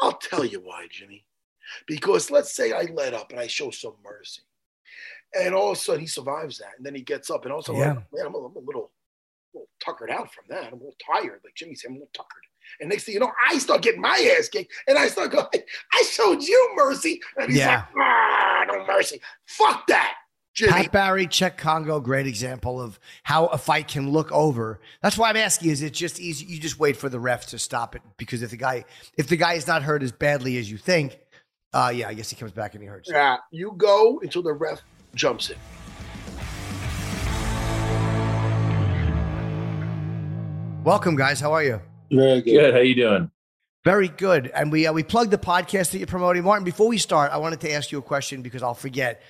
I'll 0.00 0.12
tell 0.18 0.44
you 0.44 0.60
why, 0.60 0.86
Jimmy. 0.90 1.24
Because 1.86 2.30
let's 2.30 2.54
say 2.54 2.72
I 2.72 2.82
let 2.94 3.14
up 3.14 3.30
and 3.30 3.40
I 3.40 3.46
show 3.46 3.70
some 3.70 3.94
mercy. 4.04 4.42
And 5.38 5.54
all 5.54 5.70
of 5.72 5.76
a 5.78 5.80
sudden 5.80 6.00
he 6.00 6.06
survives 6.06 6.58
that. 6.58 6.72
And 6.76 6.84
then 6.86 6.94
he 6.94 7.02
gets 7.02 7.30
up 7.30 7.44
and 7.44 7.52
also 7.52 7.74
Yeah. 7.74 7.94
man, 8.12 8.26
I'm 8.26 8.34
a, 8.34 8.38
I'm 8.46 8.56
a 8.56 8.60
little, 8.60 8.90
little 9.52 9.68
tuckered 9.84 10.10
out 10.10 10.32
from 10.32 10.44
that. 10.48 10.64
I'm 10.66 10.72
a 10.74 10.76
little 10.76 10.96
tired. 11.04 11.40
Like 11.44 11.54
Jimmy 11.54 11.74
said, 11.74 11.88
I'm 11.88 11.94
a 11.94 11.98
little 11.98 12.10
tuckered. 12.14 12.42
And 12.80 12.88
next 12.90 13.04
thing 13.04 13.14
you 13.14 13.20
know, 13.20 13.32
I 13.48 13.58
start 13.58 13.82
getting 13.82 14.00
my 14.00 14.34
ass 14.38 14.48
kicked, 14.48 14.72
and 14.88 14.96
I 14.96 15.06
start 15.08 15.30
going, 15.30 15.46
I 15.92 16.02
showed 16.10 16.42
you 16.42 16.72
mercy. 16.74 17.20
And 17.36 17.50
he's 17.50 17.58
Yeah. 17.58 17.76
like, 17.76 17.84
ah, 17.98 18.64
no 18.68 18.86
mercy. 18.86 19.20
Fuck 19.46 19.86
that. 19.88 20.14
Jimmy. 20.54 20.70
Pat 20.70 20.92
Barry, 20.92 21.26
Cheick 21.26 21.56
Kongo, 21.56 21.98
great 21.98 22.28
example 22.28 22.80
of 22.80 23.00
how 23.24 23.46
a 23.46 23.58
fight 23.58 23.88
can 23.88 24.10
look 24.10 24.30
over. 24.30 24.80
That's 25.02 25.18
why 25.18 25.28
I'm 25.28 25.36
asking: 25.36 25.70
Is 25.70 25.82
it 25.82 25.92
just 25.92 26.20
easy? 26.20 26.46
You 26.46 26.60
just 26.60 26.78
wait 26.78 26.96
for 26.96 27.08
the 27.08 27.18
ref 27.18 27.46
to 27.46 27.58
stop 27.58 27.96
it 27.96 28.02
because 28.18 28.40
if 28.40 28.50
the 28.50 28.56
guy 28.56 28.84
if 29.18 29.26
the 29.26 29.36
guy 29.36 29.54
is 29.54 29.66
not 29.66 29.82
hurt 29.82 30.04
as 30.04 30.12
badly 30.12 30.56
as 30.58 30.70
you 30.70 30.78
think, 30.78 31.18
uh, 31.72 31.92
yeah, 31.92 32.06
I 32.06 32.14
guess 32.14 32.30
he 32.30 32.36
comes 32.36 32.52
back 32.52 32.74
and 32.74 32.82
he 32.82 32.88
hurts. 32.88 33.10
Yeah, 33.10 33.38
you 33.50 33.74
go 33.76 34.20
until 34.20 34.42
the 34.42 34.52
ref 34.52 34.80
jumps 35.16 35.50
in. 35.50 35.56
Welcome, 40.84 41.16
guys. 41.16 41.40
How 41.40 41.52
are 41.52 41.64
you? 41.64 41.80
Very 42.12 42.42
good. 42.42 42.52
Good. 42.52 42.74
How 42.74 42.80
you 42.80 42.94
doing? 42.94 43.30
Very 43.84 44.08
good. 44.08 44.52
And 44.54 44.70
we 44.70 44.86
uh, 44.86 44.92
we 44.92 45.02
plugged 45.02 45.32
the 45.32 45.38
podcast 45.38 45.90
that 45.90 45.98
you're 45.98 46.06
promoting, 46.06 46.44
Martin. 46.44 46.64
Before 46.64 46.86
we 46.86 46.98
start, 46.98 47.32
I 47.32 47.38
wanted 47.38 47.60
to 47.62 47.72
ask 47.72 47.90
you 47.90 47.98
a 47.98 48.02
question 48.02 48.40
because 48.42 48.62
I'll 48.62 48.74
forget. 48.74 49.20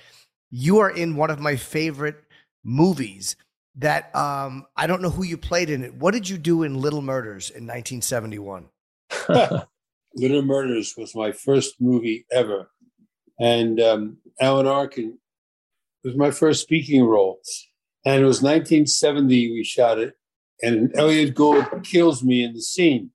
You 0.49 0.79
are 0.79 0.89
in 0.89 1.15
one 1.15 1.29
of 1.29 1.39
my 1.39 1.55
favorite 1.55 2.23
movies. 2.63 3.35
That 3.77 4.15
um, 4.15 4.65
I 4.77 4.87
don't 4.87 5.01
know 5.01 5.09
who 5.09 5.23
you 5.23 5.37
played 5.37 5.69
in 5.69 5.83
it. 5.83 5.93
What 5.95 6.13
did 6.13 6.29
you 6.29 6.37
do 6.37 6.63
in 6.63 6.79
Little 6.79 7.01
Murders 7.01 7.49
in 7.49 7.67
1971? 7.67 8.69
Little 10.15 10.41
Murders 10.43 10.93
was 10.97 11.13
my 11.13 11.33
first 11.33 11.75
movie 11.81 12.25
ever, 12.31 12.69
and 13.37 13.81
um, 13.81 14.17
Alan 14.39 14.65
Arkin 14.65 15.17
was 16.05 16.15
my 16.15 16.31
first 16.31 16.61
speaking 16.61 17.03
role. 17.03 17.39
And 18.05 18.21
it 18.21 18.25
was 18.25 18.41
1970 18.41 19.51
we 19.51 19.63
shot 19.63 19.99
it, 19.99 20.13
and 20.61 20.95
Elliot 20.95 21.35
Gould 21.35 21.83
kills 21.83 22.23
me 22.23 22.43
in 22.43 22.53
the 22.53 22.61
scene 22.61 23.09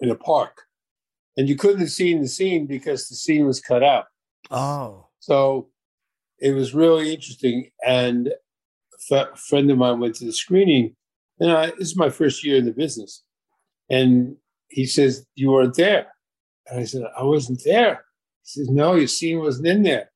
in 0.00 0.10
a 0.10 0.14
park. 0.14 0.62
And 1.36 1.48
you 1.48 1.56
couldn't 1.56 1.80
have 1.80 1.90
seen 1.90 2.20
the 2.20 2.28
scene 2.28 2.66
because 2.66 3.08
the 3.08 3.16
scene 3.16 3.46
was 3.46 3.60
cut 3.60 3.82
out. 3.82 4.04
Oh. 4.50 5.08
So 5.18 5.70
it 6.44 6.52
was 6.52 6.74
really 6.74 7.12
interesting. 7.14 7.70
And 7.86 8.32
a 9.10 9.36
friend 9.36 9.70
of 9.70 9.78
mine 9.78 10.00
went 10.00 10.14
to 10.16 10.24
the 10.24 10.32
screening, 10.32 10.94
and 11.40 11.50
I, 11.50 11.66
this 11.66 11.88
is 11.88 11.96
my 11.96 12.10
first 12.10 12.44
year 12.44 12.56
in 12.56 12.64
the 12.64 12.72
business. 12.72 13.22
And 13.90 14.36
he 14.68 14.86
says, 14.86 15.26
You 15.34 15.50
weren't 15.50 15.76
there. 15.76 16.06
And 16.66 16.80
I 16.80 16.84
said, 16.84 17.02
I 17.18 17.22
wasn't 17.22 17.62
there. 17.64 18.04
He 18.42 18.60
says, 18.60 18.68
No, 18.68 18.94
your 18.94 19.08
scene 19.08 19.38
wasn't 19.38 19.68
in 19.68 19.82
there. 19.82 20.10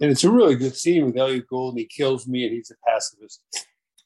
And 0.00 0.10
it's 0.10 0.24
a 0.24 0.30
really 0.30 0.56
good 0.56 0.74
scene 0.74 1.04
with 1.04 1.16
Elliot 1.16 1.46
Gould, 1.48 1.74
and 1.74 1.80
he 1.80 1.86
kills 1.86 2.26
me, 2.26 2.44
and 2.44 2.52
he's 2.52 2.70
a 2.70 2.90
pacifist. 2.90 3.42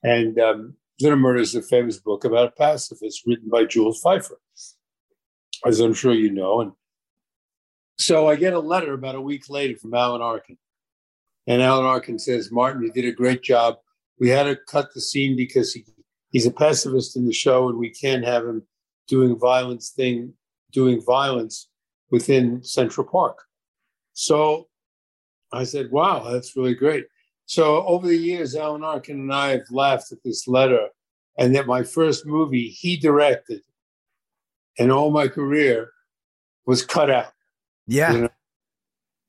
And 0.03 0.39
um, 0.39 0.75
Little 1.01 1.19
Murder 1.19 1.41
is 1.41 1.55
a 1.55 1.63
famous 1.63 1.99
book 1.99 2.25
about 2.25 2.49
a 2.49 2.53
pacifist 2.53 3.23
written 3.27 3.49
by 3.49 3.65
Jules 3.65 4.03
Feiffer 4.03 4.37
as 5.65 5.81
I'm 5.81 5.95
sure 5.95 6.15
you 6.15 6.31
know. 6.31 6.61
And 6.61 6.73
so 7.99 8.29
I 8.29 8.37
get 8.37 8.53
a 8.53 8.61
letter 8.61 8.93
about 8.93 9.15
a 9.15 9.21
week 9.21 9.49
later 9.49 9.79
from 9.79 9.95
Alan 9.95 10.23
Arkin. 10.23 10.59
And 11.47 11.63
Alan 11.63 11.87
Arkin 11.87 12.19
says, 12.19 12.51
Martin, 12.51 12.83
you 12.83 12.93
did 12.93 13.05
a 13.05 13.13
great 13.13 13.43
job. 13.43 13.77
We 14.19 14.29
had 14.29 14.45
to 14.45 14.57
cut 14.69 14.93
the 14.95 15.01
scene 15.01 15.37
because 15.37 15.73
he, 15.73 15.85
he's 16.31 16.47
a 16.47 16.51
pacifist 16.51 17.17
in 17.17 17.27
the 17.27 17.33
show, 17.33 17.69
and 17.69 17.79
we 17.79 17.91
can't 17.91 18.25
have 18.25 18.45
him 18.45 18.63
doing 19.07 19.39
violence 19.39 19.91
thing, 19.91 20.33
doing 20.73 21.03
violence 21.05 21.69
within 22.11 22.63
Central 22.65 23.07
Park. 23.07 23.39
So 24.15 24.69
I 25.53 25.65
said, 25.65 25.91
Wow, 25.91 26.31
that's 26.31 26.57
really 26.57 26.75
great. 26.75 27.07
So 27.47 27.87
over 27.87 28.09
the 28.09 28.17
years, 28.17 28.57
Alan 28.57 28.83
Arkin 28.83 29.21
and 29.21 29.33
I 29.33 29.51
have 29.51 29.71
laughed 29.71 30.11
at 30.11 30.19
this 30.25 30.49
letter, 30.49 30.89
and 31.39 31.55
that 31.55 31.67
my 31.67 31.83
first 31.83 32.27
movie 32.27 32.69
he 32.69 32.97
directed 32.97 33.61
and 34.79 34.91
all 34.91 35.11
my 35.11 35.29
career 35.29 35.91
was 36.67 36.85
cut 36.85 37.11
out. 37.11 37.33
Yeah. 37.87 38.13
You 38.13 38.21
know? 38.23 38.29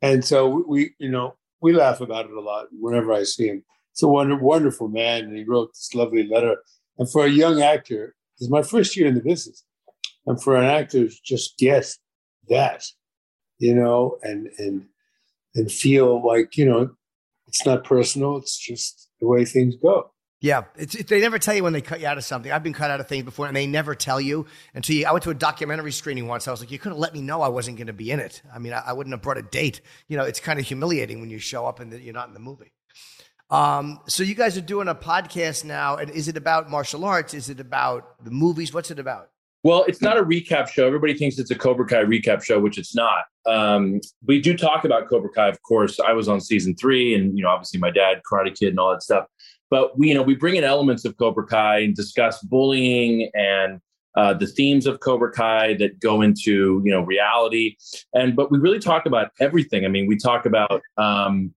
And 0.02 0.26
so 0.26 0.64
we, 0.68 0.96
you 1.00 1.10
know, 1.10 1.36
we 1.62 1.74
laugh 1.74 2.02
about 2.02 2.26
it 2.26 2.32
a 2.32 2.42
lot 2.42 2.68
whenever 2.72 3.12
I 3.14 3.24
see 3.24 3.48
him. 3.48 3.64
It's 3.94 4.04
a 4.04 4.08
wonder, 4.08 4.38
wonderful 4.38 4.90
man, 4.90 5.24
and 5.24 5.36
he 5.36 5.44
wrote 5.44 5.74
this 5.74 5.96
lovely 5.96 6.28
letter. 6.28 6.58
And 6.98 7.12
for 7.12 7.26
a 7.26 7.30
young 7.30 7.62
actor, 7.62 8.16
it's 8.40 8.50
my 8.50 8.62
first 8.62 8.96
year 8.96 9.08
in 9.08 9.16
the 9.16 9.22
business, 9.22 9.64
and 10.26 10.42
for 10.42 10.56
an 10.56 10.66
actor, 10.66 11.08
just 11.24 11.58
guess 11.58 11.98
that, 12.50 12.84
you 13.58 13.74
know, 13.74 14.18
and 14.22 14.50
and 14.60 14.86
and 15.56 15.72
feel 15.72 16.26
like 16.26 16.58
you 16.58 16.66
know, 16.66 16.92
it's 17.48 17.66
not 17.66 17.84
personal. 17.84 18.38
It's 18.38 18.58
just 18.58 19.10
the 19.20 19.28
way 19.28 19.46
things 19.46 19.76
go. 19.76 20.12
Yeah, 20.48 20.64
it, 20.78 21.10
they 21.10 21.20
never 21.20 21.40
tell 21.40 21.56
you 21.56 21.64
when 21.66 21.74
they 21.74 21.82
cut 21.82 22.00
you 22.00 22.08
out 22.08 22.18
of 22.18 22.24
something. 22.24 22.50
I've 22.50 22.64
been 22.64 22.72
cut 22.72 22.90
out 22.90 23.02
of 23.02 23.08
things 23.10 23.26
before, 23.26 23.48
and 23.48 23.56
they 23.56 23.68
never 23.68 23.94
tell 23.96 24.22
you 24.22 24.46
until 24.74 24.96
you. 24.96 25.06
I 25.06 25.12
went 25.12 25.24
to 25.24 25.30
a 25.30 25.34
documentary 25.34 25.92
screening 25.92 26.26
once. 26.26 26.48
I 26.48 26.52
was 26.52 26.62
like, 26.62 26.72
you 26.72 26.80
could 26.80 26.94
have 26.94 26.98
let 26.98 27.14
me 27.14 27.20
know 27.20 27.42
I 27.42 27.50
wasn't 27.50 27.76
going 27.76 27.88
to 27.88 27.94
be 27.94 28.12
in 28.12 28.22
it. 28.22 28.42
I 28.54 28.58
mean, 28.58 28.72
I, 28.72 28.82
I, 28.88 28.94
wouldn't 28.94 29.14
have 29.14 29.22
brought 29.22 29.38
a 29.38 29.42
date. 29.42 29.82
You 30.08 30.16
know, 30.16 30.24
it's 30.24 30.40
kind 30.40 30.58
of 30.58 30.66
humiliating 30.66 31.20
when 31.20 31.30
you 31.30 31.38
show 31.38 31.66
up 31.66 31.82
and 31.82 31.92
you're 32.02 32.14
not 32.14 32.30
in 32.30 32.34
the 32.34 32.40
movie. 32.40 32.72
Um, 33.50 34.00
so 34.08 34.24
you 34.24 34.36
guys 34.36 34.58
are 34.58 34.62
doing 34.62 34.88
a 34.88 34.96
podcast 34.96 35.66
now, 35.66 35.98
and 35.98 36.10
is 36.12 36.30
it 36.30 36.38
about 36.38 36.70
martial 36.70 37.04
arts? 37.04 37.34
Is 37.34 37.50
it 37.50 37.60
about 37.60 38.24
the 38.24 38.32
movies? 38.32 38.74
What's 38.74 38.90
it 38.90 39.00
about? 39.00 39.32
Well, 39.64 39.84
it's 39.86 40.02
not 40.02 40.18
a 40.18 40.24
recap 40.24 40.70
show. 40.70 40.88
Everybody 40.88 41.14
thinks 41.14 41.38
it's 41.40 41.52
a 41.52 41.56
Cobra 41.56 41.86
Kai 41.86 42.06
recap 42.06 42.42
show, 42.42 42.58
which 42.58 42.78
it's 42.78 42.96
not. 42.96 43.26
Um, 43.46 44.00
we 44.26 44.40
do 44.40 44.56
talk 44.56 44.86
about 44.86 45.10
Cobra 45.10 45.30
Kai, 45.30 45.50
of 45.50 45.62
course. 45.62 46.00
I 46.00 46.14
was 46.14 46.30
on 46.30 46.40
season 46.40 46.74
three, 46.78 47.16
and 47.16 47.38
you 47.38 47.44
know, 47.44 47.50
obviously 47.50 47.82
my 47.82 47.92
dad, 47.92 48.22
Karate 48.32 48.58
Kid, 48.58 48.70
and 48.70 48.80
all 48.80 48.92
that 48.92 49.04
stuff 49.04 49.26
but 49.70 49.98
we 49.98 50.10
you 50.10 50.14
know 50.14 50.24
we 50.24 50.36
bring 50.36 50.56
in 50.56 50.64
elements 50.64 51.06
of 51.06 51.18
Cobra 51.18 51.46
Kai 51.46 51.80
and 51.80 51.96
discuss 51.96 52.42
bullying 52.42 53.30
and 53.34 53.82
uh, 54.18 54.34
the 54.34 54.48
themes 54.48 54.88
of 54.88 55.00
Cobra 55.00 55.32
Kai 55.32 55.76
that 55.76 56.00
go 56.00 56.22
into 56.22 56.82
you 56.84 56.92
know 56.92 57.02
reality, 57.02 57.78
and 58.14 58.36
but 58.36 58.52
we 58.52 58.58
really 58.58 58.80
talk 58.80 59.06
about 59.06 59.32
everything. 59.40 59.86
I 59.86 59.90
mean, 59.90 60.08
we 60.08 60.18
talk 60.18 60.46
about 60.46 60.82
um, 60.98 61.54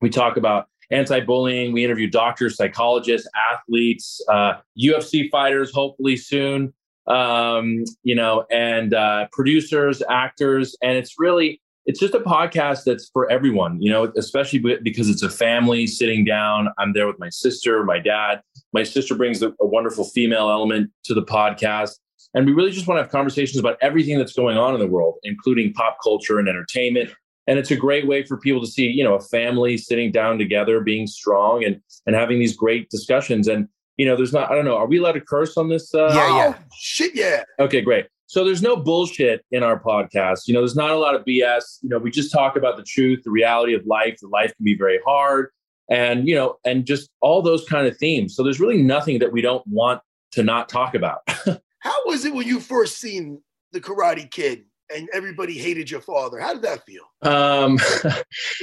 we 0.00 0.08
talk 0.08 0.36
about 0.36 0.68
anti-bullying. 0.90 1.72
We 1.72 1.84
interview 1.84 2.08
doctors, 2.08 2.56
psychologists, 2.56 3.28
athletes, 3.52 4.20
uh, 4.28 4.54
UFC 4.80 5.28
fighters, 5.30 5.72
hopefully 5.72 6.16
soon. 6.16 6.72
Um, 7.08 7.84
you 8.02 8.14
know, 8.14 8.46
and 8.50 8.94
uh, 8.94 9.26
producers, 9.32 10.02
actors, 10.08 10.76
and 10.82 10.96
it's 10.96 11.18
really 11.18 11.60
it's 11.86 12.00
just 12.00 12.14
a 12.14 12.20
podcast 12.20 12.84
that's 12.84 13.08
for 13.08 13.30
everyone, 13.30 13.80
you 13.80 13.90
know, 13.90 14.12
especially 14.16 14.58
because 14.82 15.08
it's 15.08 15.22
a 15.22 15.30
family 15.30 15.86
sitting 15.86 16.24
down. 16.24 16.68
I'm 16.78 16.92
there 16.92 17.06
with 17.06 17.18
my 17.20 17.30
sister, 17.30 17.84
my 17.84 18.00
dad. 18.00 18.42
My 18.72 18.82
sister 18.82 19.14
brings 19.14 19.40
a, 19.40 19.52
a, 19.60 19.66
wonderful 19.66 20.04
female 20.04 20.50
element 20.50 20.90
to 21.04 21.14
the 21.14 21.22
podcast. 21.22 21.92
And 22.34 22.44
we 22.44 22.52
really 22.52 22.72
just 22.72 22.88
want 22.88 22.98
to 22.98 23.02
have 23.02 23.12
conversations 23.12 23.58
about 23.58 23.78
everything 23.80 24.18
that's 24.18 24.32
going 24.32 24.58
on 24.58 24.74
in 24.74 24.80
the 24.80 24.86
world, 24.86 25.14
including 25.22 25.72
pop 25.74 25.98
culture 26.02 26.40
and 26.40 26.48
entertainment. 26.48 27.10
And 27.46 27.56
it's 27.58 27.70
a 27.70 27.76
great 27.76 28.08
way 28.08 28.24
for 28.24 28.36
people 28.36 28.60
to 28.60 28.66
see, 28.66 28.86
you 28.86 29.04
know, 29.04 29.14
a 29.14 29.20
family 29.20 29.76
sitting 29.78 30.10
down 30.10 30.38
together, 30.38 30.80
being 30.80 31.06
strong 31.06 31.64
and 31.64 31.80
and 32.04 32.16
having 32.16 32.40
these 32.40 32.56
great 32.56 32.90
discussions. 32.90 33.46
And 33.46 33.68
you 33.96 34.04
know, 34.04 34.16
there's 34.16 34.32
not, 34.32 34.50
I 34.50 34.54
don't 34.54 34.64
know, 34.64 34.76
are 34.76 34.86
we 34.86 34.98
allowed 34.98 35.12
to 35.12 35.20
curse 35.20 35.56
on 35.56 35.68
this? 35.68 35.94
Uh, 35.94 36.12
yeah, 36.12 36.36
yeah. 36.36 36.54
Oh, 36.58 36.64
shit, 36.76 37.14
yeah. 37.14 37.44
Okay, 37.58 37.80
great. 37.80 38.06
So 38.26 38.44
there's 38.44 38.62
no 38.62 38.76
bullshit 38.76 39.44
in 39.52 39.62
our 39.62 39.78
podcast. 39.78 40.42
You 40.46 40.54
know, 40.54 40.60
there's 40.60 40.76
not 40.76 40.90
a 40.90 40.98
lot 40.98 41.14
of 41.14 41.24
BS. 41.24 41.78
You 41.82 41.88
know, 41.88 41.98
we 41.98 42.10
just 42.10 42.32
talk 42.32 42.56
about 42.56 42.76
the 42.76 42.82
truth, 42.82 43.22
the 43.24 43.30
reality 43.30 43.74
of 43.74 43.86
life. 43.86 44.18
The 44.20 44.28
life 44.28 44.54
can 44.56 44.64
be 44.64 44.76
very 44.76 44.98
hard, 45.06 45.50
and 45.90 46.26
you 46.26 46.34
know, 46.34 46.56
and 46.64 46.84
just 46.84 47.10
all 47.20 47.40
those 47.40 47.64
kind 47.68 47.86
of 47.86 47.96
themes. 47.96 48.34
So 48.34 48.42
there's 48.42 48.60
really 48.60 48.82
nothing 48.82 49.20
that 49.20 49.32
we 49.32 49.40
don't 49.40 49.66
want 49.66 50.00
to 50.32 50.42
not 50.42 50.68
talk 50.68 50.94
about. 50.94 51.20
How 51.78 52.06
was 52.06 52.24
it 52.24 52.34
when 52.34 52.48
you 52.48 52.58
first 52.58 52.98
seen 52.98 53.40
the 53.72 53.80
Karate 53.80 54.28
Kid 54.28 54.64
and 54.94 55.08
everybody 55.12 55.56
hated 55.56 55.88
your 55.88 56.00
father? 56.00 56.40
How 56.40 56.52
did 56.52 56.62
that 56.62 56.84
feel? 56.84 57.04
Um, 57.22 57.76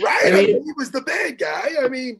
right, 0.03 0.25
I 0.25 0.31
mean, 0.31 0.63
he 0.63 0.73
was 0.75 0.91
the 0.91 1.01
bad 1.01 1.37
guy. 1.37 1.69
I 1.81 1.87
mean, 1.87 2.19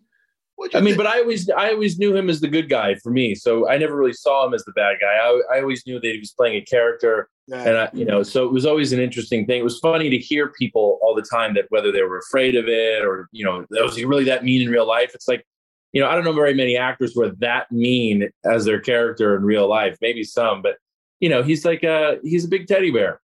I 0.73 0.79
mean, 0.79 0.85
think? 0.85 0.97
but 0.97 1.07
I 1.07 1.19
always 1.19 1.49
I 1.49 1.71
always 1.71 1.99
knew 1.99 2.15
him 2.15 2.29
as 2.29 2.39
the 2.39 2.47
good 2.47 2.69
guy 2.69 2.95
for 2.95 3.11
me. 3.11 3.35
So 3.35 3.67
I 3.69 3.77
never 3.77 3.95
really 3.95 4.13
saw 4.13 4.45
him 4.45 4.53
as 4.53 4.63
the 4.63 4.71
bad 4.73 4.97
guy. 5.01 5.13
I, 5.13 5.41
I 5.55 5.61
always 5.61 5.85
knew 5.85 5.99
that 5.99 6.07
he 6.07 6.19
was 6.19 6.31
playing 6.31 6.55
a 6.55 6.61
character, 6.61 7.29
yeah. 7.47 7.63
and 7.63 7.77
I, 7.77 7.89
you 7.93 8.05
know, 8.05 8.23
so 8.23 8.45
it 8.45 8.53
was 8.53 8.65
always 8.65 8.93
an 8.93 8.99
interesting 8.99 9.45
thing. 9.45 9.59
It 9.59 9.63
was 9.63 9.79
funny 9.79 10.09
to 10.09 10.17
hear 10.17 10.49
people 10.49 10.99
all 11.01 11.13
the 11.15 11.21
time 11.23 11.53
that 11.55 11.65
whether 11.69 11.91
they 11.91 12.03
were 12.03 12.17
afraid 12.17 12.55
of 12.55 12.67
it 12.67 13.03
or 13.03 13.27
you 13.31 13.43
know, 13.45 13.65
that 13.69 13.83
was 13.83 14.01
really 14.03 14.23
that 14.25 14.43
mean 14.43 14.61
in 14.61 14.69
real 14.69 14.87
life? 14.87 15.11
It's 15.13 15.27
like, 15.27 15.45
you 15.91 16.01
know, 16.01 16.09
I 16.09 16.15
don't 16.15 16.23
know 16.23 16.33
very 16.33 16.53
many 16.53 16.77
actors 16.77 17.13
who 17.13 17.23
are 17.23 17.31
that 17.39 17.71
mean 17.71 18.29
as 18.45 18.65
their 18.65 18.79
character 18.79 19.35
in 19.35 19.43
real 19.43 19.67
life. 19.67 19.97
Maybe 20.01 20.23
some, 20.23 20.61
but 20.61 20.77
you 21.19 21.29
know, 21.29 21.43
he's 21.43 21.65
like 21.65 21.83
a 21.83 22.17
he's 22.23 22.45
a 22.45 22.49
big 22.49 22.67
teddy 22.67 22.91
bear. 22.91 23.21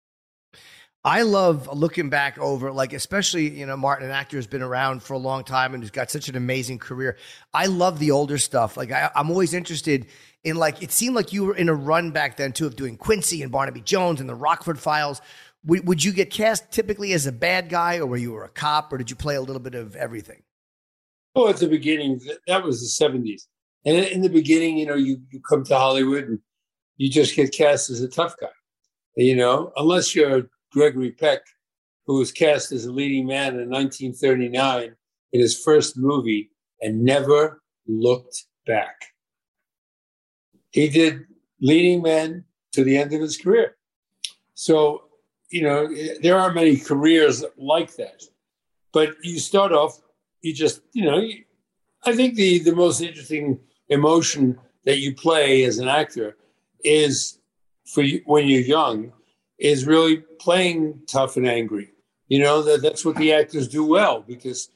I 1.07 1.23
love 1.23 1.69
looking 1.73 2.11
back 2.11 2.37
over, 2.37 2.73
like, 2.73 2.93
especially, 2.93 3.49
you 3.49 3.65
know, 3.65 3.77
Martin, 3.77 4.07
an 4.07 4.13
actor 4.13 4.37
who's 4.37 4.49
been 4.49 4.61
around 4.61 5.05
for 5.05 5.15
a 5.15 5.19
long 5.19 5.45
time 5.45 5.73
and 5.73 5.81
who's 5.81 5.93
got 5.93 6.11
such 6.11 6.29
an 6.29 6.35
amazing 6.35 6.81
career. 6.81 7.17
I 7.55 7.67
love 7.67 8.01
the 8.01 8.11
older 8.11 8.39
stuff. 8.39 8.77
Like, 8.77 8.91
I, 8.91 9.13
am 9.15 9.31
always 9.31 9.55
interested 9.55 10.09
in, 10.47 10.57
like, 10.57 10.81
it 10.81 10.93
seemed 10.93 11.17
like 11.17 11.33
you 11.33 11.45
were 11.45 11.57
in 11.57 11.69
a 11.69 11.75
run 11.75 12.13
back 12.13 12.37
then, 12.37 12.53
too, 12.53 12.67
of 12.67 12.77
doing 12.77 12.97
Quincy 12.97 13.43
and 13.43 13.51
Barnaby 13.51 13.81
Jones 13.81 14.21
and 14.21 14.29
the 14.29 14.35
Rockford 14.35 14.79
Files. 14.79 15.21
W- 15.65 15.83
would 15.83 16.05
you 16.05 16.13
get 16.13 16.31
cast 16.31 16.71
typically 16.71 17.13
as 17.13 17.27
a 17.27 17.33
bad 17.33 17.69
guy, 17.69 17.99
or 17.99 18.07
were 18.07 18.17
you 18.17 18.39
a 18.39 18.49
cop, 18.49 18.93
or 18.93 18.99
did 18.99 19.11
you 19.11 19.17
play 19.17 19.35
a 19.35 19.41
little 19.41 19.61
bit 19.61 19.75
of 19.75 19.97
everything? 19.97 20.43
Oh, 21.35 21.49
at 21.49 21.57
the 21.57 21.67
beginning, 21.67 22.21
that 22.47 22.63
was 22.63 22.81
the 22.81 23.05
70s. 23.05 23.43
And 23.85 23.97
in 24.07 24.23
the 24.23 24.29
beginning, 24.29 24.79
you 24.79 24.87
know, 24.87 24.95
you, 24.95 25.19
you 25.33 25.41
come 25.41 25.65
to 25.65 25.77
Hollywood 25.77 26.29
and 26.29 26.39
you 26.97 27.11
just 27.11 27.35
get 27.35 27.53
cast 27.53 27.91
as 27.91 28.01
a 28.01 28.09
tough 28.09 28.37
guy, 28.41 28.47
you 29.17 29.35
know, 29.35 29.73
unless 29.77 30.15
you're 30.15 30.49
Gregory 30.73 31.11
Peck, 31.11 31.41
who 32.07 32.19
was 32.19 32.31
cast 32.31 32.71
as 32.71 32.85
a 32.85 32.93
leading 32.93 33.27
man 33.27 33.59
in 33.59 33.69
1939 33.69 34.95
in 35.33 35.41
his 35.41 35.61
first 35.61 35.99
movie, 35.99 36.51
and 36.81 37.03
never 37.03 37.61
looked 37.89 38.45
back. 38.65 38.95
He 40.77 40.91
did 40.91 41.25
leading 41.59 42.03
men 42.03 42.45
to 42.73 42.85
the 42.85 42.99
end 42.99 43.11
of 43.15 43.23
his 43.23 43.39
career. 43.39 43.77
So, 44.53 45.05
you 45.49 45.63
know, 45.63 45.89
there 46.21 46.39
are 46.39 46.53
many 46.53 46.77
careers 46.77 47.43
like 47.57 47.97
that. 47.97 48.23
But 48.93 49.15
you 49.23 49.39
start 49.39 49.73
off, 49.73 49.99
you 50.43 50.53
just, 50.53 50.83
you 50.93 51.07
know, 51.07 51.27
I 52.05 52.15
think 52.15 52.35
the, 52.35 52.59
the 52.59 52.77
most 52.77 53.01
interesting 53.01 53.59
emotion 53.89 54.59
that 54.85 54.99
you 54.99 55.15
play 55.15 55.65
as 55.65 55.79
an 55.79 55.89
actor 55.89 56.37
is 56.85 57.39
for 57.87 58.03
you, 58.03 58.21
when 58.27 58.47
you're 58.47 58.61
young 58.61 59.15
is 59.59 59.87
really 59.87 60.19
playing 60.39 61.01
tough 61.07 61.39
and 61.39 61.49
angry. 61.49 61.89
You 62.29 62.41
know 62.41 62.61
that 62.65 62.83
that's 62.83 63.03
what 63.03 63.17
the 63.17 63.33
actors 63.33 63.67
do 63.67 63.83
well 63.87 64.21
because 64.21 64.69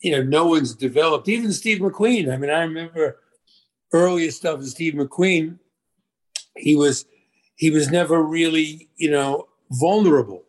you 0.00 0.10
know 0.10 0.24
no 0.24 0.46
one's 0.46 0.74
developed. 0.74 1.28
Even 1.28 1.52
Steve 1.52 1.78
McQueen. 1.78 2.32
I 2.32 2.36
mean, 2.36 2.50
I 2.50 2.62
remember 2.62 3.18
earlier 3.92 4.30
stuff 4.30 4.60
of 4.60 4.66
Steve 4.66 4.94
McQueen. 4.94 5.58
He 6.56 6.76
was 6.76 7.06
he 7.56 7.70
was 7.70 7.90
never 7.90 8.22
really 8.22 8.88
you 8.96 9.10
know 9.10 9.48
vulnerable, 9.70 10.44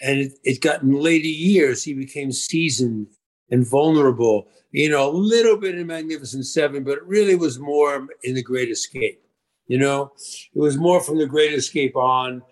and 0.00 0.18
it, 0.18 0.32
it 0.44 0.60
got 0.60 0.82
in 0.82 0.92
later 0.92 1.26
years 1.26 1.82
he 1.82 1.94
became 1.94 2.32
seasoned 2.32 3.08
and 3.50 3.66
vulnerable. 3.66 4.48
You 4.72 4.90
know, 4.90 5.08
a 5.08 5.12
little 5.12 5.56
bit 5.56 5.78
in 5.78 5.86
Magnificent 5.86 6.44
Seven, 6.46 6.84
but 6.84 6.98
it 6.98 7.04
really 7.04 7.34
was 7.34 7.58
more 7.58 8.06
in 8.22 8.34
The 8.34 8.42
Great 8.42 8.70
Escape. 8.70 9.22
You 9.68 9.78
know, 9.78 10.12
it 10.54 10.58
was 10.58 10.76
more 10.76 11.00
from 11.00 11.18
The 11.18 11.26
Great 11.26 11.54
Escape 11.54 11.96
on, 11.96 12.42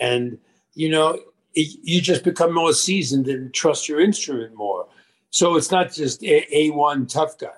and 0.00 0.38
you 0.74 0.88
know, 0.88 1.18
it, 1.54 1.78
you 1.82 2.00
just 2.00 2.24
become 2.24 2.54
more 2.54 2.72
seasoned 2.72 3.26
and 3.28 3.52
trust 3.52 3.88
your 3.88 4.00
instrument 4.00 4.54
more. 4.54 4.86
So 5.30 5.56
it's 5.56 5.70
not 5.70 5.92
just 5.92 6.22
a, 6.24 6.70
one 6.70 7.06
tough 7.06 7.38
guy. 7.38 7.48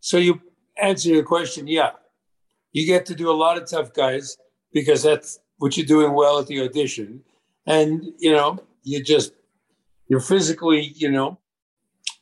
So 0.00 0.16
you 0.16 0.40
answer 0.76 1.08
your 1.08 1.24
question, 1.24 1.66
yeah, 1.66 1.90
you 2.72 2.86
get 2.86 3.06
to 3.06 3.14
do 3.14 3.30
a 3.30 3.32
lot 3.32 3.56
of 3.56 3.68
tough 3.68 3.92
guys 3.92 4.36
because 4.72 5.02
that's 5.02 5.40
what 5.58 5.76
you're 5.76 5.86
doing 5.86 6.14
well 6.14 6.38
at 6.38 6.46
the 6.46 6.62
audition, 6.62 7.22
and 7.66 8.04
you 8.18 8.32
know, 8.32 8.58
you 8.82 9.02
just 9.02 9.32
you're 10.08 10.20
physically, 10.20 10.92
you 10.96 11.10
know, 11.10 11.38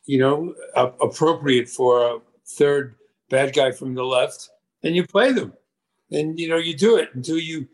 you 0.07 0.19
know, 0.19 0.55
uh, 0.75 0.91
appropriate 1.01 1.69
for 1.69 2.07
a 2.07 2.19
third 2.47 2.95
bad 3.31 3.55
guy 3.55 3.71
from 3.71 3.95
the 3.95 4.05
left, 4.05 4.51
and 4.83 4.97
you 4.97 5.07
play 5.07 5.33
them, 5.33 5.53
and 6.11 6.39
you 6.39 6.49
know, 6.49 6.57
you 6.57 6.77
do 6.77 6.97
it 6.97 7.11
until 7.15 7.39
you 7.39 7.69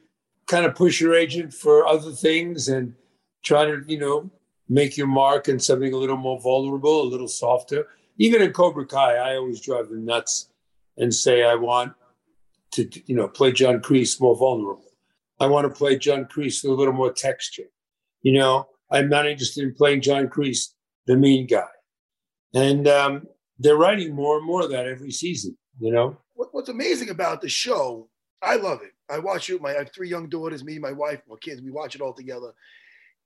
kind 0.47 0.67
of 0.67 0.75
push 0.75 1.01
your 1.01 1.15
agent 1.15 1.55
for 1.55 1.87
other 1.87 2.13
things 2.13 2.69
and 2.69 2.95
try 3.43 3.65
to, 3.65 3.83
you 3.87 3.99
know, 3.99 4.31
make 4.69 4.97
your 4.97 5.07
mark 5.07 5.49
in 5.49 5.59
something 5.59 5.93
a 5.93 5.97
little 5.97 6.17
more 6.17 6.41
vulnerable, 6.41 7.03
a 7.03 7.05
little 7.05 7.29
softer. 7.29 7.87
Even 8.19 8.43
in 8.43 8.53
Cobra 8.53 8.87
Kai, 8.87 9.17
I 9.17 9.37
always 9.37 9.61
drive 9.61 9.89
them 9.89 10.05
nuts 10.05 10.49
and 10.97 11.13
say 11.13 11.43
I 11.45 11.55
want 11.55 11.93
to, 12.73 12.89
you 13.07 13.15
know, 13.15 13.29
play 13.29 13.53
John 13.53 13.81
Kreese 13.81 14.21
more 14.21 14.37
vulnerable. 14.37 14.93
I 15.41 15.47
want 15.47 15.67
to 15.69 15.77
play 15.77 15.99
John 15.99 16.27
Kreese 16.27 16.63
with 16.63 16.73
a 16.73 16.75
little 16.75 16.95
more 16.95 17.13
texture. 17.13 17.65
You 18.23 18.33
know, 18.33 18.69
I'm 18.91 19.09
not 19.09 19.27
interested 19.27 19.65
in 19.65 19.75
playing 19.75 20.03
John 20.03 20.29
Kreese, 20.29 20.73
the 21.07 21.17
mean 21.17 21.47
guy. 21.47 21.67
And 22.55 22.87
um, 22.87 23.27
they're 23.59 23.77
writing 23.77 24.15
more 24.15 24.37
and 24.39 24.47
more 24.47 24.63
of 24.63 24.71
that 24.71 24.87
every 24.87 25.11
season. 25.11 25.57
You 25.81 25.93
know, 25.93 26.17
what's 26.35 26.69
amazing 26.69 27.11
about 27.11 27.41
the 27.41 27.49
show, 27.49 28.09
I 28.43 28.57
love 28.57 28.81
it. 28.83 28.93
I 29.11 29.19
watch 29.19 29.51
it. 29.51 29.61
My 29.61 29.71
I 29.71 29.79
have 29.79 29.93
three 29.93 30.09
young 30.09 30.29
daughters, 30.29 30.65
me, 30.65 30.79
my 30.79 30.93
wife, 30.93 31.21
my 31.29 31.37
kids. 31.41 31.61
We 31.61 31.71
watch 31.71 31.95
it 31.95 32.01
all 32.01 32.13
together. 32.13 32.53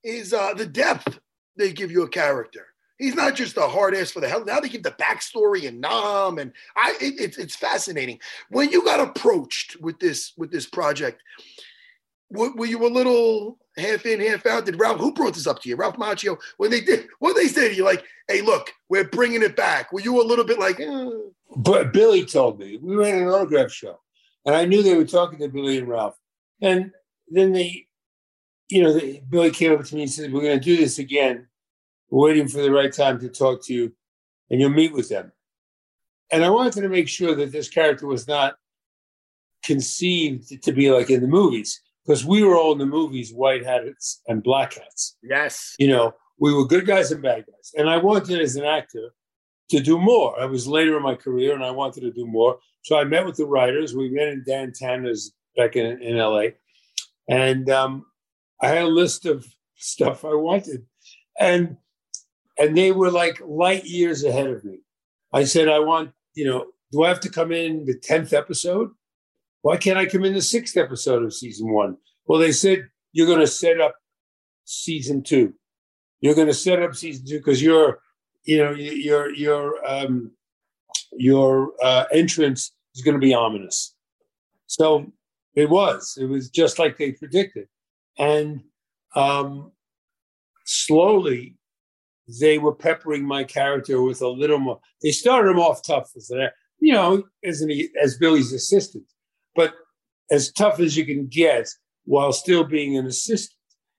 Is 0.03 0.33
uh, 0.33 0.53
the 0.53 0.65
depth 0.65 1.19
they 1.55 1.71
give 1.71 1.91
you 1.91 2.03
a 2.03 2.09
character. 2.09 2.65
He's 2.99 3.15
not 3.15 3.35
just 3.35 3.57
a 3.57 3.61
hard 3.61 3.95
ass 3.95 4.11
for 4.11 4.19
the 4.19 4.27
hell. 4.27 4.43
Now 4.45 4.59
they 4.59 4.69
give 4.69 4.83
the 4.83 4.91
backstory 4.91 5.67
and 5.67 5.81
Nam, 5.81 6.37
and 6.37 6.51
I. 6.75 6.95
It, 7.01 7.19
it's 7.19 7.37
it's 7.37 7.55
fascinating. 7.55 8.19
When 8.49 8.69
you 8.69 8.83
got 8.83 8.99
approached 8.99 9.77
with 9.81 9.99
this 9.99 10.33
with 10.37 10.51
this 10.51 10.67
project, 10.67 11.23
were, 12.29 12.53
were 12.55 12.65
you 12.65 12.85
a 12.85 12.89
little 12.89 13.57
half 13.77 14.05
in, 14.05 14.19
half 14.19 14.45
out? 14.45 14.65
Did 14.65 14.79
Ralph, 14.79 14.99
who 14.99 15.13
brought 15.13 15.33
this 15.33 15.47
up 15.47 15.61
to 15.61 15.69
you? 15.69 15.77
Ralph 15.77 15.95
Macchio, 15.95 16.37
when 16.57 16.71
they 16.71 16.81
did, 16.81 17.07
what 17.19 17.35
they 17.35 17.47
say 17.47 17.69
to 17.69 17.75
you? 17.75 17.85
Like, 17.85 18.03
hey, 18.27 18.41
look, 18.41 18.73
we're 18.89 19.07
bringing 19.07 19.43
it 19.43 19.55
back. 19.55 19.93
Were 19.93 20.01
you 20.01 20.21
a 20.21 20.23
little 20.23 20.45
bit 20.45 20.59
like, 20.59 20.79
eh? 20.79 21.09
But 21.55 21.93
Billy 21.93 22.25
told 22.25 22.59
me, 22.59 22.77
we 22.81 22.95
ran 22.95 23.17
an 23.17 23.29
autograph 23.29 23.71
show, 23.71 23.99
and 24.45 24.55
I 24.55 24.65
knew 24.65 24.83
they 24.83 24.95
were 24.95 25.05
talking 25.05 25.39
to 25.39 25.47
Billy 25.47 25.77
and 25.77 25.87
Ralph. 25.87 26.17
And 26.61 26.91
then 27.29 27.53
they, 27.53 27.87
you 28.69 28.83
know, 28.83 28.99
Billy 29.29 29.51
came 29.51 29.73
up 29.73 29.85
to 29.85 29.95
me 29.95 30.01
and 30.01 30.11
said, 30.11 30.33
we're 30.33 30.41
going 30.41 30.59
to 30.59 30.63
do 30.63 30.75
this 30.77 30.99
again. 30.99 31.47
Waiting 32.09 32.47
for 32.47 32.61
the 32.61 32.71
right 32.71 32.91
time 32.91 33.19
to 33.19 33.29
talk 33.29 33.63
to 33.65 33.73
you, 33.73 33.91
and 34.49 34.59
you'll 34.59 34.69
meet 34.69 34.93
with 34.93 35.09
them. 35.09 35.31
And 36.31 36.43
I 36.43 36.49
wanted 36.49 36.81
to 36.81 36.89
make 36.89 37.07
sure 37.07 37.35
that 37.35 37.51
this 37.51 37.69
character 37.69 38.07
was 38.07 38.27
not 38.27 38.55
conceived 39.63 40.63
to 40.63 40.71
be 40.71 40.91
like 40.91 41.09
in 41.09 41.21
the 41.21 41.27
movies 41.27 41.81
because 42.05 42.25
we 42.25 42.43
were 42.43 42.57
all 42.57 42.71
in 42.71 42.77
the 42.77 42.85
movies 42.85 43.33
white 43.33 43.65
hats 43.65 44.21
and 44.27 44.43
black 44.43 44.73
hats. 44.73 45.17
Yes. 45.21 45.75
You 45.79 45.89
know, 45.89 46.13
we 46.39 46.53
were 46.53 46.65
good 46.65 46.87
guys 46.87 47.11
and 47.11 47.21
bad 47.21 47.45
guys. 47.45 47.71
And 47.77 47.89
I 47.89 47.97
wanted 47.97 48.39
as 48.39 48.55
an 48.55 48.65
actor 48.65 49.11
to 49.69 49.79
do 49.79 49.99
more. 49.99 50.39
I 50.39 50.45
was 50.45 50.67
later 50.67 50.97
in 50.97 51.03
my 51.03 51.15
career 51.15 51.53
and 51.53 51.63
I 51.63 51.71
wanted 51.71 52.01
to 52.01 52.11
do 52.11 52.25
more. 52.25 52.59
So 52.83 52.97
I 52.97 53.03
met 53.03 53.25
with 53.25 53.35
the 53.35 53.45
writers. 53.45 53.95
We 53.95 54.09
met 54.09 54.29
in 54.29 54.43
Dan 54.45 54.71
Tana's 54.73 55.33
back 55.55 55.75
in, 55.75 56.01
in 56.01 56.17
LA. 56.17 56.45
And 57.27 57.69
um, 57.69 58.05
I 58.61 58.67
had 58.67 58.83
a 58.83 58.87
list 58.87 59.25
of 59.25 59.45
stuff 59.75 60.25
I 60.25 60.33
wanted. 60.33 60.85
And 61.39 61.77
and 62.59 62.77
they 62.77 62.91
were 62.91 63.09
like 63.09 63.41
light 63.45 63.85
years 63.85 64.23
ahead 64.23 64.47
of 64.47 64.63
me. 64.63 64.79
I 65.33 65.45
said, 65.45 65.69
I 65.69 65.79
want, 65.79 66.11
you 66.35 66.45
know, 66.45 66.65
do 66.91 67.03
I 67.03 67.07
have 67.07 67.21
to 67.21 67.29
come 67.29 67.51
in 67.51 67.85
the 67.85 67.95
10th 67.95 68.33
episode? 68.33 68.89
Why 69.61 69.77
can't 69.77 69.97
I 69.97 70.05
come 70.05 70.25
in 70.25 70.33
the 70.33 70.41
sixth 70.41 70.77
episode 70.77 71.23
of 71.23 71.33
season 71.33 71.71
one? 71.71 71.97
Well, 72.25 72.39
they 72.39 72.51
said 72.51 72.89
you're 73.13 73.27
going 73.27 73.39
to 73.39 73.47
set 73.47 73.79
up 73.79 73.95
season 74.65 75.23
two. 75.23 75.53
You're 76.21 76.35
going 76.35 76.47
to 76.47 76.53
set 76.53 76.81
up 76.81 76.95
season 76.95 77.25
two 77.25 77.37
because 77.37 77.61
your, 77.61 77.99
you 78.43 78.57
know, 78.57 78.71
your 78.71 79.33
your 79.33 79.75
um, 79.87 80.31
your 81.11 81.73
uh, 81.83 82.05
entrance 82.11 82.71
is 82.95 83.01
going 83.01 83.15
to 83.15 83.25
be 83.25 83.33
ominous. 83.33 83.95
So 84.67 85.11
it 85.55 85.69
was. 85.69 86.17
It 86.19 86.25
was 86.25 86.49
just 86.49 86.79
like 86.79 86.97
they 86.97 87.11
predicted, 87.11 87.67
and 88.17 88.61
um, 89.15 89.71
slowly 90.65 91.58
they 92.39 92.57
were 92.57 92.75
peppering 92.75 93.25
my 93.25 93.43
character 93.43 94.01
with 94.01 94.21
a 94.21 94.27
little 94.27 94.59
more. 94.59 94.79
They 95.01 95.11
started 95.11 95.51
him 95.51 95.59
off 95.59 95.81
tough 95.85 96.11
as 96.15 96.31
you 96.79 96.93
know, 96.93 97.23
as 97.43 97.61
an, 97.61 97.71
as 98.01 98.17
Billy's 98.17 98.53
assistant, 98.53 99.05
but 99.55 99.73
as 100.31 100.51
tough 100.51 100.79
as 100.79 100.95
you 100.95 101.05
can 101.05 101.27
get 101.27 101.67
while 102.05 102.31
still 102.31 102.63
being 102.63 102.97
an 102.97 103.05
assistant, 103.05 103.57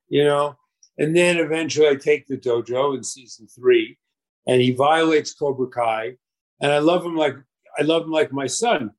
you 0.09 0.25
know. 0.25 0.57
And 0.99 1.17
then 1.17 1.39
eventually 1.39 1.89
I 1.89 1.97
take 1.97 2.27
the 2.27 2.37
dojo 2.37 2.97
in 2.97 3.05
season 3.05 3.47
three, 3.49 3.99
and 4.47 4.61
he 4.61 4.73
violates 4.73 5.35
Cobra 5.35 5.69
Kai, 5.69 6.17
and 6.61 6.73
I 6.73 6.79
love 6.79 7.05
him 7.05 7.17
like 7.17 7.37
I 7.79 7.83
love 7.83 8.03
him 8.03 8.11
like 8.11 8.33
my 8.33 8.47
son, 8.47 8.91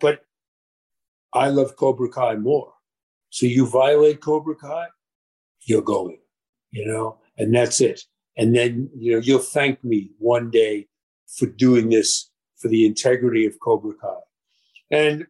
but 0.00 0.20
I 1.32 1.48
love 1.48 1.76
Cobra 1.76 2.08
Kai 2.08 2.36
more. 2.36 2.72
So 3.30 3.46
you 3.46 3.68
violate 3.68 4.20
Cobra 4.20 4.54
Kai, 4.54 4.86
you're 5.66 5.82
going, 5.82 6.18
you 6.70 6.86
know, 6.86 7.18
and 7.36 7.54
that's 7.54 7.80
it. 7.80 8.02
And 8.36 8.54
then 8.54 8.90
you 8.96 9.12
know 9.12 9.18
you'll 9.18 9.38
thank 9.38 9.82
me 9.84 10.10
one 10.18 10.50
day 10.50 10.88
for 11.26 11.46
doing 11.46 11.90
this 11.90 12.30
for 12.58 12.68
the 12.68 12.86
integrity 12.86 13.46
of 13.46 13.58
Cobra 13.60 13.94
Kai. 13.94 14.20
And 14.90 15.26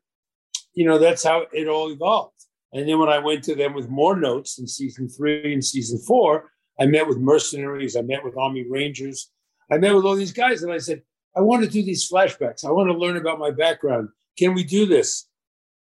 you 0.75 0.87
know, 0.87 0.99
that's 0.99 1.25
how 1.25 1.47
it 1.53 1.69
all 1.69 1.91
evolved. 1.91 2.35
And 2.73 2.89
then 2.89 2.99
when 2.99 3.09
I 3.09 3.19
went 3.19 3.45
to 3.45 3.55
them 3.55 3.73
with 3.73 3.89
more 3.89 4.17
notes 4.17 4.59
in 4.59 4.67
season 4.67 5.09
three 5.09 5.53
and 5.53 5.65
season 5.65 5.99
four, 6.07 6.51
I 6.79 6.87
met 6.87 7.07
with 7.07 7.19
mercenaries, 7.19 7.97
I 7.97 8.03
met 8.03 8.25
with 8.25 8.37
Army 8.37 8.67
Rangers, 8.69 9.31
I 9.71 9.79
met 9.79 9.95
with 9.95 10.05
all 10.05 10.17
these 10.17 10.33
guys, 10.33 10.63
and 10.63 10.73
I 10.73 10.79
said, 10.79 11.03
I 11.37 11.41
want 11.41 11.63
to 11.65 11.71
do 11.71 11.85
these 11.85 12.09
flashbacks. 12.09 12.65
I 12.65 12.71
want 12.71 12.91
to 12.91 12.99
learn 12.99 13.17
about 13.17 13.39
my 13.39 13.51
background. 13.51 14.09
Can 14.37 14.55
we 14.55 14.65
do 14.65 14.87
this? 14.87 15.29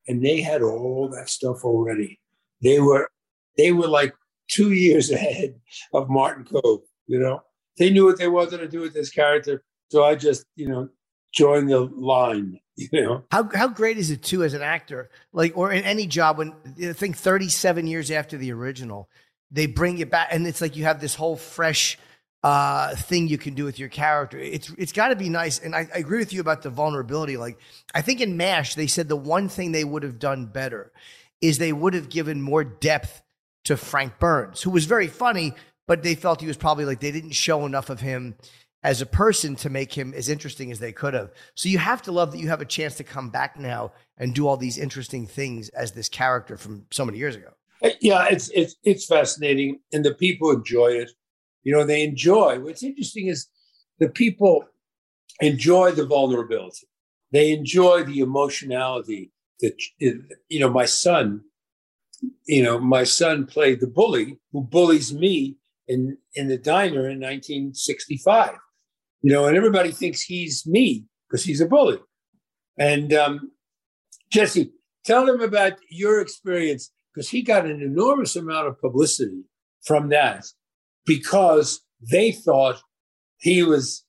And 0.06 0.24
they 0.24 0.40
had 0.40 0.62
all 0.62 1.08
that 1.16 1.28
stuff 1.28 1.64
already. 1.64 2.20
They 2.62 2.80
were 2.80 3.08
they 3.56 3.72
were 3.72 3.88
like 3.88 4.14
two 4.48 4.72
years 4.72 5.10
ahead 5.12 5.54
of 5.92 6.08
Martin 6.08 6.44
Kove, 6.44 6.82
you 7.06 7.18
know. 7.18 7.42
They 7.78 7.90
knew 7.90 8.04
what 8.04 8.18
they 8.18 8.28
wanted 8.28 8.58
to 8.58 8.68
do 8.68 8.80
with 8.80 8.94
this 8.94 9.10
character. 9.10 9.62
So 9.90 10.04
I 10.04 10.14
just, 10.14 10.44
you 10.56 10.68
know, 10.68 10.88
joined 11.32 11.70
the 11.70 11.80
line. 11.80 12.60
You 12.76 13.02
know 13.02 13.24
how 13.30 13.48
how 13.54 13.68
great 13.68 13.98
is 13.98 14.10
it 14.10 14.20
too 14.24 14.42
as 14.42 14.52
an 14.52 14.62
actor, 14.62 15.08
like 15.32 15.56
or 15.56 15.70
in 15.70 15.84
any 15.84 16.08
job 16.08 16.38
when 16.38 16.54
I 16.84 16.92
think 16.92 17.16
thirty 17.16 17.48
seven 17.48 17.86
years 17.86 18.10
after 18.10 18.36
the 18.36 18.50
original, 18.50 19.08
they 19.48 19.66
bring 19.66 19.98
it 19.98 20.10
back 20.10 20.30
and 20.32 20.44
it's 20.44 20.60
like 20.60 20.74
you 20.74 20.82
have 20.82 21.00
this 21.00 21.14
whole 21.14 21.36
fresh 21.36 21.96
uh, 22.44 22.94
thing 22.96 23.26
you 23.26 23.38
can 23.38 23.54
do 23.54 23.64
with 23.64 23.78
your 23.78 23.88
character. 23.88 24.38
It's 24.38 24.70
it's 24.76 24.92
got 24.92 25.08
to 25.08 25.16
be 25.16 25.28
nice, 25.28 25.60
and 25.60 25.74
I, 25.74 25.88
I, 25.94 25.98
agree 25.98 26.18
with 26.18 26.32
you 26.32 26.40
about 26.40 26.62
the 26.62 26.68
vulnerability. 26.68 27.38
Like 27.38 27.58
I 27.94 28.02
think 28.02 28.20
in 28.20 28.36
Mash, 28.36 28.74
they 28.74 28.86
said 28.86 29.08
the 29.08 29.16
one 29.16 29.48
thing 29.48 29.72
they 29.72 29.84
would 29.84 30.02
have 30.02 30.18
done 30.18 30.46
better 30.46 30.92
is 31.40 31.56
they 31.56 31.72
would 31.72 31.94
have 31.94 32.10
given 32.10 32.42
more 32.42 32.62
depth 32.62 33.22
to 33.64 33.78
Frank 33.78 34.18
Burns, 34.18 34.60
who 34.60 34.70
was 34.70 34.84
very 34.84 35.06
funny, 35.06 35.54
but 35.86 36.02
they 36.02 36.14
felt 36.14 36.40
he 36.40 36.46
was 36.46 36.56
probably 36.56 36.84
like 36.84 37.00
they 37.00 37.12
didn't 37.12 37.32
show 37.32 37.66
enough 37.66 37.90
of 37.90 38.00
him 38.00 38.36
as 38.82 39.00
a 39.00 39.06
person 39.06 39.56
to 39.56 39.70
make 39.70 39.92
him 39.92 40.12
as 40.14 40.28
interesting 40.28 40.70
as 40.70 40.78
they 40.78 40.92
could 40.92 41.14
have. 41.14 41.30
So 41.54 41.70
you 41.70 41.78
have 41.78 42.02
to 42.02 42.12
love 42.12 42.32
that 42.32 42.38
you 42.38 42.48
have 42.48 42.60
a 42.60 42.66
chance 42.66 42.94
to 42.96 43.04
come 43.04 43.30
back 43.30 43.58
now 43.58 43.92
and 44.18 44.34
do 44.34 44.46
all 44.46 44.58
these 44.58 44.78
interesting 44.78 45.26
things 45.26 45.70
as 45.70 45.92
this 45.92 46.08
character 46.08 46.58
from 46.58 46.84
so 46.90 47.04
many 47.04 47.18
years 47.18 47.34
ago. 47.34 47.48
Uh, 47.82 47.90
yeah, 48.00 48.26
it's 48.30 48.50
it's 48.54 48.76
it's 48.84 49.06
fascinating, 49.06 49.80
and 49.92 50.04
the 50.04 50.14
people 50.14 50.50
enjoy 50.50 50.88
it. 50.88 51.10
You 51.64 51.72
know, 51.72 51.84
they 51.84 52.02
enjoy. 52.04 52.60
What's 52.60 52.82
interesting 52.82 53.26
is 53.26 53.48
the 53.98 54.08
people 54.08 54.66
enjoy 55.40 55.92
the 55.92 56.06
vulnerability. 56.06 56.86
They 57.32 57.52
enjoy 57.52 58.04
the 58.04 58.20
emotionality 58.20 59.32
that 59.60 59.80
you 59.98 60.60
know. 60.60 60.70
My 60.70 60.84
son, 60.84 61.42
you 62.46 62.62
know, 62.62 62.78
my 62.78 63.04
son 63.04 63.46
played 63.46 63.80
the 63.80 63.86
bully 63.86 64.38
who 64.52 64.62
bullies 64.62 65.12
me 65.12 65.56
in 65.88 66.16
in 66.34 66.48
the 66.48 66.58
diner 66.58 67.08
in 67.08 67.20
1965. 67.20 68.52
You 69.22 69.32
know, 69.32 69.46
and 69.46 69.56
everybody 69.56 69.90
thinks 69.90 70.20
he's 70.20 70.66
me 70.66 71.06
because 71.28 71.44
he's 71.44 71.60
a 71.60 71.66
bully. 71.66 71.98
And 72.78 73.12
um, 73.14 73.52
Jesse, 74.30 74.72
tell 75.04 75.26
them 75.26 75.40
about 75.40 75.74
your 75.90 76.20
experience 76.20 76.90
because 77.14 77.30
he 77.30 77.42
got 77.42 77.64
an 77.64 77.80
enormous 77.80 78.36
amount 78.36 78.66
of 78.66 78.80
publicity 78.80 79.44
from 79.84 80.08
that 80.08 80.44
because 81.06 81.80
they 82.00 82.32
thought 82.32 82.82
he 83.38 83.62
was 83.62 84.04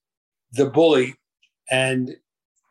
the 0.53 0.65
bully 0.65 1.15
and 1.69 2.15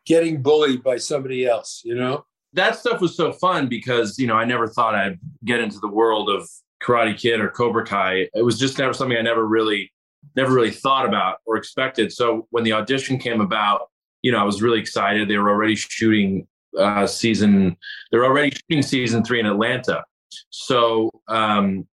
getting 0.05 0.41
bullied 0.41 0.83
by 0.83 0.97
somebody 0.97 1.45
else, 1.45 1.81
you 1.83 1.95
know? 1.95 2.25
That 2.53 2.77
stuff 2.77 3.01
was 3.01 3.17
so 3.17 3.33
fun 3.33 3.67
because, 3.67 4.17
you 4.17 4.27
know, 4.27 4.35
I 4.35 4.45
never 4.45 4.67
thought 4.67 4.95
I'd 4.95 5.19
get 5.43 5.59
into 5.59 5.79
the 5.79 5.89
world 5.89 6.29
of 6.29 6.47
Karate 6.85 7.17
Kid 7.17 7.39
or 7.39 7.49
Cobra 7.49 7.85
Kai. 7.85 8.27
It 8.33 8.43
was 8.43 8.59
just 8.59 8.77
never 8.77 8.93
something 8.93 9.17
I 9.17 9.21
never 9.21 9.45
really, 9.45 9.91
never 10.35 10.53
really 10.53 10.71
thought 10.71 11.05
about 11.05 11.37
or 11.45 11.57
expected. 11.57 12.11
So 12.11 12.47
when 12.51 12.63
the 12.63 12.73
audition 12.73 13.17
came 13.17 13.41
about, 13.41 13.89
you 14.21 14.31
know, 14.31 14.39
I 14.39 14.43
was 14.43 14.61
really 14.61 14.79
excited. 14.79 15.27
They 15.27 15.37
were 15.37 15.49
already 15.49 15.75
shooting 15.75 16.47
uh, 16.77 17.07
season, 17.07 17.77
they're 18.11 18.25
already 18.25 18.51
shooting 18.51 18.83
season 18.83 19.23
three 19.23 19.39
in 19.39 19.45
Atlanta. 19.45 20.03
So, 20.49 21.09
um, 21.27 21.87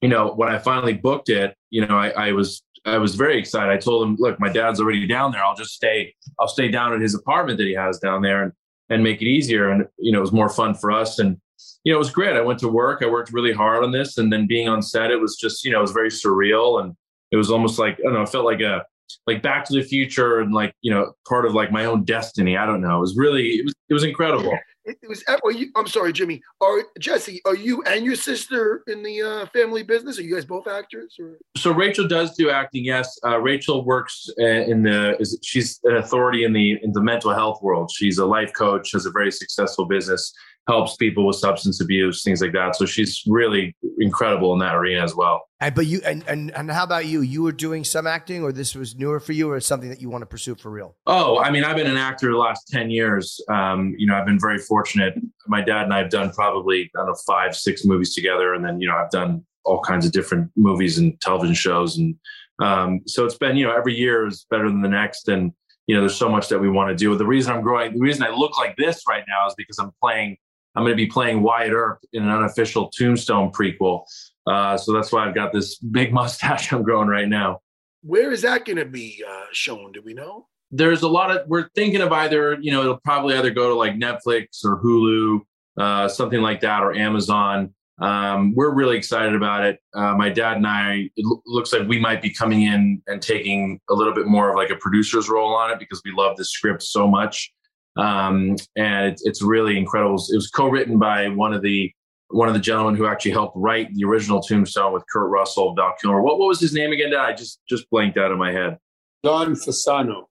you 0.00 0.08
know, 0.08 0.34
when 0.34 0.48
I 0.48 0.58
finally 0.58 0.94
booked 0.94 1.28
it, 1.28 1.54
you 1.70 1.86
know, 1.86 1.96
I, 1.96 2.08
I 2.10 2.32
was 2.32 2.62
I 2.84 2.98
was 2.98 3.14
very 3.14 3.38
excited. 3.38 3.72
I 3.72 3.78
told 3.78 4.06
him, 4.06 4.16
look, 4.18 4.38
my 4.38 4.50
dad's 4.50 4.80
already 4.80 5.06
down 5.06 5.32
there. 5.32 5.42
I'll 5.42 5.54
just 5.54 5.72
stay. 5.72 6.14
I'll 6.38 6.48
stay 6.48 6.68
down 6.68 6.92
at 6.92 7.00
his 7.00 7.14
apartment 7.14 7.58
that 7.58 7.66
he 7.66 7.74
has 7.74 7.98
down 7.98 8.22
there 8.22 8.42
and 8.42 8.52
and 8.90 9.02
make 9.02 9.22
it 9.22 9.26
easier. 9.26 9.70
And 9.70 9.86
you 9.98 10.12
know, 10.12 10.18
it 10.18 10.22
was 10.22 10.32
more 10.32 10.50
fun 10.50 10.74
for 10.74 10.90
us. 10.90 11.18
And 11.18 11.38
you 11.84 11.92
know, 11.92 11.96
it 11.96 11.98
was 11.98 12.10
great. 12.10 12.36
I 12.36 12.40
went 12.40 12.58
to 12.60 12.68
work. 12.68 13.02
I 13.02 13.06
worked 13.06 13.32
really 13.32 13.52
hard 13.52 13.84
on 13.84 13.92
this, 13.92 14.18
and 14.18 14.32
then 14.32 14.46
being 14.46 14.68
on 14.68 14.82
set, 14.82 15.10
it 15.10 15.20
was 15.20 15.36
just 15.36 15.64
you 15.64 15.70
know, 15.70 15.78
it 15.78 15.82
was 15.82 15.92
very 15.92 16.10
surreal, 16.10 16.82
and 16.82 16.94
it 17.30 17.36
was 17.36 17.50
almost 17.50 17.78
like 17.78 17.98
I 18.00 18.04
don't 18.04 18.14
know. 18.14 18.22
It 18.22 18.28
felt 18.28 18.44
like 18.44 18.60
a 18.60 18.84
like 19.26 19.42
Back 19.42 19.64
to 19.66 19.74
the 19.74 19.82
Future 19.82 20.40
and 20.40 20.52
like 20.52 20.74
you 20.82 20.90
know, 20.90 21.12
part 21.28 21.46
of 21.46 21.54
like 21.54 21.70
my 21.70 21.84
own 21.84 22.04
destiny. 22.04 22.56
I 22.56 22.66
don't 22.66 22.80
know. 22.80 22.96
It 22.96 23.00
was 23.00 23.16
really 23.16 23.48
it 23.56 23.64
was 23.64 23.74
it 23.88 23.94
was 23.94 24.04
incredible. 24.04 24.56
It, 24.86 24.98
was. 25.08 25.24
Are 25.26 25.50
you, 25.50 25.70
I'm 25.76 25.86
sorry, 25.86 26.12
Jimmy. 26.12 26.42
Are 26.60 26.82
Jesse? 26.98 27.40
Are 27.46 27.54
you 27.54 27.82
and 27.84 28.04
your 28.04 28.16
sister 28.16 28.82
in 28.86 29.02
the 29.02 29.22
uh, 29.22 29.46
family 29.46 29.82
business? 29.82 30.18
Are 30.18 30.22
you 30.22 30.34
guys 30.34 30.44
both 30.44 30.66
actors? 30.66 31.16
Or? 31.18 31.38
So 31.56 31.72
Rachel 31.72 32.06
does 32.06 32.34
do 32.34 32.50
acting. 32.50 32.84
Yes, 32.84 33.18
uh, 33.24 33.38
Rachel 33.38 33.84
works 33.84 34.28
uh, 34.38 34.44
in 34.44 34.82
the. 34.82 35.16
Is, 35.20 35.38
she's 35.42 35.80
an 35.84 35.96
authority 35.96 36.44
in 36.44 36.52
the 36.52 36.78
in 36.82 36.92
the 36.92 37.00
mental 37.00 37.32
health 37.32 37.62
world. 37.62 37.90
She's 37.94 38.18
a 38.18 38.26
life 38.26 38.52
coach. 38.52 38.92
Has 38.92 39.06
a 39.06 39.10
very 39.10 39.32
successful 39.32 39.86
business 39.86 40.34
helps 40.66 40.96
people 40.96 41.26
with 41.26 41.36
substance 41.36 41.80
abuse, 41.80 42.22
things 42.22 42.40
like 42.40 42.52
that. 42.52 42.74
So 42.76 42.86
she's 42.86 43.22
really 43.26 43.76
incredible 43.98 44.52
in 44.54 44.58
that 44.60 44.74
arena 44.74 45.02
as 45.02 45.14
well. 45.14 45.46
And 45.60 45.74
but 45.74 45.86
you 45.86 46.00
and, 46.04 46.24
and 46.26 46.50
and 46.52 46.70
how 46.70 46.84
about 46.84 47.06
you? 47.06 47.20
You 47.20 47.42
were 47.42 47.52
doing 47.52 47.84
some 47.84 48.06
acting, 48.06 48.42
or 48.42 48.52
this 48.52 48.74
was 48.74 48.96
newer 48.96 49.20
for 49.20 49.32
you, 49.32 49.50
or 49.50 49.60
something 49.60 49.90
that 49.90 50.00
you 50.00 50.08
want 50.10 50.22
to 50.22 50.26
pursue 50.26 50.54
for 50.54 50.70
real? 50.70 50.96
Oh, 51.06 51.38
I 51.38 51.50
mean, 51.50 51.64
I've 51.64 51.76
been 51.76 51.86
an 51.86 51.96
actor 51.96 52.30
the 52.30 52.38
last 52.38 52.68
ten 52.68 52.90
years. 52.90 53.40
Um, 53.48 53.94
you 53.98 54.06
know, 54.06 54.14
I've 54.14 54.26
been 54.26 54.40
very 54.40 54.58
fortunate. 54.58 55.14
My 55.46 55.62
dad 55.62 55.84
and 55.84 55.94
I 55.94 55.98
have 55.98 56.10
done 56.10 56.32
probably 56.32 56.90
I 56.94 56.98
don't 56.98 57.06
know 57.06 57.16
five, 57.26 57.56
six 57.56 57.84
movies 57.84 58.14
together, 58.14 58.54
and 58.54 58.64
then 58.64 58.80
you 58.80 58.88
know 58.88 58.96
I've 58.96 59.10
done 59.10 59.44
all 59.64 59.80
kinds 59.80 60.04
of 60.04 60.12
different 60.12 60.50
movies 60.56 60.98
and 60.98 61.18
television 61.20 61.54
shows, 61.54 61.98
and 61.98 62.14
um, 62.60 63.00
so 63.06 63.24
it's 63.24 63.36
been 63.36 63.56
you 63.56 63.66
know 63.66 63.74
every 63.74 63.94
year 63.94 64.26
is 64.26 64.46
better 64.50 64.68
than 64.68 64.82
the 64.82 64.88
next, 64.88 65.28
and 65.28 65.52
you 65.86 65.94
know 65.94 66.00
there's 66.00 66.16
so 66.16 66.28
much 66.28 66.48
that 66.48 66.58
we 66.58 66.68
want 66.68 66.90
to 66.90 66.96
do. 66.96 67.16
The 67.16 67.26
reason 67.26 67.52
I'm 67.52 67.62
growing, 67.62 67.94
the 67.94 68.00
reason 68.00 68.22
I 68.22 68.30
look 68.30 68.58
like 68.58 68.76
this 68.76 69.02
right 69.08 69.24
now 69.28 69.46
is 69.46 69.54
because 69.56 69.78
I'm 69.78 69.92
playing 70.02 70.36
I'm 70.74 70.82
going 70.82 70.92
to 70.92 70.96
be 70.96 71.06
playing 71.06 71.42
Wyatt 71.42 71.72
Earp 71.72 72.00
in 72.12 72.24
an 72.24 72.30
unofficial 72.30 72.90
Tombstone 72.90 73.50
prequel. 73.52 74.04
Uh, 74.46 74.76
so 74.76 74.92
that's 74.92 75.12
why 75.12 75.26
I've 75.26 75.34
got 75.34 75.52
this 75.52 75.76
big 75.92 76.12
mustache 76.12 76.72
I'm 76.72 76.82
growing 76.82 77.08
right 77.08 77.28
now. 77.28 77.60
Where 78.02 78.32
is 78.32 78.42
that 78.42 78.64
going 78.64 78.76
to 78.76 78.84
be 78.84 79.24
uh, 79.26 79.46
shown? 79.52 79.92
Do 79.92 80.02
we 80.02 80.14
know? 80.14 80.46
There's 80.70 81.02
a 81.02 81.08
lot 81.08 81.30
of, 81.30 81.46
we're 81.48 81.68
thinking 81.74 82.00
of 82.00 82.12
either, 82.12 82.58
you 82.60 82.72
know, 82.72 82.82
it'll 82.82 83.00
probably 83.04 83.36
either 83.36 83.50
go 83.50 83.68
to 83.68 83.74
like 83.74 83.94
Netflix 83.94 84.64
or 84.64 84.82
Hulu, 84.82 85.40
uh, 85.78 86.08
something 86.08 86.40
like 86.40 86.60
that, 86.60 86.82
or 86.82 86.94
Amazon. 86.94 87.72
Um, 88.00 88.54
we're 88.56 88.74
really 88.74 88.96
excited 88.96 89.36
about 89.36 89.64
it. 89.64 89.78
Uh, 89.94 90.14
my 90.16 90.28
dad 90.28 90.56
and 90.56 90.66
I, 90.66 91.10
it 91.16 91.24
lo- 91.24 91.42
looks 91.46 91.72
like 91.72 91.86
we 91.86 92.00
might 92.00 92.20
be 92.20 92.30
coming 92.30 92.62
in 92.62 93.00
and 93.06 93.22
taking 93.22 93.80
a 93.88 93.94
little 93.94 94.12
bit 94.12 94.26
more 94.26 94.50
of 94.50 94.56
like 94.56 94.70
a 94.70 94.76
producer's 94.76 95.28
role 95.28 95.54
on 95.54 95.70
it 95.70 95.78
because 95.78 96.02
we 96.04 96.10
love 96.10 96.36
the 96.36 96.44
script 96.44 96.82
so 96.82 97.06
much 97.06 97.52
um, 97.96 98.56
and 98.76 99.12
it's, 99.12 99.24
it's 99.24 99.42
really 99.42 99.78
incredible. 99.78 100.14
It 100.14 100.36
was 100.36 100.50
co-written 100.50 100.98
by 100.98 101.28
one 101.28 101.52
of 101.52 101.62
the 101.62 101.92
one 102.28 102.48
of 102.48 102.54
the 102.54 102.60
gentlemen 102.60 102.96
who 102.96 103.06
actually 103.06 103.30
helped 103.30 103.56
write 103.56 103.94
the 103.94 104.04
original 104.04 104.40
Tombstone 104.40 104.92
with 104.92 105.04
Kurt 105.12 105.30
Russell, 105.30 105.74
Val 105.74 105.94
Kilmer. 106.00 106.20
What, 106.20 106.38
what 106.38 106.48
was 106.48 106.58
his 106.58 106.72
name 106.72 106.90
again? 106.92 107.14
I 107.14 107.32
just 107.32 107.60
just 107.68 107.88
blanked 107.90 108.18
out 108.18 108.32
of 108.32 108.38
my 108.38 108.52
head. 108.52 108.78
John 109.24 109.54
Fasano. 109.54 110.24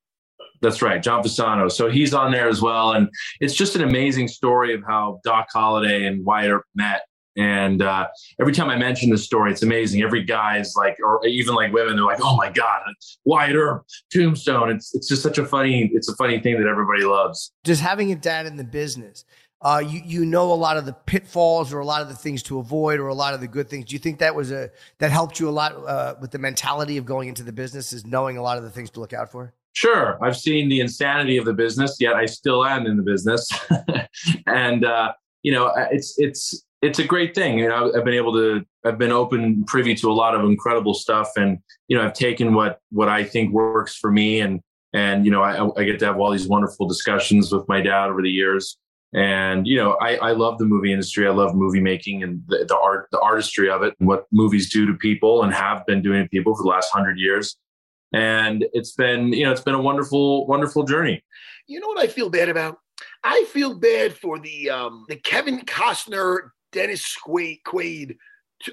That's 0.62 0.82
right, 0.82 1.02
John 1.02 1.24
Fasano. 1.24 1.72
So 1.72 1.90
he's 1.90 2.14
on 2.14 2.32
there 2.32 2.48
as 2.48 2.62
well, 2.62 2.94
and 2.94 3.10
it's 3.42 3.54
just 3.54 3.76
an 3.76 3.84
amazing 3.84 4.28
story 4.28 4.74
of 4.74 4.82
how 4.88 5.20
Doc 5.24 5.48
Holliday 5.52 6.06
and 6.06 6.26
Wyatt 6.26 6.52
Earp 6.52 6.66
met 6.76 7.02
and 7.36 7.82
uh, 7.82 8.08
every 8.40 8.54
time 8.54 8.70
I 8.70 8.78
mention 8.78 9.10
this 9.10 9.24
story, 9.24 9.52
it's 9.52 9.64
amazing. 9.64 10.04
Every 10.04 10.24
guy 10.24 10.60
is 10.60 10.76
like, 10.78 10.98
or 11.04 11.26
even 11.26 11.56
like 11.56 11.74
women, 11.74 11.96
they're 11.96 12.06
like, 12.06 12.20
"Oh 12.22 12.36
my 12.36 12.52
god, 12.52 12.82
Wyatt 13.26 13.56
Earp, 13.56 13.86
Tombstone." 14.12 14.70
It's 14.70 14.94
it's 14.94 15.08
just 15.08 15.24
such 15.24 15.40
a 15.40 15.46
funny, 15.46 15.90
it's 15.94 16.08
a 16.10 16.16
funny 16.16 16.40
thing 16.40 16.60
that 16.60 16.68
everybody 16.68 17.04
loves. 17.04 17.52
Just 17.64 17.82
having 17.82 18.12
a 18.12 18.16
dad 18.16 18.46
in 18.46 18.56
the 18.56 18.64
business, 18.64 19.26
uh, 19.64 19.82
you 19.86 20.02
you 20.06 20.26
know 20.26 20.52
a 20.52 20.54
lot 20.54 20.78
of 20.78 20.86
the 20.86 20.94
pitfalls 20.94 21.74
or 21.74 21.80
a 21.80 21.86
lot 21.86 22.04
of 22.04 22.08
the 22.08 22.16
things 22.16 22.44
to 22.44 22.60
avoid 22.60 23.00
or 23.00 23.08
a 23.08 23.16
lot 23.16 23.34
of 23.34 23.42
the 23.42 23.48
good 23.48 23.68
things. 23.68 23.86
Do 23.86 23.94
you 23.94 24.00
think 24.00 24.20
that 24.20 24.36
was 24.36 24.52
a 24.52 24.70
that 25.00 25.10
helped 25.10 25.40
you 25.40 25.50
a 25.50 25.52
lot 25.52 25.76
uh, 25.88 26.16
with 26.22 26.30
the 26.30 26.40
mentality 26.40 26.98
of 26.98 27.06
going 27.06 27.30
into 27.30 27.42
the 27.42 27.54
business? 27.54 27.94
Is 27.94 28.06
knowing 28.06 28.38
a 28.38 28.44
lot 28.44 28.58
of 28.58 28.64
the 28.64 28.70
things 28.70 28.92
to 28.92 29.00
look 29.00 29.14
out 29.14 29.32
for? 29.32 29.54
Sure, 29.76 30.24
I've 30.24 30.38
seen 30.38 30.70
the 30.70 30.82
insanity 30.82 31.38
of 31.38 31.46
the 31.46 31.54
business, 31.54 31.98
yet 32.00 32.14
I 32.14 32.28
still 32.28 32.64
am 32.64 32.86
in 32.86 32.96
the 32.96 33.02
business, 33.02 33.50
and 34.46 34.86
uh, 34.86 35.14
you 35.42 35.52
know, 35.52 35.72
it's 35.92 36.16
it's 36.18 36.64
it's 36.84 37.00
a 37.00 37.04
great 37.04 37.34
thing. 37.34 37.58
You 37.60 37.70
know, 37.70 37.94
I've 37.96 38.04
been 38.04 38.14
able 38.14 38.34
to, 38.34 38.66
I've 38.84 38.98
been 38.98 39.12
open, 39.12 39.64
privy 39.66 39.96
to 39.96 40.12
a 40.12 40.14
lot 40.14 40.36
of 40.36 40.44
incredible 40.44 40.94
stuff, 40.94 41.30
and 41.38 41.60
you 41.88 41.98
know, 41.98 42.04
I've 42.04 42.14
taken 42.14 42.54
what 42.54 42.80
what 42.92 43.08
I 43.08 43.24
think 43.24 43.54
works 43.54 43.96
for 43.96 44.12
me, 44.12 44.42
and 44.42 44.60
and 44.92 45.26
you 45.26 45.32
know, 45.32 45.42
I, 45.42 45.80
I 45.80 45.86
get 45.86 45.98
to 46.00 46.06
have 46.06 46.20
all 46.20 46.32
these 46.32 46.48
wonderful 46.48 46.88
discussions 46.88 47.52
with 47.54 47.68
my 47.70 47.82
dad 47.82 48.10
over 48.10 48.22
the 48.22 48.30
years. 48.30 48.78
And 49.16 49.66
you 49.66 49.78
know, 49.78 49.94
I, 50.02 50.16
I 50.16 50.32
love 50.34 50.58
the 50.58 50.66
movie 50.66 50.92
industry. 50.92 51.26
I 51.26 51.32
love 51.32 51.56
movie 51.56 51.80
making 51.80 52.22
and 52.22 52.42
the, 52.48 52.66
the 52.68 52.78
art, 52.78 53.08
the 53.12 53.20
artistry 53.22 53.70
of 53.70 53.82
it, 53.84 53.94
and 54.00 54.08
what 54.08 54.26
movies 54.34 54.72
do 54.72 54.86
to 54.86 54.94
people, 54.94 55.44
and 55.44 55.54
have 55.54 55.86
been 55.86 56.02
doing 56.02 56.24
to 56.24 56.30
people 56.30 56.56
for 56.56 56.64
the 56.64 56.70
last 56.70 56.92
hundred 56.92 57.18
years. 57.18 57.56
And 58.12 58.66
it's 58.74 58.92
been, 58.92 59.32
you 59.32 59.46
know, 59.46 59.52
it's 59.52 59.62
been 59.62 59.74
a 59.74 59.82
wonderful, 59.82 60.46
wonderful 60.48 60.84
journey. 60.84 61.24
You 61.66 61.80
know 61.80 61.88
what 61.88 62.00
I 62.00 62.08
feel 62.08 62.30
bad 62.30 62.50
about? 62.50 62.78
I 63.24 63.46
feel 63.46 63.80
bad 63.80 64.14
for 64.14 64.38
the 64.38 64.70
um, 64.70 65.06
the 65.08 65.16
Kevin 65.16 65.62
Costner 65.62 66.50
Dennis 66.74 67.16
Quaid, 67.26 67.60
Quaid 67.66 68.18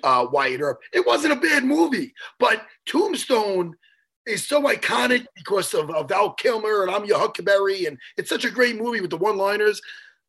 uh, 0.03 0.27
Wyatt 0.33 0.61
Earp. 0.61 0.81
It 0.93 1.07
wasn't 1.07 1.35
a 1.35 1.37
bad 1.37 1.65
movie, 1.65 2.13
but 2.39 2.67
Tombstone 2.87 3.77
is 4.27 4.47
so 4.47 4.63
iconic 4.63 5.27
because 5.37 5.73
of, 5.75 5.91
of 5.91 6.09
Val 6.09 6.33
Kilmer 6.35 6.83
and 6.83 6.91
I'm 6.91 7.05
your 7.05 7.19
Huckleberry, 7.19 7.87
and 7.87 7.97
it's 8.17 8.29
such 8.29 8.45
a 8.45 8.51
great 8.51 8.77
movie 8.77 9.01
with 9.01 9.11
the 9.11 9.17
one-liners 9.17 9.81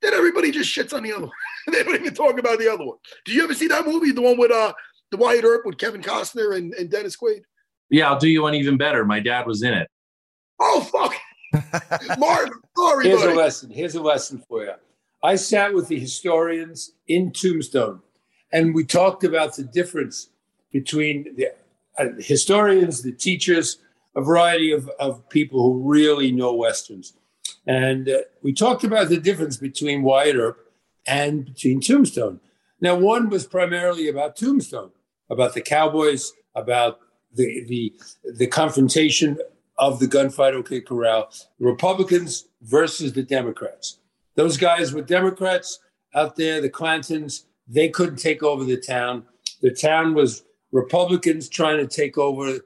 that 0.02 0.14
everybody 0.14 0.52
just 0.52 0.76
shits 0.76 0.94
on 0.94 1.04
the 1.04 1.14
other 1.14 1.26
one. 1.26 1.32
they 1.72 1.84
don't 1.84 1.96
even 1.96 2.14
talk 2.14 2.40
about 2.40 2.60
the 2.60 2.72
other 2.72 2.86
one. 2.86 2.98
Do 3.26 3.34
you 3.34 3.44
ever 3.44 3.54
see 3.54 3.68
that 3.68 3.86
movie, 3.86 4.12
the 4.12 4.22
one 4.22 4.38
with 4.38 4.52
uh 4.52 4.74
the 5.12 5.18
Wyatt 5.18 5.44
Earp 5.44 5.66
with 5.66 5.78
Kevin 5.78 6.02
Costner 6.02 6.56
and, 6.56 6.74
and 6.74 6.90
Dennis 6.90 7.18
Quaid? 7.18 7.42
Yeah, 7.90 8.10
I'll 8.10 8.20
do 8.20 8.30
you 8.30 8.44
one 8.44 8.56
even 8.56 8.78
better. 8.78 9.04
My 9.06 9.20
dad 9.20 9.46
was 9.46 9.64
in 9.64 9.74
it. 9.74 9.88
Oh 10.60 10.82
fuck, 10.82 11.14
Mark, 12.18 12.50
sorry. 12.78 13.08
Here's 13.08 13.22
buddy. 13.22 13.34
a 13.34 13.36
lesson. 13.36 13.70
Here's 13.70 13.96
a 13.96 14.02
lesson 14.02 14.44
for 14.48 14.64
you. 14.64 14.74
I 15.24 15.36
sat 15.36 15.74
with 15.74 15.88
the 15.88 16.00
historians 16.00 16.94
in 17.08 17.32
Tombstone, 17.32 18.02
and 18.52 18.74
we 18.74 18.84
talked 18.84 19.24
about 19.24 19.56
the 19.56 19.64
difference 19.64 20.30
between 20.72 21.36
the 21.36 21.50
uh, 21.98 22.08
historians, 22.20 23.04
the 23.04 23.12
teachers, 23.12 23.78
a 24.16 24.22
variety 24.22 24.72
of, 24.72 24.90
of 25.00 25.30
people 25.30 25.62
who 25.62 25.90
really 25.90 26.32
know 26.32 26.54
Westerns. 26.54 27.14
And 27.68 28.10
uh, 28.10 28.20
we 28.42 28.52
talked 28.54 28.84
about 28.84 29.10
the 29.10 29.20
difference 29.20 29.58
between 29.58 30.02
Wyatt 30.02 30.36
Earp 30.36 30.72
and 31.06 31.46
between 31.46 31.82
Tombstone. 31.82 32.40
Now, 32.80 32.96
one 32.96 33.30
was 33.30 33.46
primarily 33.46 34.10
about 34.10 34.36
Tombstone, 34.36 34.92
about 35.30 35.54
the 35.54 35.62
cowboys, 35.62 36.34
about 36.56 37.00
the, 37.34 37.64
the, 37.68 37.94
the 38.38 38.48
confrontation 38.48 39.38
of 39.78 40.00
the 40.00 40.08
gunfight 40.08 40.54
OK 40.54 40.82
Corral, 40.82 41.32
Republicans 41.60 42.48
versus 42.62 43.14
the 43.14 43.24
Democrats. 43.24 44.00
Those 44.42 44.58
guys 44.58 44.92
were 44.92 45.04
Democrats 45.04 45.78
out 46.16 46.36
there, 46.36 46.62
the 46.62 46.70
Clantons, 46.70 47.44
they 47.68 47.90
couldn't 47.90 48.16
take 48.16 48.42
over 48.42 48.64
the 48.64 48.76
town. 48.76 49.26
The 49.62 49.70
town 49.70 50.16
was 50.16 50.42
Republicans 50.72 51.48
trying 51.48 51.78
to 51.78 51.86
take 51.86 52.18
over 52.18 52.58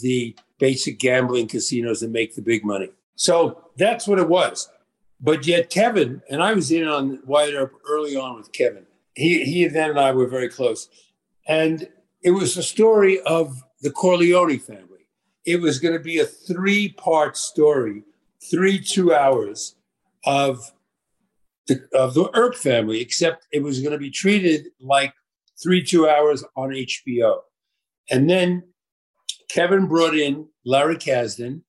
the 0.00 0.36
basic 0.60 1.00
gambling 1.00 1.48
casinos 1.48 2.04
and 2.04 2.12
make 2.12 2.36
the 2.36 2.40
big 2.40 2.64
money. 2.64 2.90
So 3.16 3.64
that's 3.76 4.06
what 4.06 4.20
it 4.20 4.28
was. 4.28 4.68
But 5.20 5.44
yet, 5.44 5.70
Kevin, 5.70 6.22
and 6.30 6.40
I 6.40 6.52
was 6.52 6.70
in 6.70 6.86
on 6.86 7.20
Wyatt 7.26 7.54
Earp 7.56 7.72
early 7.90 8.14
on 8.14 8.36
with 8.36 8.52
Kevin. 8.52 8.86
He, 9.16 9.42
he 9.42 9.66
then 9.66 9.90
and 9.90 9.98
I 9.98 10.12
were 10.12 10.28
very 10.28 10.48
close. 10.48 10.88
And 11.48 11.88
it 12.22 12.30
was 12.30 12.56
a 12.56 12.62
story 12.62 13.20
of 13.22 13.64
the 13.82 13.90
Corleone 13.90 14.60
family. 14.60 15.08
It 15.44 15.60
was 15.60 15.80
going 15.80 15.94
to 15.94 16.00
be 16.00 16.20
a 16.20 16.26
three 16.26 16.90
part 16.90 17.36
story, 17.36 18.04
three 18.40 18.78
two 18.78 19.12
hours 19.12 19.74
of 20.24 20.72
the, 21.68 21.86
of 21.94 22.14
the 22.14 22.30
Earp 22.34 22.56
family, 22.56 23.00
except 23.00 23.46
it 23.52 23.62
was 23.62 23.80
going 23.80 23.92
to 23.92 23.98
be 23.98 24.10
treated 24.10 24.66
like 24.80 25.12
three 25.62 25.82
two 25.82 26.08
hours 26.08 26.42
on 26.56 26.70
HBO. 26.70 27.38
And 28.10 28.28
then 28.28 28.64
Kevin 29.50 29.86
brought 29.86 30.14
in 30.14 30.48
Larry 30.64 30.96
Kasdan 30.96 31.62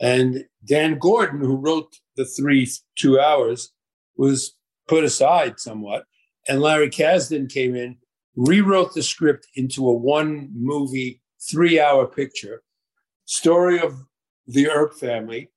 and 0.00 0.44
Dan 0.66 0.98
Gordon, 0.98 1.40
who 1.40 1.56
wrote 1.56 1.96
the 2.16 2.24
three 2.24 2.68
two 2.96 3.20
hours, 3.20 3.72
was 4.16 4.56
put 4.88 5.04
aside 5.04 5.58
somewhat. 5.58 6.04
And 6.48 6.60
Larry 6.60 6.90
Kasdan 6.90 7.52
came 7.52 7.76
in, 7.76 7.98
rewrote 8.36 8.94
the 8.94 9.02
script 9.02 9.46
into 9.56 9.88
a 9.88 9.92
one 9.92 10.50
movie, 10.54 11.20
three 11.50 11.80
hour 11.80 12.06
picture, 12.06 12.62
story 13.24 13.80
of 13.80 14.04
the 14.46 14.68
Earp 14.68 14.94
family. 14.94 15.50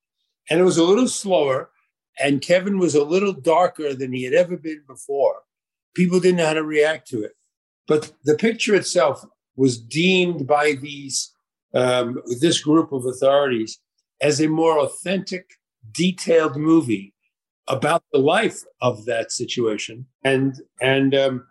And 0.50 0.60
it 0.60 0.64
was 0.64 0.78
a 0.78 0.84
little 0.84 1.08
slower 1.08 1.72
and 2.20 2.41
Kevin 2.41 2.80
was 2.80 2.95
a 2.95 3.03
little 3.03 3.34
darker 3.34 3.93
than 3.93 4.13
he 4.13 4.24
had 4.24 4.34
ever 4.34 4.57
been 4.57 4.84
before. 4.88 5.41
People 5.95 6.20
didn't 6.20 6.38
know 6.38 6.47
how 6.47 6.53
to 6.53 6.63
react 6.63 7.07
to 7.09 7.24
it. 7.24 7.34
But 7.88 8.13
the 8.24 8.36
picture 8.36 8.76
itself 8.76 9.24
was 9.55 9.78
deemed 9.78 10.47
by 10.47 10.74
these 10.74 11.32
um, 11.74 12.22
this 12.39 12.61
group 12.61 12.91
of 12.91 13.05
authorities 13.05 13.80
as 14.22 14.39
a 14.39 14.47
more 14.47 14.80
authentic, 14.80 15.45
detailed 15.91 16.55
movie 16.55 17.13
about 17.68 18.03
the 18.13 18.20
life 18.20 18.63
of 18.82 19.05
that 19.05 19.32
situation, 19.32 20.05
and 20.24 20.61
and 20.82 21.13
um, 21.13 21.45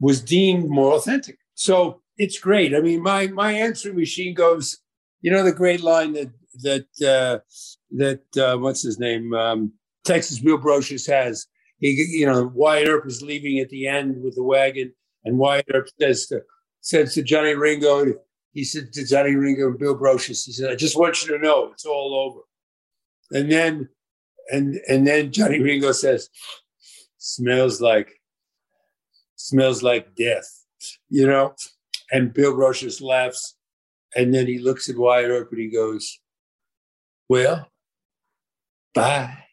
was 0.00 0.20
deemed 0.22 0.68
more 0.68 0.94
authentic. 0.94 1.38
So 1.54 2.00
it's 2.16 2.38
great. 2.38 2.74
I 2.74 2.80
mean, 2.80 3.02
my 3.02 3.28
my 3.28 3.52
answering 3.52 3.96
machine 3.96 4.34
goes. 4.34 4.78
You 5.22 5.30
know 5.30 5.44
the 5.44 5.52
great 5.52 5.82
line 5.82 6.14
that 6.14 6.30
that 6.62 6.86
uh, 7.06 7.40
that 7.90 8.36
uh, 8.36 8.56
what's 8.56 8.82
his 8.82 8.98
name 8.98 9.34
um, 9.34 9.72
Texas 10.04 10.38
Bill 10.38 10.58
Brocius 10.58 11.06
has. 11.06 11.46
He, 11.78 11.90
you 12.10 12.26
know, 12.26 12.50
Wyatt 12.54 12.88
Earp 12.88 13.06
is 13.06 13.22
leaving 13.22 13.58
at 13.58 13.70
the 13.70 13.86
end 13.86 14.22
with 14.22 14.34
the 14.34 14.42
wagon, 14.42 14.92
and 15.24 15.38
Wyatt 15.38 15.66
Earp 15.72 15.88
says 15.98 16.26
to 16.26 16.42
says 16.82 17.14
to 17.14 17.22
Johnny 17.22 17.54
Ringo, 17.54 18.06
he 18.52 18.64
said 18.64 18.92
to 18.92 19.06
Johnny 19.06 19.34
Ringo 19.34 19.68
and 19.68 19.78
Bill 19.78 19.98
Brocius, 19.98 20.44
he 20.44 20.52
said, 20.52 20.70
"I 20.70 20.76
just 20.76 20.98
want 20.98 21.22
you 21.22 21.36
to 21.36 21.42
know 21.42 21.70
it's 21.72 21.86
all 21.86 22.14
over." 22.14 22.40
And 23.38 23.50
then, 23.50 23.88
and 24.50 24.80
and 24.88 25.06
then 25.06 25.32
Johnny 25.32 25.60
Ringo 25.60 25.92
says, 25.92 26.28
"Smells 27.18 27.80
like, 27.80 28.20
smells 29.36 29.82
like 29.82 30.14
death," 30.14 30.64
you 31.08 31.26
know. 31.26 31.54
And 32.12 32.34
Bill 32.34 32.54
Brocius 32.54 33.00
laughs, 33.00 33.56
and 34.16 34.34
then 34.34 34.46
he 34.46 34.58
looks 34.58 34.88
at 34.88 34.98
Wyatt 34.98 35.30
Earp 35.30 35.52
and 35.52 35.60
he 35.60 35.70
goes, 35.70 36.18
"Well, 37.28 37.70
bye." 38.94 39.44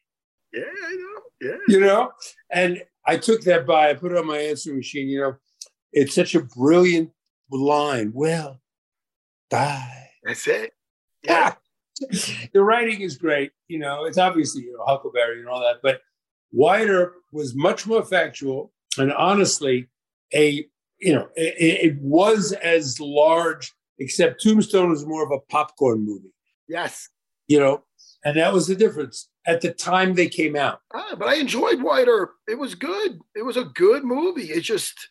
Yeah, 0.58 0.88
I 0.88 0.96
know. 0.96 1.22
Yeah. 1.42 1.58
You 1.68 1.80
know, 1.80 2.12
and 2.52 2.84
I 3.06 3.18
took 3.18 3.42
that 3.42 3.68
by, 3.68 3.90
I 3.90 3.94
put 3.94 4.12
it 4.12 4.18
on 4.18 4.26
my 4.26 4.38
answering 4.38 4.78
machine. 4.78 5.08
You 5.08 5.22
know, 5.22 5.36
it's 5.94 6.16
such 6.16 6.36
a 6.36 6.42
brilliant 6.42 7.12
line. 7.52 8.12
Well, 8.14 8.62
bye. 9.50 10.08
That's 10.24 10.48
it. 10.48 10.72
Yeah. 11.24 11.56
the 12.54 12.64
writing 12.64 13.02
is 13.02 13.18
great. 13.18 13.52
You 13.68 13.80
know, 13.80 14.06
it's 14.06 14.20
obviously 14.20 14.62
you 14.62 14.72
know 14.72 14.86
Huckleberry 14.86 15.40
and 15.40 15.50
all 15.50 15.60
that, 15.62 15.78
but 15.82 16.00
Wyatt 16.52 16.90
Earp 16.90 17.16
was 17.34 17.56
much 17.56 17.88
more 17.88 18.06
factual 18.06 18.72
and 18.98 19.12
honestly, 19.14 19.88
a 20.34 20.66
you 21.00 21.14
know, 21.14 21.28
it, 21.36 21.92
it 21.92 22.02
was 22.02 22.54
as 22.54 23.00
large, 23.00 23.74
except 24.00 24.42
Tombstone 24.42 24.90
was 24.90 25.06
more 25.06 25.24
of 25.24 25.32
a 25.32 25.40
popcorn 25.52 26.06
movie. 26.06 26.34
Yes. 26.68 27.10
You 27.48 27.60
know, 27.60 27.84
and 28.26 28.38
that 28.38 28.54
was 28.54 28.68
the 28.68 28.76
difference 28.76 29.30
at 29.46 29.62
the 29.62 29.72
time 29.72 30.14
they 30.14 30.28
came 30.28 30.56
out. 30.56 30.80
Ah, 30.94 31.16
but 31.18 31.28
I 31.28 31.36
enjoyed 31.36 31.82
Wyatt 31.82 32.08
Earp. 32.08 32.34
It 32.48 32.60
was 32.60 32.76
good. 32.76 33.20
It 33.36 33.44
was 33.44 33.58
a 33.58 33.66
good 33.66 34.04
movie. 34.04 34.52
It 34.52 34.62
just, 34.62 35.08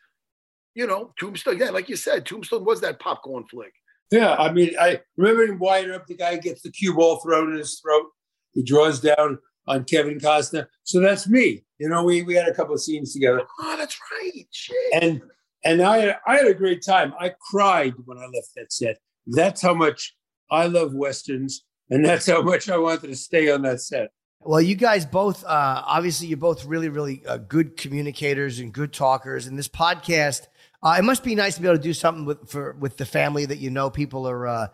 you 0.74 0.86
know, 0.86 1.12
Tombstone. 1.18 1.58
Yeah, 1.58 1.70
like 1.70 1.88
you 1.88 1.96
said, 1.96 2.26
Tombstone 2.26 2.64
was 2.64 2.80
that 2.80 3.00
popcorn 3.00 3.44
flick. 3.50 3.72
Yeah, 4.10 4.34
I 4.34 4.52
mean, 4.52 4.72
I 4.80 5.00
remember 5.16 5.44
in 5.44 5.58
Wyatt 5.58 5.88
Earp, 5.88 6.06
the 6.06 6.14
guy 6.14 6.36
gets 6.36 6.62
the 6.62 6.70
cue 6.70 6.94
ball 6.94 7.18
thrown 7.20 7.52
in 7.52 7.58
his 7.58 7.80
throat. 7.80 8.06
He 8.52 8.62
draws 8.62 9.00
down 9.00 9.38
on 9.66 9.84
Kevin 9.84 10.18
Costner. 10.18 10.66
So 10.84 11.00
that's 11.00 11.28
me. 11.28 11.64
You 11.78 11.88
know, 11.88 12.04
we 12.04 12.22
we 12.22 12.34
had 12.34 12.48
a 12.48 12.54
couple 12.54 12.74
of 12.74 12.80
scenes 12.80 13.12
together. 13.12 13.42
Oh, 13.60 13.76
that's 13.76 13.98
right. 14.12 14.46
Shit. 14.50 14.76
And 15.02 15.22
and 15.64 15.82
I 15.82 16.16
I 16.26 16.36
had 16.36 16.46
a 16.46 16.54
great 16.54 16.82
time. 16.84 17.14
I 17.18 17.32
cried 17.50 17.94
when 18.04 18.18
I 18.18 18.26
left 18.26 18.50
that 18.56 18.72
set. 18.72 18.98
That's 19.26 19.60
how 19.60 19.74
much 19.74 20.14
I 20.50 20.66
love 20.66 20.94
westerns, 20.94 21.64
and 21.90 22.04
that's 22.04 22.26
how 22.26 22.42
much 22.42 22.68
I 22.68 22.76
wanted 22.76 23.08
to 23.08 23.16
stay 23.16 23.50
on 23.50 23.62
that 23.62 23.80
set. 23.80 24.10
Well, 24.40 24.60
you 24.60 24.76
guys 24.76 25.04
both, 25.04 25.44
uh, 25.44 25.82
obviously, 25.84 26.28
you're 26.28 26.36
both 26.36 26.64
really, 26.64 26.88
really 26.88 27.22
uh, 27.26 27.38
good 27.38 27.76
communicators 27.76 28.60
and 28.60 28.72
good 28.72 28.92
talkers. 28.92 29.46
And 29.46 29.58
this 29.58 29.68
podcast, 29.68 30.46
uh, 30.82 30.94
it 30.98 31.02
must 31.02 31.24
be 31.24 31.34
nice 31.34 31.56
to 31.56 31.62
be 31.62 31.66
able 31.66 31.78
to 31.78 31.82
do 31.82 31.92
something 31.92 32.24
with 32.24 32.48
for 32.48 32.74
with 32.74 32.96
the 32.96 33.06
family 33.06 33.44
that 33.46 33.58
you 33.58 33.70
know 33.70 33.90
people 33.90 34.28
are 34.28 34.46
uh, 34.46 34.68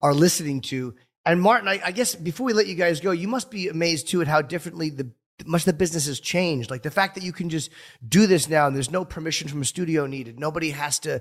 are 0.00 0.14
listening 0.14 0.62
to. 0.62 0.94
And 1.26 1.42
Martin, 1.42 1.68
I, 1.68 1.80
I, 1.84 1.92
guess 1.92 2.14
before 2.14 2.46
we 2.46 2.54
let 2.54 2.68
you 2.68 2.74
guys 2.74 3.00
go, 3.00 3.10
you 3.10 3.28
must 3.28 3.50
be 3.50 3.68
amazed 3.68 4.08
too 4.08 4.22
at 4.22 4.28
how 4.28 4.40
differently 4.40 4.88
the 4.88 5.10
much 5.44 5.64
the 5.64 5.74
business 5.74 6.06
has 6.06 6.20
changed. 6.20 6.70
Like 6.70 6.82
the 6.82 6.90
fact 6.90 7.14
that 7.16 7.24
you 7.24 7.32
can 7.32 7.50
just 7.50 7.70
do 8.08 8.26
this 8.26 8.48
now, 8.48 8.66
and 8.66 8.74
there's 8.74 8.90
no 8.90 9.04
permission 9.04 9.46
from 9.48 9.60
a 9.60 9.66
studio 9.66 10.06
needed. 10.06 10.40
Nobody 10.40 10.70
has 10.70 10.98
to 11.00 11.20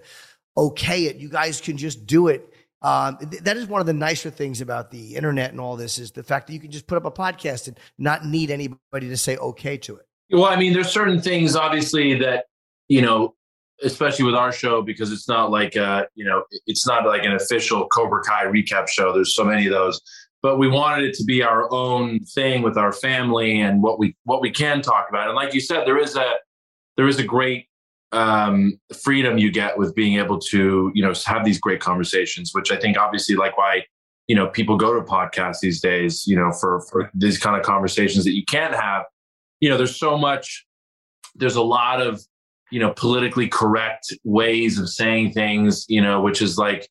okay 0.55 1.05
it. 1.05 1.17
You 1.17 1.29
guys 1.29 1.59
can 1.59 1.77
just 1.77 2.07
do 2.07 2.29
it 2.29 2.53
um, 2.81 3.17
th- 3.17 3.43
that 3.43 3.57
is 3.57 3.67
one 3.67 3.81
of 3.81 3.87
the 3.87 3.93
nicer 3.93 4.29
things 4.29 4.61
about 4.61 4.91
the 4.91 5.15
internet 5.15 5.51
and 5.51 5.59
all 5.59 5.75
this 5.75 5.97
is 5.97 6.11
the 6.11 6.23
fact 6.23 6.47
that 6.47 6.53
you 6.53 6.59
can 6.59 6.71
just 6.71 6.87
put 6.87 6.97
up 6.97 7.05
a 7.05 7.11
podcast 7.11 7.67
and 7.67 7.79
not 7.97 8.25
need 8.25 8.51
anybody 8.51 9.09
to 9.09 9.17
say 9.17 9.37
okay 9.37 9.77
to 9.77 9.95
it. 9.95 10.05
Well, 10.29 10.45
I 10.45 10.55
mean, 10.57 10.73
there's 10.73 10.91
certain 10.91 11.21
things 11.21 11.55
obviously 11.55 12.15
that 12.19 12.45
you 12.87 13.01
know, 13.01 13.35
especially 13.83 14.25
with 14.25 14.35
our 14.35 14.51
show 14.51 14.81
because 14.81 15.11
it's 15.11 15.27
not 15.27 15.51
like 15.51 15.75
uh, 15.75 16.05
you 16.15 16.25
know, 16.25 16.43
it's 16.65 16.85
not 16.85 17.05
like 17.05 17.23
an 17.23 17.33
official 17.33 17.87
Cobra 17.87 18.21
Kai 18.23 18.45
recap 18.45 18.87
show. 18.87 19.13
There's 19.13 19.35
so 19.35 19.43
many 19.43 19.65
of 19.65 19.73
those, 19.73 20.01
but 20.41 20.57
we 20.57 20.67
wanted 20.67 21.05
it 21.05 21.15
to 21.15 21.23
be 21.23 21.43
our 21.43 21.71
own 21.71 22.19
thing 22.19 22.61
with 22.61 22.77
our 22.77 22.91
family 22.91 23.59
and 23.59 23.81
what 23.81 23.99
we 23.99 24.15
what 24.23 24.41
we 24.41 24.51
can 24.51 24.81
talk 24.81 25.07
about. 25.09 25.27
And 25.27 25.35
like 25.35 25.53
you 25.53 25.61
said, 25.61 25.85
there 25.85 25.97
is 25.97 26.15
a 26.15 26.33
there 26.95 27.07
is 27.07 27.19
a 27.19 27.23
great 27.23 27.67
um, 28.11 28.79
freedom 29.03 29.37
you 29.37 29.51
get 29.51 29.77
with 29.77 29.93
being 29.95 30.17
able 30.17 30.39
to, 30.39 30.91
you 30.93 31.03
know, 31.03 31.13
have 31.25 31.43
these 31.43 31.59
great 31.59 31.81
conversations, 31.81 32.51
which 32.53 32.71
I 32.71 32.77
think 32.77 32.97
obviously 32.97 33.35
like 33.35 33.57
why, 33.57 33.85
you 34.27 34.35
know, 34.35 34.47
people 34.47 34.77
go 34.77 34.93
to 34.93 35.01
podcasts 35.01 35.59
these 35.61 35.81
days, 35.81 36.25
you 36.25 36.35
know, 36.35 36.51
for, 36.51 36.81
for 36.89 37.09
these 37.13 37.37
kind 37.37 37.57
of 37.57 37.63
conversations 37.63 38.25
that 38.25 38.33
you 38.33 38.45
can't 38.45 38.73
have, 38.73 39.03
you 39.59 39.69
know, 39.69 39.77
there's 39.77 39.97
so 39.97 40.17
much, 40.17 40.65
there's 41.35 41.55
a 41.55 41.61
lot 41.61 42.01
of, 42.01 42.21
you 42.71 42.79
know, 42.79 42.91
politically 42.91 43.47
correct 43.47 44.13
ways 44.23 44.79
of 44.79 44.89
saying 44.89 45.31
things, 45.31 45.85
you 45.87 46.01
know, 46.01 46.21
which 46.21 46.41
is 46.41 46.57
like, 46.57 46.89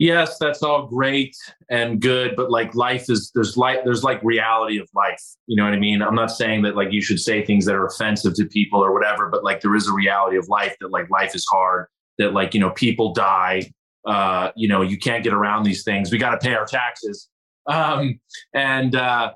yes, 0.00 0.38
that's 0.38 0.62
all 0.62 0.86
great 0.86 1.36
and 1.68 2.00
good, 2.00 2.34
but 2.34 2.50
like 2.50 2.74
life 2.74 3.08
is 3.08 3.30
there's 3.34 3.56
like 3.56 3.84
there's 3.84 4.02
like 4.02 4.20
reality 4.24 4.78
of 4.78 4.88
life. 4.94 5.22
You 5.46 5.54
know 5.54 5.64
what 5.64 5.74
I 5.74 5.78
mean? 5.78 6.02
I'm 6.02 6.16
not 6.16 6.32
saying 6.32 6.62
that 6.62 6.74
like 6.74 6.90
you 6.90 7.02
should 7.02 7.20
say 7.20 7.44
things 7.44 7.66
that 7.66 7.76
are 7.76 7.86
offensive 7.86 8.34
to 8.34 8.46
people 8.46 8.82
or 8.82 8.92
whatever, 8.92 9.28
but 9.28 9.44
like 9.44 9.60
there 9.60 9.76
is 9.76 9.86
a 9.86 9.92
reality 9.92 10.36
of 10.36 10.48
life 10.48 10.74
that 10.80 10.90
like 10.90 11.08
life 11.10 11.36
is 11.36 11.46
hard, 11.48 11.86
that 12.18 12.32
like, 12.32 12.54
you 12.54 12.60
know, 12.60 12.70
people 12.70 13.12
die. 13.12 13.70
Uh, 14.06 14.50
you 14.56 14.66
know, 14.66 14.80
you 14.80 14.98
can't 14.98 15.22
get 15.22 15.34
around 15.34 15.62
these 15.62 15.84
things. 15.84 16.10
We 16.10 16.16
got 16.16 16.30
to 16.30 16.38
pay 16.38 16.54
our 16.54 16.64
taxes. 16.64 17.28
Um, 17.66 18.18
and 18.54 18.96
uh 18.96 19.32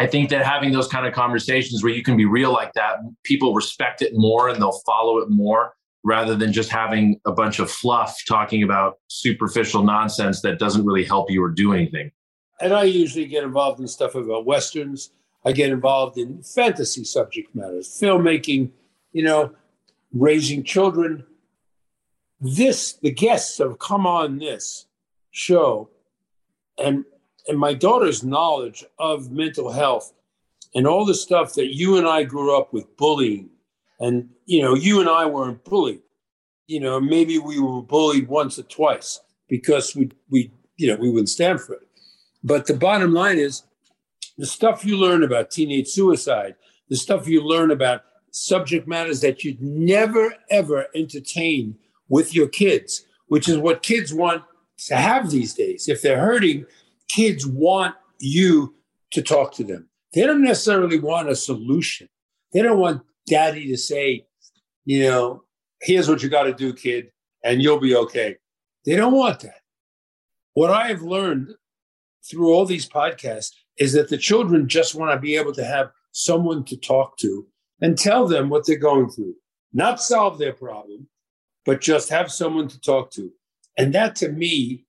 I 0.00 0.06
think 0.06 0.30
that 0.30 0.46
having 0.46 0.70
those 0.70 0.86
kind 0.86 1.08
of 1.08 1.12
conversations 1.12 1.82
where 1.82 1.92
you 1.92 2.04
can 2.04 2.16
be 2.16 2.24
real 2.24 2.52
like 2.52 2.72
that, 2.74 2.98
people 3.24 3.52
respect 3.52 4.00
it 4.00 4.12
more 4.14 4.48
and 4.48 4.62
they'll 4.62 4.80
follow 4.86 5.18
it 5.18 5.28
more 5.28 5.72
rather 6.08 6.34
than 6.34 6.52
just 6.52 6.70
having 6.70 7.20
a 7.26 7.32
bunch 7.32 7.58
of 7.58 7.70
fluff 7.70 8.22
talking 8.26 8.62
about 8.62 8.98
superficial 9.08 9.82
nonsense 9.82 10.40
that 10.40 10.58
doesn't 10.58 10.86
really 10.86 11.04
help 11.04 11.30
you 11.30 11.44
or 11.44 11.50
do 11.50 11.74
anything. 11.74 12.10
And 12.62 12.72
I 12.72 12.84
usually 12.84 13.26
get 13.26 13.44
involved 13.44 13.78
in 13.78 13.86
stuff 13.86 14.14
about 14.14 14.46
westerns. 14.46 15.10
I 15.44 15.52
get 15.52 15.70
involved 15.70 16.16
in 16.16 16.42
fantasy 16.42 17.04
subject 17.04 17.54
matters, 17.54 17.88
filmmaking, 17.88 18.70
you 19.12 19.22
know, 19.22 19.52
raising 20.12 20.64
children. 20.64 21.26
This, 22.40 22.94
the 22.94 23.10
guests 23.10 23.58
have 23.58 23.78
come 23.78 24.06
on 24.06 24.38
this 24.38 24.86
show 25.30 25.90
and 26.78 27.04
and 27.46 27.58
my 27.58 27.72
daughter's 27.72 28.22
knowledge 28.22 28.84
of 28.98 29.30
mental 29.30 29.72
health 29.72 30.12
and 30.74 30.86
all 30.86 31.04
the 31.06 31.14
stuff 31.14 31.54
that 31.54 31.74
you 31.74 31.96
and 31.96 32.06
I 32.06 32.22
grew 32.24 32.56
up 32.56 32.72
with 32.72 32.94
bullying 32.96 33.48
and 34.00 34.28
you 34.48 34.62
know 34.62 34.74
you 34.74 35.00
and 35.00 35.08
I 35.08 35.26
weren't 35.26 35.64
bullied. 35.64 36.02
You 36.66 36.80
know 36.80 37.00
maybe 37.00 37.38
we 37.38 37.60
were 37.60 37.82
bullied 37.82 38.28
once 38.28 38.58
or 38.58 38.64
twice 38.64 39.20
because 39.48 39.94
we 39.94 40.10
we 40.30 40.50
you 40.76 40.88
know 40.88 40.96
we 40.96 41.10
wouldn't 41.10 41.28
stand 41.28 41.60
for 41.60 41.74
it. 41.74 41.88
But 42.42 42.66
the 42.66 42.74
bottom 42.74 43.12
line 43.12 43.38
is 43.38 43.64
the 44.36 44.46
stuff 44.46 44.84
you 44.84 44.96
learn 44.96 45.22
about 45.22 45.50
teenage 45.50 45.88
suicide 45.88 46.54
the 46.88 46.96
stuff 46.96 47.28
you 47.28 47.42
learn 47.42 47.70
about 47.70 48.02
subject 48.30 48.88
matters 48.88 49.20
that 49.20 49.44
you'd 49.44 49.60
never 49.60 50.34
ever 50.50 50.86
entertain 50.94 51.76
with 52.08 52.34
your 52.34 52.48
kids 52.48 53.04
which 53.28 53.48
is 53.48 53.58
what 53.58 53.82
kids 53.82 54.12
want 54.12 54.42
to 54.86 54.96
have 54.96 55.30
these 55.30 55.54
days. 55.54 55.88
If 55.88 56.02
they're 56.02 56.20
hurting 56.20 56.66
kids 57.08 57.46
want 57.46 57.94
you 58.18 58.74
to 59.12 59.22
talk 59.22 59.54
to 59.54 59.64
them. 59.64 59.88
They 60.12 60.22
don't 60.22 60.42
necessarily 60.42 60.98
want 60.98 61.28
a 61.28 61.36
solution. 61.36 62.08
They 62.52 62.62
don't 62.62 62.78
want 62.78 63.02
daddy 63.26 63.68
to 63.68 63.76
say 63.76 64.26
you 64.88 65.02
know 65.02 65.42
here's 65.82 66.08
what 66.08 66.22
you 66.22 66.28
got 66.28 66.44
to 66.44 66.54
do 66.54 66.72
kid 66.72 67.10
and 67.44 67.60
you'll 67.62 67.80
be 67.80 67.94
okay 67.94 68.36
they 68.86 68.96
don't 68.96 69.12
want 69.12 69.40
that 69.40 69.60
what 70.54 70.70
i 70.70 70.88
have 70.88 71.02
learned 71.02 71.54
through 72.28 72.52
all 72.52 72.64
these 72.64 72.88
podcasts 72.88 73.52
is 73.78 73.92
that 73.92 74.08
the 74.08 74.16
children 74.16 74.68
just 74.68 74.94
want 74.94 75.12
to 75.12 75.20
be 75.20 75.36
able 75.36 75.52
to 75.52 75.64
have 75.64 75.90
someone 76.12 76.64
to 76.64 76.76
talk 76.76 77.16
to 77.18 77.46
and 77.80 77.98
tell 77.98 78.26
them 78.26 78.48
what 78.48 78.66
they're 78.66 78.76
going 78.76 79.08
through 79.10 79.34
not 79.72 80.00
solve 80.00 80.38
their 80.38 80.54
problem 80.54 81.06
but 81.66 81.80
just 81.80 82.08
have 82.08 82.32
someone 82.32 82.66
to 82.66 82.80
talk 82.80 83.10
to 83.10 83.30
and 83.76 83.94
that 83.94 84.16
to 84.16 84.30
me 84.30 84.86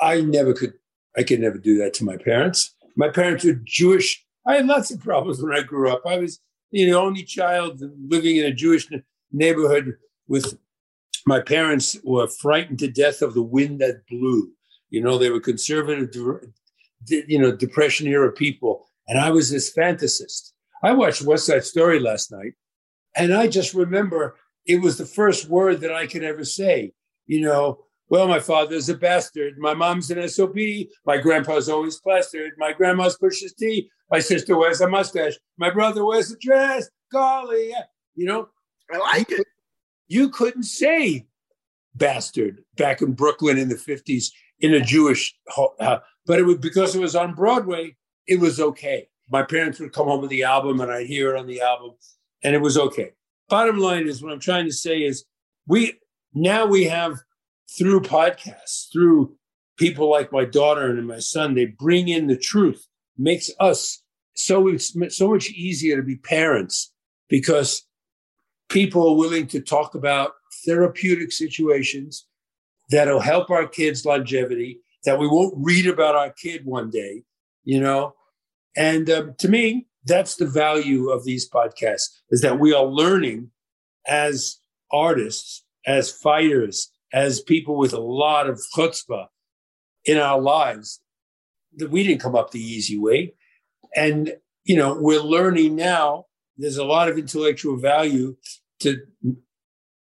i 0.00 0.20
never 0.20 0.54
could 0.54 0.72
I 1.16 1.22
could 1.22 1.40
never 1.40 1.58
do 1.58 1.78
that 1.78 1.94
to 1.94 2.04
my 2.04 2.16
parents. 2.16 2.74
My 2.96 3.08
parents 3.08 3.44
were 3.44 3.60
Jewish. 3.64 4.24
I 4.46 4.54
had 4.54 4.66
lots 4.66 4.90
of 4.90 5.00
problems 5.00 5.42
when 5.42 5.52
I 5.52 5.62
grew 5.62 5.90
up. 5.90 6.02
I 6.06 6.18
was 6.18 6.40
you 6.72 6.90
know, 6.90 7.00
only 7.00 7.22
child 7.22 7.80
living 8.08 8.36
in 8.36 8.46
a 8.46 8.52
Jewish 8.52 8.88
neighborhood 9.30 9.96
with 10.26 10.58
my 11.26 11.40
parents 11.40 11.96
were 12.02 12.26
frightened 12.26 12.80
to 12.80 12.90
death 12.90 13.22
of 13.22 13.34
the 13.34 13.42
wind 13.42 13.80
that 13.80 14.06
blew. 14.08 14.50
You 14.90 15.02
know, 15.02 15.18
they 15.18 15.30
were 15.30 15.40
conservative, 15.40 16.10
you 17.08 17.38
know, 17.38 17.54
depression 17.54 18.06
era 18.08 18.32
people. 18.32 18.86
And 19.06 19.18
I 19.18 19.30
was 19.30 19.50
this 19.50 19.72
fantasist. 19.72 20.52
I 20.82 20.92
watched 20.92 21.22
West 21.22 21.46
Side 21.46 21.64
Story 21.64 22.00
last 22.00 22.32
night, 22.32 22.54
and 23.16 23.32
I 23.32 23.46
just 23.46 23.74
remember 23.74 24.36
it 24.66 24.80
was 24.80 24.98
the 24.98 25.06
first 25.06 25.48
word 25.48 25.80
that 25.80 25.92
I 25.92 26.06
could 26.06 26.24
ever 26.24 26.44
say. 26.44 26.92
You 27.26 27.42
know, 27.42 27.84
well, 28.08 28.26
my 28.26 28.40
father's 28.40 28.88
a 28.88 28.94
bastard. 28.94 29.58
My 29.58 29.74
mom's 29.74 30.10
an 30.10 30.28
SOB. 30.28 30.56
My 31.06 31.18
grandpa's 31.18 31.68
always 31.68 32.00
plastered. 32.00 32.52
My 32.58 32.72
grandma's 32.72 33.16
pushes 33.16 33.54
tea. 33.54 33.88
My 34.12 34.20
sister 34.20 34.58
wears 34.58 34.82
a 34.82 34.88
mustache. 34.88 35.38
My 35.56 35.70
brother 35.70 36.04
wears 36.04 36.30
a 36.30 36.36
dress. 36.38 36.88
Golly, 37.10 37.72
you 38.14 38.26
know, 38.26 38.48
I 38.92 38.98
like 38.98 39.30
it. 39.30 39.46
you 40.06 40.28
couldn't 40.28 40.64
say 40.64 41.26
bastard 41.94 42.62
back 42.76 43.00
in 43.00 43.12
Brooklyn 43.12 43.56
in 43.56 43.70
the 43.70 43.74
50s 43.74 44.26
in 44.60 44.74
a 44.74 44.80
Jewish, 44.80 45.34
uh, 45.80 45.98
but 46.26 46.38
it 46.38 46.42
was 46.42 46.58
because 46.58 46.94
it 46.94 47.00
was 47.00 47.16
on 47.16 47.34
Broadway, 47.34 47.96
it 48.26 48.38
was 48.38 48.60
okay. 48.60 49.08
My 49.30 49.42
parents 49.42 49.80
would 49.80 49.92
come 49.92 50.06
home 50.06 50.20
with 50.20 50.30
the 50.30 50.42
album 50.42 50.80
and 50.80 50.92
I'd 50.92 51.06
hear 51.06 51.34
it 51.34 51.38
on 51.38 51.46
the 51.46 51.62
album 51.62 51.92
and 52.42 52.54
it 52.54 52.60
was 52.60 52.76
okay. 52.76 53.12
Bottom 53.48 53.78
line 53.78 54.08
is 54.08 54.22
what 54.22 54.32
I'm 54.32 54.40
trying 54.40 54.66
to 54.66 54.72
say 54.72 54.98
is 54.98 55.24
we 55.66 55.98
now 56.34 56.66
we 56.66 56.84
have 56.84 57.18
through 57.78 58.00
podcasts, 58.00 58.90
through 58.92 59.36
people 59.78 60.10
like 60.10 60.32
my 60.32 60.44
daughter 60.44 60.90
and 60.90 61.06
my 61.06 61.18
son, 61.18 61.54
they 61.54 61.66
bring 61.66 62.08
in 62.08 62.26
the 62.26 62.36
truth, 62.36 62.86
makes 63.16 63.50
us 63.58 64.01
so 64.34 64.68
it's 64.68 64.96
so 65.16 65.30
much 65.30 65.50
easier 65.50 65.96
to 65.96 66.02
be 66.02 66.16
parents 66.16 66.92
because 67.28 67.86
people 68.68 69.10
are 69.10 69.16
willing 69.16 69.46
to 69.48 69.60
talk 69.60 69.94
about 69.94 70.32
therapeutic 70.66 71.32
situations 71.32 72.26
that'll 72.90 73.20
help 73.20 73.50
our 73.50 73.66
kids' 73.66 74.04
longevity, 74.04 74.80
that 75.04 75.18
we 75.18 75.26
won't 75.26 75.54
read 75.56 75.86
about 75.86 76.14
our 76.14 76.30
kid 76.30 76.64
one 76.64 76.90
day, 76.90 77.22
you 77.64 77.80
know. 77.80 78.14
And 78.76 79.08
um, 79.10 79.34
to 79.38 79.48
me, 79.48 79.86
that's 80.04 80.36
the 80.36 80.46
value 80.46 81.10
of 81.10 81.24
these 81.24 81.48
podcasts 81.48 82.08
is 82.30 82.40
that 82.40 82.58
we 82.58 82.72
are 82.72 82.84
learning 82.84 83.50
as 84.06 84.58
artists, 84.90 85.64
as 85.86 86.10
fighters, 86.10 86.90
as 87.12 87.40
people 87.40 87.76
with 87.76 87.92
a 87.92 88.00
lot 88.00 88.48
of 88.48 88.60
chutzpah 88.74 89.26
in 90.04 90.18
our 90.18 90.40
lives 90.40 91.00
that 91.76 91.90
we 91.90 92.02
didn't 92.02 92.20
come 92.20 92.34
up 92.34 92.50
the 92.50 92.62
easy 92.62 92.98
way. 92.98 93.34
And, 93.94 94.34
you 94.64 94.76
know, 94.76 94.96
we're 94.98 95.20
learning 95.20 95.76
now 95.76 96.26
there's 96.56 96.76
a 96.76 96.84
lot 96.84 97.08
of 97.08 97.18
intellectual 97.18 97.76
value 97.76 98.36
to 98.80 98.98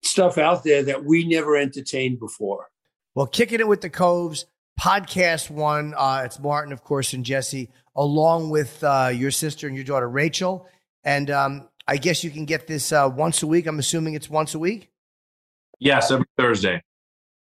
stuff 0.03 0.37
out 0.37 0.63
there 0.63 0.83
that 0.83 1.05
we 1.05 1.27
never 1.27 1.55
entertained 1.55 2.19
before. 2.19 2.67
Well, 3.15 3.27
kicking 3.27 3.59
it 3.59 3.67
with 3.67 3.81
the 3.81 3.89
Koves, 3.89 4.45
podcast 4.79 5.49
one. 5.49 5.93
Uh, 5.95 6.23
it's 6.25 6.39
Martin, 6.39 6.73
of 6.73 6.83
course, 6.83 7.13
and 7.13 7.23
Jesse, 7.23 7.69
along 7.95 8.49
with 8.49 8.83
uh, 8.83 9.11
your 9.13 9.31
sister 9.31 9.67
and 9.67 9.75
your 9.75 9.85
daughter, 9.85 10.09
Rachel. 10.09 10.67
And 11.03 11.29
um, 11.29 11.69
I 11.87 11.97
guess 11.97 12.23
you 12.23 12.31
can 12.31 12.45
get 12.45 12.67
this 12.67 12.91
uh, 12.91 13.09
once 13.13 13.43
a 13.43 13.47
week. 13.47 13.67
I'm 13.67 13.79
assuming 13.79 14.13
it's 14.15 14.29
once 14.29 14.55
a 14.55 14.59
week. 14.59 14.89
Yes, 15.79 16.11
every 16.11 16.25
Thursday. 16.37 16.81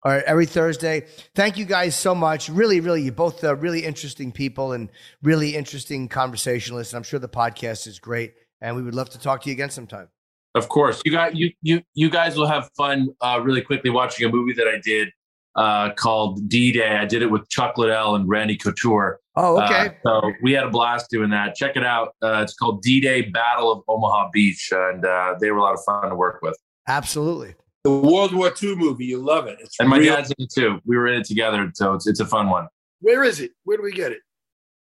All 0.04 0.12
right, 0.12 0.24
every 0.24 0.44
Thursday. 0.44 1.06
Thank 1.34 1.56
you 1.56 1.64
guys 1.64 1.96
so 1.96 2.14
much. 2.14 2.50
Really, 2.50 2.80
really, 2.80 3.00
you 3.00 3.10
both 3.10 3.42
uh, 3.42 3.56
really 3.56 3.86
interesting 3.86 4.32
people 4.32 4.72
and 4.72 4.90
really 5.22 5.56
interesting 5.56 6.08
conversationalists. 6.08 6.92
And 6.92 6.98
I'm 6.98 7.04
sure 7.04 7.18
the 7.18 7.28
podcast 7.28 7.86
is 7.86 7.98
great, 7.98 8.34
and 8.60 8.76
we 8.76 8.82
would 8.82 8.94
love 8.94 9.08
to 9.10 9.18
talk 9.18 9.40
to 9.42 9.48
you 9.48 9.54
again 9.54 9.70
sometime. 9.70 10.08
Of 10.54 10.68
course, 10.68 11.00
you 11.06 11.10
got 11.10 11.34
you 11.34 11.52
you 11.62 11.80
you 11.94 12.10
guys 12.10 12.36
will 12.36 12.46
have 12.46 12.68
fun 12.76 13.08
uh, 13.22 13.40
really 13.42 13.62
quickly 13.62 13.88
watching 13.88 14.26
a 14.26 14.30
movie 14.30 14.52
that 14.52 14.68
I 14.68 14.78
did 14.84 15.08
uh, 15.56 15.94
called 15.94 16.50
D 16.50 16.70
Day. 16.70 16.96
I 16.96 17.06
did 17.06 17.22
it 17.22 17.30
with 17.30 17.48
Chuck 17.48 17.78
Liddell 17.78 18.14
and 18.14 18.28
Randy 18.28 18.58
Couture. 18.58 19.20
Oh, 19.36 19.62
okay. 19.62 19.96
Uh, 20.04 20.20
so 20.20 20.32
we 20.42 20.52
had 20.52 20.64
a 20.64 20.70
blast 20.70 21.08
doing 21.10 21.30
that. 21.30 21.54
Check 21.54 21.76
it 21.76 21.84
out. 21.84 22.14
Uh, 22.22 22.42
it's 22.42 22.52
called 22.52 22.82
D 22.82 23.00
Day 23.00 23.22
Battle 23.22 23.72
of 23.72 23.82
Omaha 23.88 24.28
Beach, 24.34 24.68
and 24.70 25.02
uh, 25.02 25.34
they 25.40 25.50
were 25.50 25.58
a 25.58 25.62
lot 25.62 25.72
of 25.72 25.80
fun 25.86 26.10
to 26.10 26.14
work 26.14 26.40
with. 26.42 26.58
Absolutely. 26.86 27.54
The 27.84 27.90
World 27.90 28.32
War 28.34 28.50
II 28.62 28.76
movie, 28.76 29.04
you 29.04 29.18
love 29.18 29.46
it. 29.46 29.58
It's 29.60 29.78
And 29.78 29.88
my 29.90 29.98
real- 29.98 30.14
dad's 30.16 30.30
in 30.30 30.44
it 30.44 30.50
too. 30.50 30.80
We 30.86 30.96
were 30.96 31.06
in 31.06 31.20
it 31.20 31.26
together, 31.26 31.70
so 31.74 31.92
it's 31.94 32.06
it's 32.06 32.20
a 32.20 32.24
fun 32.26 32.48
one. 32.48 32.66
Where 33.00 33.22
is 33.22 33.40
it? 33.40 33.50
Where 33.64 33.76
do 33.76 33.82
we 33.82 33.92
get 33.92 34.10
it? 34.12 34.20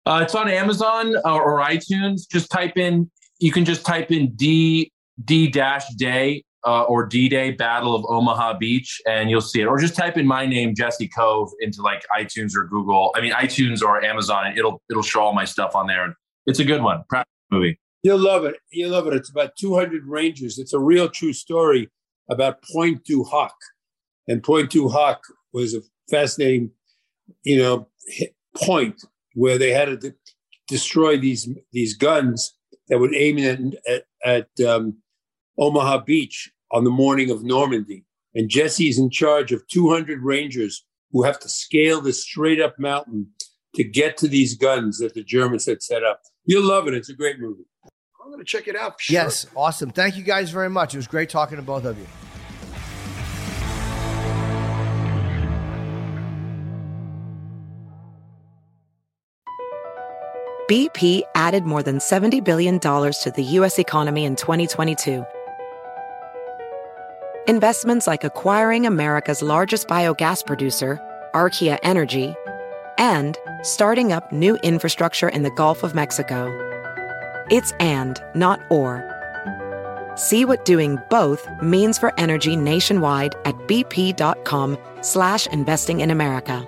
Uh, 0.05 0.21
it's 0.23 0.35
on 0.35 0.47
Amazon 0.47 1.15
or, 1.25 1.41
or 1.41 1.59
iTunes. 1.65 2.21
Just 2.29 2.51
type 2.51 2.77
in. 2.77 3.09
You 3.39 3.51
can 3.51 3.65
just 3.65 3.83
type 3.85 4.11
in 4.11 4.35
D 4.35 4.91
D 5.25 5.47
dash 5.49 5.89
Day 5.95 6.43
uh, 6.63 6.83
or 6.83 7.07
D 7.07 7.27
Day 7.27 7.51
Battle 7.51 7.95
of 7.95 8.05
Omaha 8.07 8.59
Beach, 8.59 9.01
and 9.07 9.31
you'll 9.31 9.41
see 9.41 9.61
it. 9.61 9.65
Or 9.65 9.79
just 9.79 9.95
type 9.95 10.15
in 10.17 10.27
my 10.27 10.45
name 10.45 10.75
Jesse 10.75 11.09
Kove 11.09 11.49
into 11.59 11.81
like 11.81 12.03
iTunes 12.15 12.55
or 12.55 12.65
Google. 12.65 13.11
I 13.15 13.21
mean 13.21 13.31
iTunes 13.33 13.81
or 13.81 14.03
Amazon, 14.03 14.45
and 14.45 14.57
it'll 14.59 14.79
it'll 14.91 15.01
show 15.01 15.21
all 15.21 15.33
my 15.33 15.45
stuff 15.45 15.75
on 15.75 15.87
there. 15.87 16.03
And 16.05 16.13
it's 16.45 16.59
a 16.59 16.65
good 16.65 16.83
one. 16.83 17.03
Proud 17.09 17.25
movie. 17.49 17.79
You'll 18.03 18.19
love 18.19 18.45
it. 18.45 18.57
You'll 18.71 18.91
love 18.91 19.07
it. 19.07 19.13
It's 19.15 19.29
about 19.31 19.55
200 19.59 20.05
Rangers. 20.05 20.59
It's 20.59 20.73
a 20.73 20.79
real 20.79 21.09
true 21.09 21.33
story 21.33 21.89
about 22.29 22.63
Pointe 22.71 23.03
du 23.03 23.23
Hoc. 23.23 23.53
And 24.27 24.43
Pointe 24.43 24.71
du 24.71 24.89
Hoc 24.89 25.21
was 25.53 25.73
a 25.73 25.81
fascinating, 26.09 26.71
you 27.43 27.57
know, 27.57 27.87
point 28.55 29.03
where 29.33 29.57
they 29.57 29.71
had 29.71 29.85
to 29.85 29.97
de- 29.97 30.13
destroy 30.67 31.17
these 31.17 31.49
these 31.71 31.95
guns 31.95 32.53
that 32.87 32.99
would 32.99 33.15
aim 33.15 33.37
at 33.39 33.59
at, 33.87 34.05
at 34.23 34.65
um, 34.67 34.97
Omaha 35.57 35.99
Beach 35.99 36.51
on 36.71 36.83
the 36.83 36.89
morning 36.89 37.29
of 37.29 37.43
Normandy. 37.43 38.05
And 38.33 38.49
Jesse's 38.49 38.97
in 38.97 39.09
charge 39.09 39.51
of 39.51 39.67
200 39.67 40.21
Rangers 40.21 40.85
who 41.11 41.23
have 41.23 41.39
to 41.39 41.49
scale 41.49 41.99
this 41.99 42.23
straight 42.23 42.61
up 42.61 42.79
mountain 42.79 43.27
to 43.75 43.83
get 43.83 44.17
to 44.17 44.27
these 44.27 44.55
guns 44.55 44.99
that 44.99 45.13
the 45.13 45.23
Germans 45.23 45.65
had 45.65 45.83
set 45.83 46.03
up. 46.03 46.21
You'll 46.45 46.67
love 46.67 46.87
it. 46.87 46.93
It's 46.93 47.09
a 47.09 47.15
great 47.15 47.39
movie. 47.39 47.65
I'm 48.21 48.27
going 48.27 48.39
to 48.39 48.45
check 48.45 48.67
it 48.67 48.75
out. 48.75 49.01
Sure. 49.01 49.13
Yes, 49.13 49.47
awesome. 49.55 49.89
Thank 49.89 50.15
you 50.15 50.23
guys 50.23 50.51
very 50.51 50.69
much. 50.69 50.93
It 50.93 50.97
was 50.97 51.07
great 51.07 51.29
talking 51.29 51.57
to 51.57 51.63
both 51.63 51.85
of 51.85 51.97
you. 51.97 52.05
BP 60.69 61.23
added 61.35 61.65
more 61.65 61.83
than 61.83 61.97
$70 61.97 62.43
billion 62.45 62.79
to 62.79 63.33
the 63.35 63.43
U.S. 63.43 63.77
economy 63.77 64.23
in 64.23 64.37
2022. 64.37 65.25
Investments 67.47 68.07
like 68.07 68.23
acquiring 68.23 68.85
America's 68.85 69.41
largest 69.41 69.87
biogas 69.89 70.45
producer, 70.45 70.97
Archaea 71.33 71.77
Energy, 71.83 72.35
and 72.97 73.37
starting 73.63 74.13
up 74.13 74.31
new 74.31 74.55
infrastructure 74.57 75.27
in 75.27 75.43
the 75.43 75.51
Gulf 75.51 75.83
of 75.83 75.93
Mexico. 75.93 76.70
It's 77.51 77.73
and, 77.81 78.23
not 78.33 78.61
or. 78.69 79.03
See 80.15 80.45
what 80.45 80.63
doing 80.63 80.99
both 81.09 81.47
means 81.61 81.99
for 81.99 82.17
energy 82.17 82.55
nationwide 82.55 83.35
at 83.43 83.55
bp.com 83.67 84.77
slash 85.01 85.47
investing 85.47 85.99
in 85.99 86.11
America. 86.11 86.65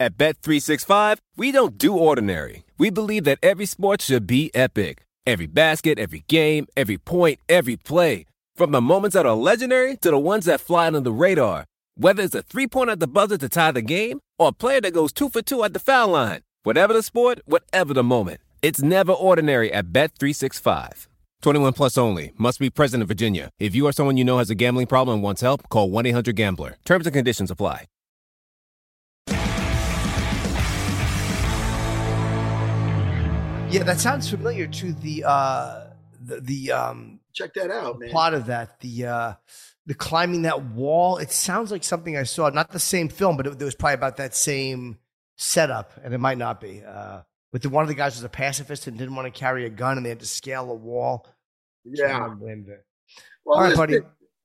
At 0.00 0.16
Bet365, 0.16 1.18
we 1.36 1.50
don't 1.50 1.76
do 1.76 1.98
ordinary. 1.98 2.62
We 2.78 2.90
believe 2.90 3.24
that 3.24 3.40
every 3.42 3.66
sport 3.66 4.00
should 4.00 4.28
be 4.28 4.54
epic. 4.54 5.04
Every 5.26 5.48
basket, 5.48 5.98
every 5.98 6.22
game, 6.28 6.68
every 6.76 6.98
point, 6.98 7.40
every 7.48 7.76
play. 7.76 8.24
From 8.54 8.70
the 8.70 8.80
moments 8.80 9.14
that 9.14 9.26
are 9.26 9.34
legendary 9.34 9.96
to 9.96 10.10
the 10.12 10.18
ones 10.18 10.44
that 10.44 10.60
fly 10.60 10.86
under 10.86 11.00
the 11.00 11.10
radar. 11.10 11.64
Whether 11.96 12.22
it's 12.22 12.36
a 12.36 12.42
three-pointer 12.42 12.92
at 12.92 13.00
the 13.00 13.08
buzzer 13.08 13.38
to 13.38 13.48
tie 13.48 13.72
the 13.72 13.82
game 13.82 14.20
or 14.38 14.48
a 14.48 14.52
player 14.52 14.80
that 14.82 14.94
goes 14.94 15.12
two 15.12 15.28
for 15.28 15.42
two 15.42 15.64
at 15.64 15.72
the 15.72 15.80
foul 15.80 16.10
line. 16.10 16.42
Whatever 16.64 16.92
the 16.92 17.04
sport, 17.04 17.40
whatever 17.44 17.94
the 17.94 18.02
moment. 18.02 18.40
It's 18.62 18.82
never 18.82 19.12
ordinary 19.12 19.72
at 19.72 19.92
Bet365. 19.92 21.06
21 21.40 21.72
plus 21.72 21.96
only. 21.96 22.32
Must 22.36 22.58
be 22.58 22.68
present 22.68 23.00
in 23.00 23.06
Virginia. 23.06 23.50
If 23.60 23.76
you 23.76 23.86
or 23.86 23.92
someone 23.92 24.16
you 24.16 24.24
know 24.24 24.38
has 24.38 24.50
a 24.50 24.56
gambling 24.56 24.88
problem 24.88 25.16
and 25.16 25.22
wants 25.22 25.40
help, 25.40 25.68
call 25.68 25.88
1-800-GAMBLER. 25.90 26.76
Terms 26.84 27.06
and 27.06 27.14
conditions 27.14 27.52
apply. 27.52 27.84
Yeah, 33.70 33.82
that 33.84 34.00
sounds 34.00 34.28
familiar 34.28 34.66
to 34.66 34.92
the 34.94 35.24
uh 35.26 35.90
the, 36.24 36.40
the 36.40 36.72
um 36.72 37.20
check 37.34 37.52
that 37.54 37.70
out, 37.70 38.00
man. 38.00 38.08
Plot 38.08 38.32
of 38.32 38.46
that, 38.46 38.80
the 38.80 39.04
uh 39.04 39.32
the 39.84 39.94
climbing 39.94 40.42
that 40.42 40.64
wall. 40.64 41.18
It 41.18 41.30
sounds 41.30 41.70
like 41.70 41.84
something 41.84 42.16
I 42.16 42.22
saw, 42.22 42.48
not 42.48 42.70
the 42.70 42.78
same 42.78 43.10
film, 43.10 43.36
but 43.36 43.46
it, 43.46 43.60
it 43.60 43.64
was 43.64 43.74
probably 43.74 43.94
about 43.94 44.16
that 44.16 44.34
same 44.34 44.98
setup, 45.38 45.92
and 46.04 46.12
it 46.12 46.18
might 46.18 46.38
not 46.38 46.60
be. 46.60 46.82
Uh 46.84 47.22
with 47.52 47.62
the 47.62 47.70
one 47.70 47.82
of 47.82 47.88
the 47.88 47.94
guys 47.94 48.14
was 48.16 48.24
a 48.24 48.28
pacifist 48.28 48.86
and 48.86 48.98
didn't 48.98 49.14
want 49.14 49.32
to 49.32 49.38
carry 49.38 49.64
a 49.64 49.70
gun, 49.70 49.96
and 49.96 50.04
they 50.04 50.10
had 50.10 50.20
to 50.20 50.26
scale 50.26 50.70
a 50.70 50.74
wall. 50.74 51.26
Yeah. 51.84 52.28
Well, 53.44 53.58
All 53.58 53.62
right, 53.62 53.76
buddy. 53.76 54.00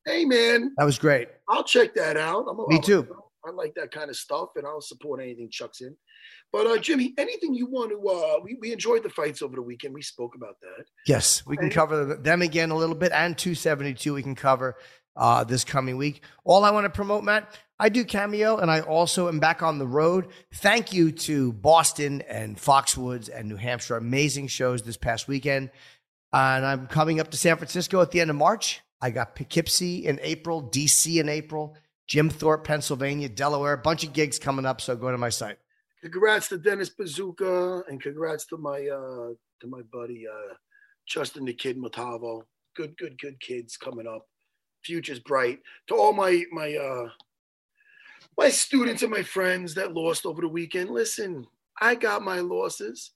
Hey, 0.06 0.26
man. 0.26 0.74
That 0.78 0.86
was 0.86 0.98
great. 0.98 1.30
I'll 1.50 1.64
check 1.64 1.94
that 1.96 2.18
out. 2.18 2.46
I'm, 2.50 2.58
Me 2.68 2.80
too. 2.80 3.08
I 3.46 3.52
like 3.52 3.74
that 3.76 3.92
kind 3.92 4.10
of 4.10 4.16
stuff, 4.16 4.50
and 4.56 4.66
I'll 4.66 4.82
support 4.82 5.22
anything 5.22 5.50
Chuck's 5.50 5.82
in. 5.82 5.96
But 6.54 6.68
uh, 6.68 6.78
Jimmy, 6.78 7.14
anything 7.18 7.54
you 7.54 7.66
want 7.66 7.92
to? 7.92 7.98
Uh, 8.08 8.40
we 8.42 8.58
we 8.62 8.72
enjoyed 8.72 9.04
the 9.04 9.10
fights 9.10 9.42
over 9.42 9.56
the 9.56 9.62
weekend. 9.62 9.94
We 9.94 10.02
spoke 10.02 10.36
about 10.36 10.56
that. 10.62 10.86
Yes, 11.06 11.46
we 11.46 11.58
can 11.58 11.70
cover 11.70 12.16
them 12.16 12.42
again 12.42 12.72
a 12.72 12.78
little 12.78 12.96
bit, 12.96 13.12
and 13.12 13.38
272 13.38 14.14
we 14.14 14.24
can 14.24 14.36
cover 14.36 14.78
uh, 15.18 15.44
this 15.44 15.66
coming 15.66 15.98
week. 15.98 16.24
All 16.46 16.64
I 16.64 16.72
want 16.72 16.86
to 16.86 16.90
promote, 16.90 17.24
Matt, 17.24 17.58
I 17.84 17.90
do 17.90 18.06
Cameo, 18.06 18.56
and 18.56 18.72
I 18.72 18.80
also 18.80 19.28
am 19.28 19.42
back 19.42 19.62
on 19.62 19.78
the 19.78 19.86
road. 19.86 20.30
Thank 20.54 20.94
you 20.94 21.12
to 21.12 21.52
Boston 21.52 22.22
and 22.30 22.56
Foxwoods 22.56 23.28
and 23.28 23.50
New 23.50 23.58
Hampshire. 23.58 23.98
Amazing 23.98 24.48
shows 24.48 24.84
this 24.84 24.96
past 24.96 25.28
weekend. 25.28 25.70
And 26.32 26.66
I'm 26.66 26.88
coming 26.88 27.20
up 27.20 27.30
to 27.32 27.38
San 27.38 27.58
Francisco 27.58 28.00
at 28.00 28.12
the 28.12 28.22
end 28.22 28.30
of 28.30 28.38
March. 28.38 28.80
I 29.02 29.10
got 29.10 29.36
Poughkeepsie 29.36 30.06
in 30.06 30.18
April, 30.24 30.64
DC 30.64 31.20
in 31.20 31.28
April, 31.28 31.76
Jim 32.08 32.30
Thorpe, 32.30 32.64
Pennsylvania, 32.64 33.28
Delaware. 33.28 33.74
A 33.74 33.78
bunch 33.78 34.06
of 34.06 34.14
gigs 34.14 34.40
coming 34.40 34.66
up, 34.66 34.80
so 34.80 34.96
go 34.96 35.12
to 35.12 35.18
my 35.18 35.28
site. 35.28 35.58
Congrats 36.02 36.48
to 36.48 36.58
Dennis 36.58 36.90
Buzukja, 36.90 37.86
and 37.90 38.02
congrats 38.02 38.46
to 38.46 38.56
my 38.56 38.80
uh, 38.80 39.34
to 39.60 39.68
my 39.68 39.82
buddy 39.92 40.26
uh, 40.26 40.54
Justin 41.06 41.44
the 41.44 41.54
Kid 41.54 41.78
Matavo. 41.78 42.44
Good, 42.78 42.96
good, 42.96 43.20
good 43.20 43.42
kids 43.42 43.76
coming 43.76 44.08
up. 44.08 44.26
Future's 44.86 45.20
bright. 45.20 45.60
To 45.88 45.96
all 45.96 46.14
my 46.14 46.46
my 46.54 46.78
uh, 46.78 47.10
my 48.38 48.50
students 48.50 49.02
and 49.02 49.12
my 49.12 49.24
friends 49.24 49.76
that 49.76 49.94
lost 49.94 50.26
over 50.26 50.42
the 50.42 50.48
weekend. 50.48 50.90
Listen, 50.90 51.46
I 51.82 51.96
got 51.96 52.24
my 52.24 52.40
losses. 52.40 53.12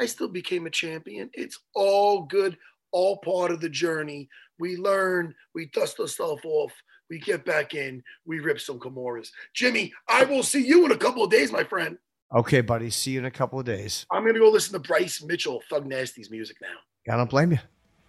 I 0.00 0.06
still 0.06 0.28
became 0.28 0.66
a 0.66 0.70
champion. 0.70 1.30
It's 1.32 1.58
all 1.74 2.22
good, 2.22 2.56
all 2.92 3.18
part 3.18 3.50
of 3.50 3.60
the 3.60 3.68
journey. 3.68 4.28
We 4.58 4.76
learn, 4.76 5.34
we 5.54 5.66
dust 5.66 5.98
ourselves 6.00 6.42
off, 6.44 6.72
we 7.10 7.18
get 7.18 7.44
back 7.44 7.74
in, 7.74 8.02
we 8.24 8.40
rip 8.40 8.60
some 8.60 8.78
Kimuras. 8.78 9.28
Jimmy, 9.54 9.92
I 10.08 10.24
will 10.24 10.42
see 10.42 10.66
you 10.66 10.84
in 10.86 10.92
a 10.92 10.96
couple 10.96 11.24
of 11.24 11.30
days, 11.30 11.52
my 11.52 11.64
friend. 11.64 11.98
Okay, 12.34 12.62
buddy. 12.62 12.88
See 12.88 13.12
you 13.12 13.18
in 13.18 13.26
a 13.26 13.30
couple 13.30 13.58
of 13.58 13.66
days. 13.66 14.06
I'm 14.10 14.24
gonna 14.24 14.38
go 14.38 14.48
listen 14.48 14.72
to 14.72 14.78
Bryce 14.78 15.22
Mitchell, 15.22 15.62
Thug 15.68 15.86
Nasty's 15.86 16.30
music 16.30 16.56
now. 16.62 17.12
I 17.12 17.16
don't 17.16 17.28
blame 17.28 17.52
you. 17.52 17.58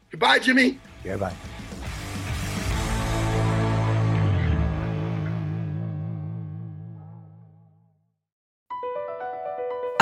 Goodbye, 0.10 0.40
Jimmy. 0.40 0.80
Yeah, 1.04 1.18